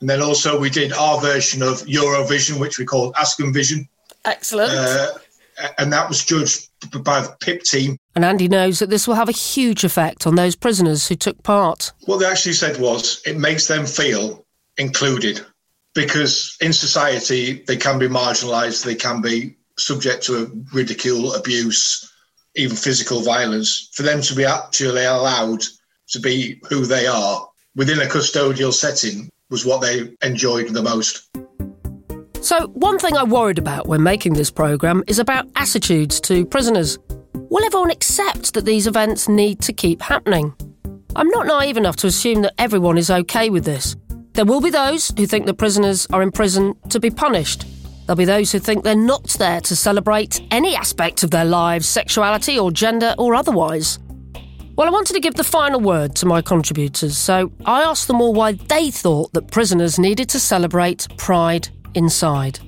And 0.00 0.08
then 0.08 0.22
also 0.22 0.58
we 0.60 0.70
did 0.70 0.92
our 0.92 1.20
version 1.20 1.62
of 1.62 1.80
Eurovision, 1.82 2.60
which 2.60 2.78
we 2.78 2.84
called 2.84 3.14
Askham 3.14 3.52
Vision, 3.52 3.88
Excellent. 4.24 4.72
uh, 4.72 5.08
and 5.78 5.92
that 5.92 6.08
was 6.08 6.24
judged 6.24 6.68
by 7.02 7.22
the 7.22 7.34
PIP 7.40 7.62
team. 7.62 7.96
and 8.14 8.24
Andy 8.24 8.46
knows 8.46 8.78
that 8.78 8.90
this 8.90 9.08
will 9.08 9.14
have 9.14 9.28
a 9.28 9.32
huge 9.32 9.84
effect 9.84 10.26
on 10.26 10.34
those 10.34 10.54
prisoners 10.54 11.08
who 11.08 11.16
took 11.16 11.42
part. 11.42 11.92
What 12.04 12.18
they 12.18 12.26
actually 12.26 12.52
said 12.52 12.78
was 12.78 13.22
it 13.26 13.38
makes 13.38 13.66
them 13.66 13.86
feel 13.86 14.44
included 14.76 15.40
because 15.94 16.56
in 16.60 16.72
society 16.72 17.64
they 17.66 17.76
can 17.76 17.98
be 17.98 18.06
marginalised, 18.06 18.84
they 18.84 18.94
can 18.94 19.22
be 19.22 19.56
subject 19.78 20.24
to 20.24 20.64
ridicule, 20.72 21.34
abuse, 21.34 22.12
even 22.56 22.76
physical 22.76 23.20
violence. 23.20 23.90
For 23.92 24.02
them 24.02 24.20
to 24.22 24.34
be 24.34 24.44
actually 24.44 25.04
allowed 25.04 25.62
to 26.08 26.20
be 26.20 26.60
who 26.68 26.84
they 26.86 27.06
are 27.06 27.48
within 27.74 28.00
a 28.00 28.06
custodial 28.06 28.72
setting 28.72 29.28
was 29.50 29.64
what 29.64 29.80
they 29.80 30.10
enjoyed 30.22 30.68
the 30.68 30.82
most. 30.82 31.28
So, 32.40 32.68
one 32.68 32.98
thing 32.98 33.16
I 33.16 33.24
worried 33.24 33.58
about 33.58 33.88
when 33.88 34.02
making 34.02 34.34
this 34.34 34.50
programme 34.50 35.02
is 35.06 35.18
about 35.18 35.48
attitudes 35.56 36.20
to 36.22 36.46
prisoners. 36.46 36.98
Will 37.34 37.64
everyone 37.64 37.90
accept 37.90 38.54
that 38.54 38.64
these 38.64 38.86
events 38.86 39.28
need 39.28 39.60
to 39.62 39.72
keep 39.72 40.00
happening? 40.00 40.54
I'm 41.14 41.28
not 41.28 41.46
naive 41.46 41.76
enough 41.76 41.96
to 41.96 42.06
assume 42.06 42.42
that 42.42 42.54
everyone 42.58 42.98
is 42.98 43.10
okay 43.10 43.50
with 43.50 43.64
this. 43.64 43.96
There 44.32 44.44
will 44.44 44.60
be 44.60 44.70
those 44.70 45.12
who 45.16 45.26
think 45.26 45.46
that 45.46 45.54
prisoners 45.54 46.06
are 46.12 46.22
in 46.22 46.30
prison 46.30 46.74
to 46.90 47.00
be 47.00 47.10
punished. 47.10 47.64
There'll 48.06 48.16
be 48.16 48.24
those 48.24 48.52
who 48.52 48.60
think 48.60 48.84
they're 48.84 48.94
not 48.94 49.24
there 49.30 49.60
to 49.62 49.74
celebrate 49.74 50.40
any 50.52 50.76
aspect 50.76 51.24
of 51.24 51.32
their 51.32 51.44
lives, 51.44 51.88
sexuality 51.88 52.56
or 52.56 52.70
gender 52.70 53.14
or 53.18 53.34
otherwise. 53.34 53.98
Well, 54.76 54.86
I 54.86 54.90
wanted 54.90 55.14
to 55.14 55.20
give 55.20 55.34
the 55.34 55.42
final 55.42 55.80
word 55.80 56.14
to 56.16 56.26
my 56.26 56.40
contributors, 56.40 57.18
so 57.18 57.50
I 57.64 57.82
asked 57.82 58.06
them 58.06 58.20
all 58.20 58.32
why 58.32 58.52
they 58.52 58.90
thought 58.90 59.32
that 59.32 59.50
prisoners 59.50 59.98
needed 59.98 60.28
to 60.28 60.38
celebrate 60.38 61.08
pride 61.16 61.68
inside. 61.94 62.60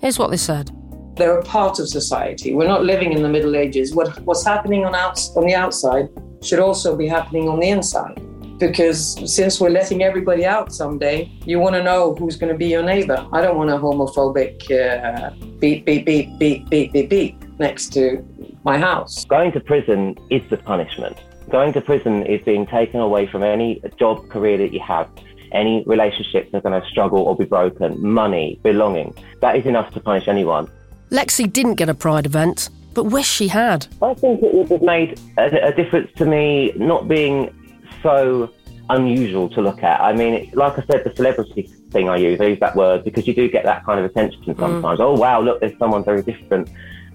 Here's 0.00 0.18
what 0.18 0.30
they 0.30 0.36
said. 0.36 0.70
They're 1.16 1.38
a 1.38 1.42
part 1.42 1.80
of 1.80 1.88
society. 1.88 2.54
We're 2.54 2.68
not 2.68 2.84
living 2.84 3.12
in 3.12 3.22
the 3.22 3.28
Middle 3.28 3.56
Ages. 3.56 3.94
What, 3.94 4.20
what's 4.20 4.46
happening 4.46 4.84
on, 4.86 4.94
outs, 4.94 5.36
on 5.36 5.44
the 5.44 5.54
outside 5.54 6.08
should 6.42 6.60
also 6.60 6.96
be 6.96 7.08
happening 7.08 7.48
on 7.48 7.58
the 7.58 7.68
inside. 7.68 8.22
Because 8.58 9.32
since 9.32 9.60
we're 9.60 9.70
letting 9.70 10.02
everybody 10.02 10.44
out 10.44 10.72
someday, 10.72 11.30
you 11.44 11.60
want 11.60 11.76
to 11.76 11.82
know 11.82 12.14
who's 12.16 12.36
going 12.36 12.52
to 12.52 12.58
be 12.58 12.66
your 12.66 12.82
neighbor. 12.82 13.26
I 13.32 13.40
don't 13.40 13.56
want 13.56 13.70
a 13.70 13.74
homophobic 13.74 14.70
uh, 14.70 15.30
beep, 15.60 15.84
beep, 15.84 16.04
beep, 16.04 16.38
beep, 16.38 16.68
beep, 16.68 16.92
beep, 16.92 17.08
beep 17.08 17.58
next 17.58 17.92
to 17.92 18.24
my 18.64 18.76
house. 18.78 19.24
Going 19.26 19.52
to 19.52 19.60
prison 19.60 20.16
is 20.30 20.42
the 20.50 20.56
punishment. 20.56 21.16
Going 21.50 21.72
to 21.72 21.80
prison 21.80 22.26
is 22.26 22.42
being 22.44 22.66
taken 22.66 23.00
away 23.00 23.26
from 23.26 23.42
any 23.42 23.80
job, 23.98 24.28
career 24.28 24.58
that 24.58 24.72
you 24.72 24.80
have, 24.80 25.08
any 25.52 25.84
relationships 25.86 26.50
that 26.52 26.58
are 26.58 26.60
going 26.60 26.80
to 26.80 26.86
struggle 26.88 27.20
or 27.20 27.36
be 27.36 27.44
broken, 27.44 28.04
money, 28.04 28.58
belonging. 28.62 29.14
That 29.40 29.56
is 29.56 29.66
enough 29.66 29.94
to 29.94 30.00
punish 30.00 30.28
anyone. 30.28 30.68
Lexi 31.10 31.50
didn't 31.50 31.76
get 31.76 31.88
a 31.88 31.94
Pride 31.94 32.26
event, 32.26 32.68
but 32.92 33.04
wish 33.04 33.26
she 33.26 33.48
had. 33.48 33.86
I 34.02 34.12
think 34.14 34.42
it 34.42 34.52
would 34.52 34.68
have 34.68 34.82
made 34.82 35.18
a, 35.38 35.68
a 35.68 35.72
difference 35.72 36.10
to 36.16 36.26
me 36.26 36.72
not 36.76 37.08
being 37.08 37.54
so 38.02 38.52
unusual 38.90 39.48
to 39.50 39.60
look 39.60 39.82
at. 39.82 40.00
I 40.00 40.12
mean, 40.14 40.50
like 40.54 40.78
I 40.78 40.84
said, 40.90 41.04
the 41.04 41.12
celebrity 41.14 41.70
thing 41.90 42.08
I 42.08 42.16
use. 42.16 42.40
I 42.40 42.44
use 42.44 42.60
that 42.60 42.74
word 42.74 43.04
because 43.04 43.26
you 43.26 43.34
do 43.34 43.48
get 43.48 43.64
that 43.64 43.84
kind 43.84 44.00
of 44.00 44.06
attention 44.06 44.42
sometimes. 44.44 45.00
Oh 45.00 45.14
wow, 45.14 45.40
look, 45.40 45.60
there's 45.60 45.78
someone 45.78 46.04
very 46.04 46.22
different. 46.22 46.70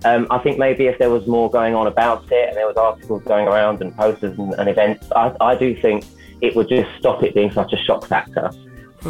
Um, 0.05 0.27
I 0.29 0.37
think 0.39 0.59
maybe 0.59 0.87
if 0.87 0.99
there 0.99 1.09
was 1.09 1.27
more 1.27 1.49
going 1.49 1.75
on 1.75 1.87
about 1.87 2.25
it 2.29 2.49
and 2.49 2.57
there 2.57 2.67
was 2.67 2.75
articles 2.75 3.23
going 3.23 3.47
around 3.47 3.81
and 3.81 3.95
posters 3.95 4.37
and, 4.37 4.53
and 4.55 4.67
events, 4.67 5.07
I, 5.15 5.33
I 5.39 5.55
do 5.55 5.79
think 5.79 6.05
it 6.41 6.55
would 6.55 6.67
just 6.67 6.89
stop 6.99 7.23
it 7.23 7.33
being 7.33 7.51
such 7.51 7.71
a 7.71 7.77
shock 7.77 8.05
factor, 8.05 8.49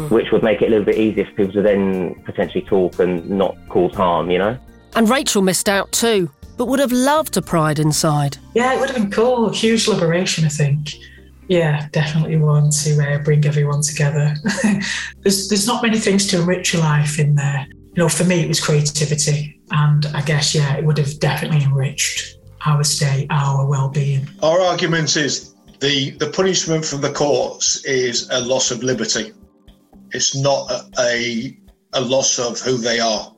which 0.08 0.30
would 0.30 0.44
make 0.44 0.62
it 0.62 0.66
a 0.66 0.70
little 0.70 0.84
bit 0.84 0.96
easier 0.96 1.24
for 1.24 1.32
people 1.32 1.52
to 1.54 1.62
then 1.62 2.14
potentially 2.24 2.62
talk 2.62 3.00
and 3.00 3.28
not 3.28 3.56
cause 3.68 3.92
harm, 3.94 4.30
you 4.30 4.38
know? 4.38 4.56
And 4.94 5.08
Rachel 5.08 5.42
missed 5.42 5.68
out 5.68 5.90
too, 5.90 6.30
but 6.56 6.66
would 6.66 6.78
have 6.78 6.92
loved 6.92 7.36
a 7.36 7.42
Pride 7.42 7.80
inside. 7.80 8.36
Yeah, 8.54 8.74
it 8.74 8.80
would 8.80 8.90
have 8.90 8.96
been 8.96 9.10
cool. 9.10 9.48
Huge 9.48 9.88
liberation, 9.88 10.44
I 10.44 10.48
think. 10.48 10.94
Yeah, 11.48 11.88
definitely 11.92 12.36
one 12.36 12.70
to 12.70 13.14
uh, 13.14 13.18
bring 13.18 13.44
everyone 13.44 13.82
together. 13.82 14.34
there's 15.22 15.48
there's 15.48 15.66
not 15.66 15.82
many 15.82 15.98
things 15.98 16.26
to 16.28 16.40
enrich 16.40 16.72
your 16.72 16.82
life 16.82 17.18
in 17.18 17.34
there. 17.34 17.66
You 17.68 18.02
know, 18.02 18.08
for 18.08 18.24
me, 18.24 18.40
it 18.40 18.48
was 18.48 18.60
creativity, 18.60 19.60
and 19.70 20.06
I 20.14 20.22
guess 20.22 20.54
yeah, 20.54 20.76
it 20.76 20.84
would 20.84 20.98
have 20.98 21.18
definitely 21.20 21.62
enriched 21.62 22.38
our 22.66 22.82
state, 22.82 23.26
our 23.30 23.66
well-being. 23.66 24.28
Our 24.42 24.60
argument 24.60 25.16
is 25.16 25.54
the, 25.80 26.10
the 26.12 26.30
punishment 26.30 26.84
from 26.84 27.02
the 27.02 27.12
courts 27.12 27.84
is 27.84 28.28
a 28.30 28.40
loss 28.40 28.70
of 28.70 28.82
liberty. 28.82 29.32
It's 30.12 30.34
not 30.34 30.70
a, 30.98 31.58
a 31.92 32.00
loss 32.00 32.38
of 32.38 32.60
who 32.60 32.78
they 32.78 33.00
are. 33.00 33.34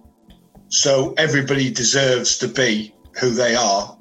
So 0.68 1.14
everybody 1.16 1.70
deserves 1.70 2.38
to 2.38 2.48
be 2.48 2.94
who 3.18 3.30
they 3.30 3.54
are. 3.54 3.98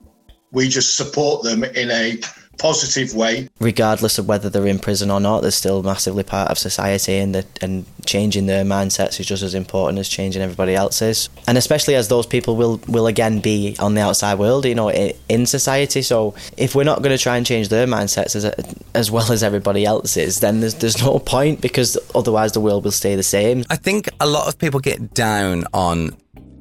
We 0.51 0.67
just 0.67 0.95
support 0.95 1.43
them 1.43 1.63
in 1.63 1.91
a 1.91 2.19
positive 2.57 3.13
way. 3.13 3.49
regardless 3.59 4.17
of 4.17 4.27
whether 4.27 4.49
they're 4.49 4.67
in 4.67 4.79
prison 4.79 5.11
or 5.11 5.19
not, 5.19 5.41
they're 5.41 5.51
still 5.51 5.83
massively 5.83 6.23
part 6.23 6.51
of 6.51 6.57
society, 6.57 7.17
and 7.17 7.35
the, 7.35 7.45
and 7.61 7.85
changing 8.05 8.45
their 8.45 8.63
mindsets 8.63 9.19
is 9.19 9.25
just 9.25 9.43
as 9.43 9.53
important 9.53 9.99
as 9.99 10.09
changing 10.09 10.41
everybody 10.41 10.75
else's. 10.75 11.29
And 11.47 11.57
especially 11.57 11.95
as 11.95 12.07
those 12.07 12.25
people 12.25 12.55
will 12.55 12.79
will 12.87 13.07
again 13.07 13.39
be 13.39 13.75
on 13.79 13.95
the 13.95 14.01
outside 14.01 14.39
world, 14.39 14.65
you 14.65 14.75
know, 14.75 14.89
in 14.89 15.45
society. 15.45 16.01
So 16.01 16.35
if 16.57 16.75
we're 16.75 16.83
not 16.83 17.01
going 17.01 17.15
to 17.15 17.21
try 17.21 17.37
and 17.37 17.45
change 17.45 17.69
their 17.69 17.87
mindsets 17.87 18.35
as 18.35 18.45
as 18.93 19.11
well 19.11 19.31
as 19.31 19.43
everybody 19.43 19.85
else's, 19.85 20.39
then 20.39 20.61
there's 20.61 20.75
there's 20.75 21.01
no 21.01 21.19
point 21.19 21.61
because 21.61 21.97
otherwise 22.13 22.51
the 22.53 22.61
world 22.61 22.83
will 22.83 22.91
stay 22.91 23.15
the 23.15 23.23
same. 23.23 23.63
I 23.69 23.75
think 23.75 24.09
a 24.19 24.27
lot 24.27 24.47
of 24.47 24.57
people 24.57 24.79
get 24.79 25.13
down 25.13 25.65
on 25.73 26.15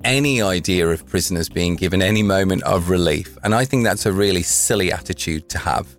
any 0.05 0.41
idea 0.41 0.89
of 0.89 1.07
prisoners 1.07 1.49
being 1.49 1.77
given 1.77 2.03
any 2.03 2.23
moment 2.23 2.63
of 2.63 2.91
relief. 2.91 3.37
And 3.43 3.55
I 3.55 3.65
think 3.65 3.85
that's 3.85 4.07
a 4.07 4.13
really 4.13 4.43
silly 4.43 4.93
attitude 4.93 5.49
to 5.51 5.59
have 5.59 5.97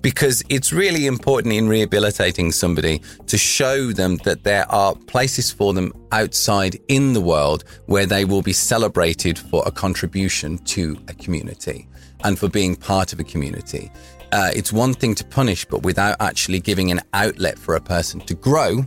because 0.00 0.42
it's 0.48 0.72
really 0.72 1.06
important 1.06 1.52
in 1.54 1.68
rehabilitating 1.68 2.52
somebody 2.52 3.02
to 3.26 3.36
show 3.36 3.92
them 3.92 4.16
that 4.24 4.44
there 4.44 4.70
are 4.70 4.94
places 4.94 5.50
for 5.50 5.72
them 5.72 5.92
outside 6.12 6.78
in 6.88 7.12
the 7.12 7.20
world 7.20 7.64
where 7.86 8.06
they 8.06 8.24
will 8.24 8.42
be 8.42 8.52
celebrated 8.52 9.38
for 9.38 9.62
a 9.66 9.70
contribution 9.70 10.58
to 10.58 10.96
a 11.08 11.14
community 11.14 11.88
and 12.24 12.38
for 12.38 12.48
being 12.48 12.76
part 12.76 13.12
of 13.12 13.20
a 13.20 13.24
community. 13.24 13.90
Uh, 14.30 14.50
it's 14.54 14.72
one 14.72 14.92
thing 14.92 15.14
to 15.14 15.24
punish, 15.24 15.64
but 15.64 15.82
without 15.82 16.16
actually 16.20 16.60
giving 16.60 16.90
an 16.90 17.00
outlet 17.14 17.58
for 17.58 17.74
a 17.74 17.80
person 17.80 18.20
to 18.20 18.34
grow, 18.34 18.82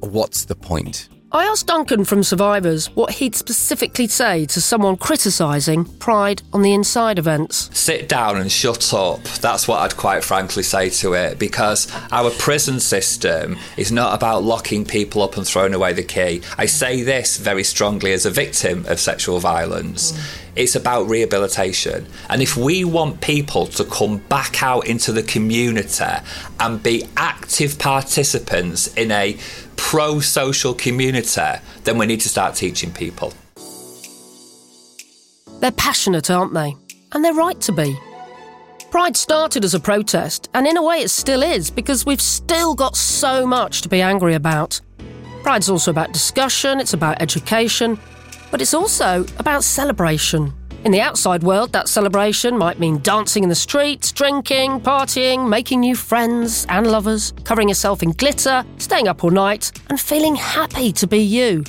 what's 0.00 0.44
the 0.44 0.54
point? 0.54 1.08
I 1.34 1.46
asked 1.46 1.66
Duncan 1.66 2.04
from 2.04 2.22
Survivors 2.22 2.94
what 2.94 3.14
he'd 3.14 3.34
specifically 3.34 4.06
say 4.06 4.46
to 4.46 4.60
someone 4.60 4.96
criticising 4.96 5.84
Pride 5.98 6.42
on 6.52 6.62
the 6.62 6.72
Inside 6.72 7.18
events. 7.18 7.76
sit 7.76 8.08
down 8.08 8.36
and 8.36 8.52
shut 8.52 8.94
up. 8.94 9.20
That's 9.40 9.66
what 9.66 9.80
I'd 9.80 9.96
quite 9.96 10.22
frankly 10.22 10.62
say 10.62 10.90
to 10.90 11.14
it 11.14 11.40
because 11.40 11.92
our 12.12 12.30
prison 12.30 12.78
system 12.78 13.58
is 13.76 13.90
not 13.90 14.14
about 14.14 14.44
locking 14.44 14.84
people 14.84 15.22
up 15.22 15.36
and 15.36 15.44
throwing 15.44 15.74
away 15.74 15.92
the 15.92 16.04
key. 16.04 16.40
I 16.56 16.66
say 16.66 17.02
this 17.02 17.36
very 17.36 17.64
strongly 17.64 18.12
as 18.12 18.24
a 18.24 18.30
victim 18.30 18.86
of 18.86 19.00
sexual 19.00 19.40
violence. 19.40 20.12
It's 20.54 20.76
about 20.76 21.08
rehabilitation. 21.08 22.06
And 22.30 22.42
if 22.42 22.56
we 22.56 22.84
want 22.84 23.20
people 23.20 23.66
to 23.66 23.84
come 23.84 24.18
back 24.18 24.62
out 24.62 24.86
into 24.86 25.10
the 25.10 25.24
community 25.24 26.04
and 26.60 26.80
be 26.80 27.08
active 27.16 27.76
participants 27.80 28.94
in 28.94 29.10
a 29.10 29.36
pro 29.76 30.20
social 30.20 30.74
community, 30.74 31.60
then 31.84 31.98
we 31.98 32.06
need 32.06 32.20
to 32.20 32.28
start 32.28 32.54
teaching 32.54 32.92
people. 32.92 33.32
They're 35.60 35.70
passionate, 35.72 36.30
aren't 36.30 36.54
they? 36.54 36.76
And 37.12 37.24
they're 37.24 37.34
right 37.34 37.60
to 37.62 37.72
be. 37.72 37.98
Pride 38.90 39.16
started 39.16 39.64
as 39.64 39.74
a 39.74 39.80
protest, 39.80 40.48
and 40.54 40.66
in 40.66 40.76
a 40.76 40.82
way 40.82 40.98
it 40.98 41.10
still 41.10 41.42
is, 41.42 41.70
because 41.70 42.06
we've 42.06 42.20
still 42.20 42.74
got 42.74 42.96
so 42.96 43.46
much 43.46 43.82
to 43.82 43.88
be 43.88 44.00
angry 44.00 44.34
about. 44.34 44.80
Pride's 45.42 45.68
also 45.68 45.90
about 45.90 46.12
discussion, 46.12 46.80
it's 46.80 46.94
about 46.94 47.20
education, 47.20 47.98
but 48.50 48.62
it's 48.62 48.74
also 48.74 49.26
about 49.38 49.64
celebration. 49.64 50.52
In 50.84 50.92
the 50.92 51.00
outside 51.00 51.42
world, 51.42 51.72
that 51.72 51.88
celebration 51.88 52.58
might 52.58 52.78
mean 52.78 52.98
dancing 52.98 53.42
in 53.42 53.48
the 53.48 53.54
streets, 53.54 54.12
drinking, 54.12 54.80
partying, 54.80 55.48
making 55.48 55.80
new 55.80 55.96
friends 55.96 56.66
and 56.68 56.86
lovers, 56.86 57.32
covering 57.42 57.70
yourself 57.70 58.02
in 58.02 58.12
glitter, 58.12 58.62
staying 58.76 59.08
up 59.08 59.24
all 59.24 59.30
night, 59.30 59.72
and 59.88 59.98
feeling 59.98 60.36
happy 60.36 60.92
to 60.92 61.06
be 61.06 61.20
you. 61.20 61.64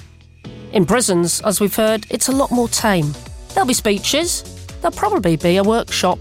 In 0.74 0.86
prisons, 0.86 1.39
as 1.41 1.61
we've 1.61 1.74
heard, 1.74 2.05
it's 2.09 2.28
a 2.28 2.34
lot 2.34 2.51
more 2.51 2.68
tame. 2.68 3.13
There'll 3.53 3.66
be 3.66 3.74
speeches, 3.74 4.43
there'll 4.82 4.97
probably 4.97 5.38
be 5.38 5.55
a 5.55 5.63
workshop, 5.63 6.20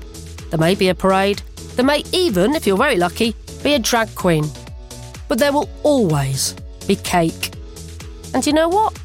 there 0.51 0.61
may 0.61 0.77
be 0.77 0.89
a 0.89 0.95
parade, 0.95 1.43
there 1.75 1.85
may 1.85 2.05
even, 2.13 2.55
if 2.55 2.65
you're 2.65 2.77
very 2.77 2.97
lucky, 2.97 3.35
be 3.65 3.75
a 3.75 3.81
drag 3.81 4.15
queen. 4.15 4.45
But 5.27 5.41
there 5.41 5.53
will 5.53 5.69
always 5.83 6.55
be 6.87 6.95
cake. 6.95 7.55
And 8.33 8.47
you 8.47 8.53
know 8.53 8.69
what? 8.69 8.97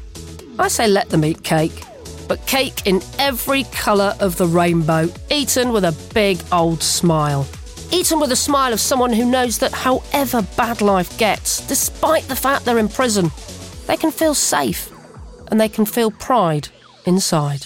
I 0.60 0.68
say 0.68 0.86
let 0.86 1.08
them 1.08 1.24
eat 1.24 1.42
cake, 1.42 1.82
but 2.30 2.46
cake 2.46 2.86
in 2.86 3.02
every 3.18 3.64
colour 3.72 4.14
of 4.20 4.36
the 4.36 4.46
rainbow, 4.46 5.08
eaten 5.32 5.72
with 5.72 5.82
a 5.82 6.12
big 6.14 6.38
old 6.52 6.80
smile. 6.80 7.44
Eaten 7.90 8.20
with 8.20 8.30
a 8.30 8.36
smile 8.36 8.72
of 8.72 8.78
someone 8.78 9.12
who 9.12 9.28
knows 9.28 9.58
that 9.58 9.72
however 9.72 10.40
bad 10.56 10.80
life 10.80 11.18
gets, 11.18 11.66
despite 11.66 12.22
the 12.28 12.36
fact 12.36 12.64
they're 12.64 12.78
in 12.78 12.88
prison, 12.88 13.32
they 13.88 13.96
can 13.96 14.12
feel 14.12 14.32
safe 14.32 14.92
and 15.48 15.60
they 15.60 15.68
can 15.68 15.84
feel 15.84 16.12
pride 16.12 16.68
inside. 17.04 17.62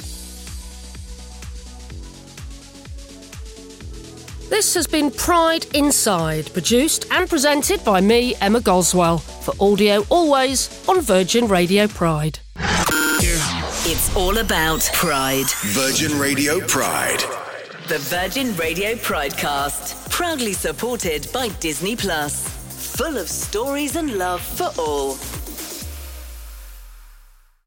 This 4.49 4.73
has 4.73 4.87
been 4.87 5.11
Pride 5.11 5.67
Inside, 5.75 6.51
produced 6.55 7.05
and 7.11 7.29
presented 7.29 7.85
by 7.85 8.01
me, 8.01 8.35
Emma 8.41 8.62
Goswell, 8.62 9.19
for 9.19 9.53
audio 9.61 10.07
always 10.09 10.71
on 10.89 11.03
Virgin 11.03 11.49
Radio 11.49 11.87
Pride. 11.87 12.39
It's 13.87 14.16
all 14.16 14.39
about 14.39 14.89
pride. 14.95 15.45
Virgin 15.74 16.18
Radio 16.18 16.59
Pride. 16.61 17.20
The 17.87 17.99
Virgin 17.99 18.57
Radio 18.57 18.95
Pridecast, 18.95 20.09
proudly 20.09 20.55
supported 20.55 21.28
by 21.35 21.49
Disney 21.61 21.95
Plus. 21.95 22.49
Full 22.97 23.18
of 23.18 23.28
stories 23.28 23.97
and 23.97 24.16
love 24.16 24.41
for 24.41 24.70
all. 24.78 25.18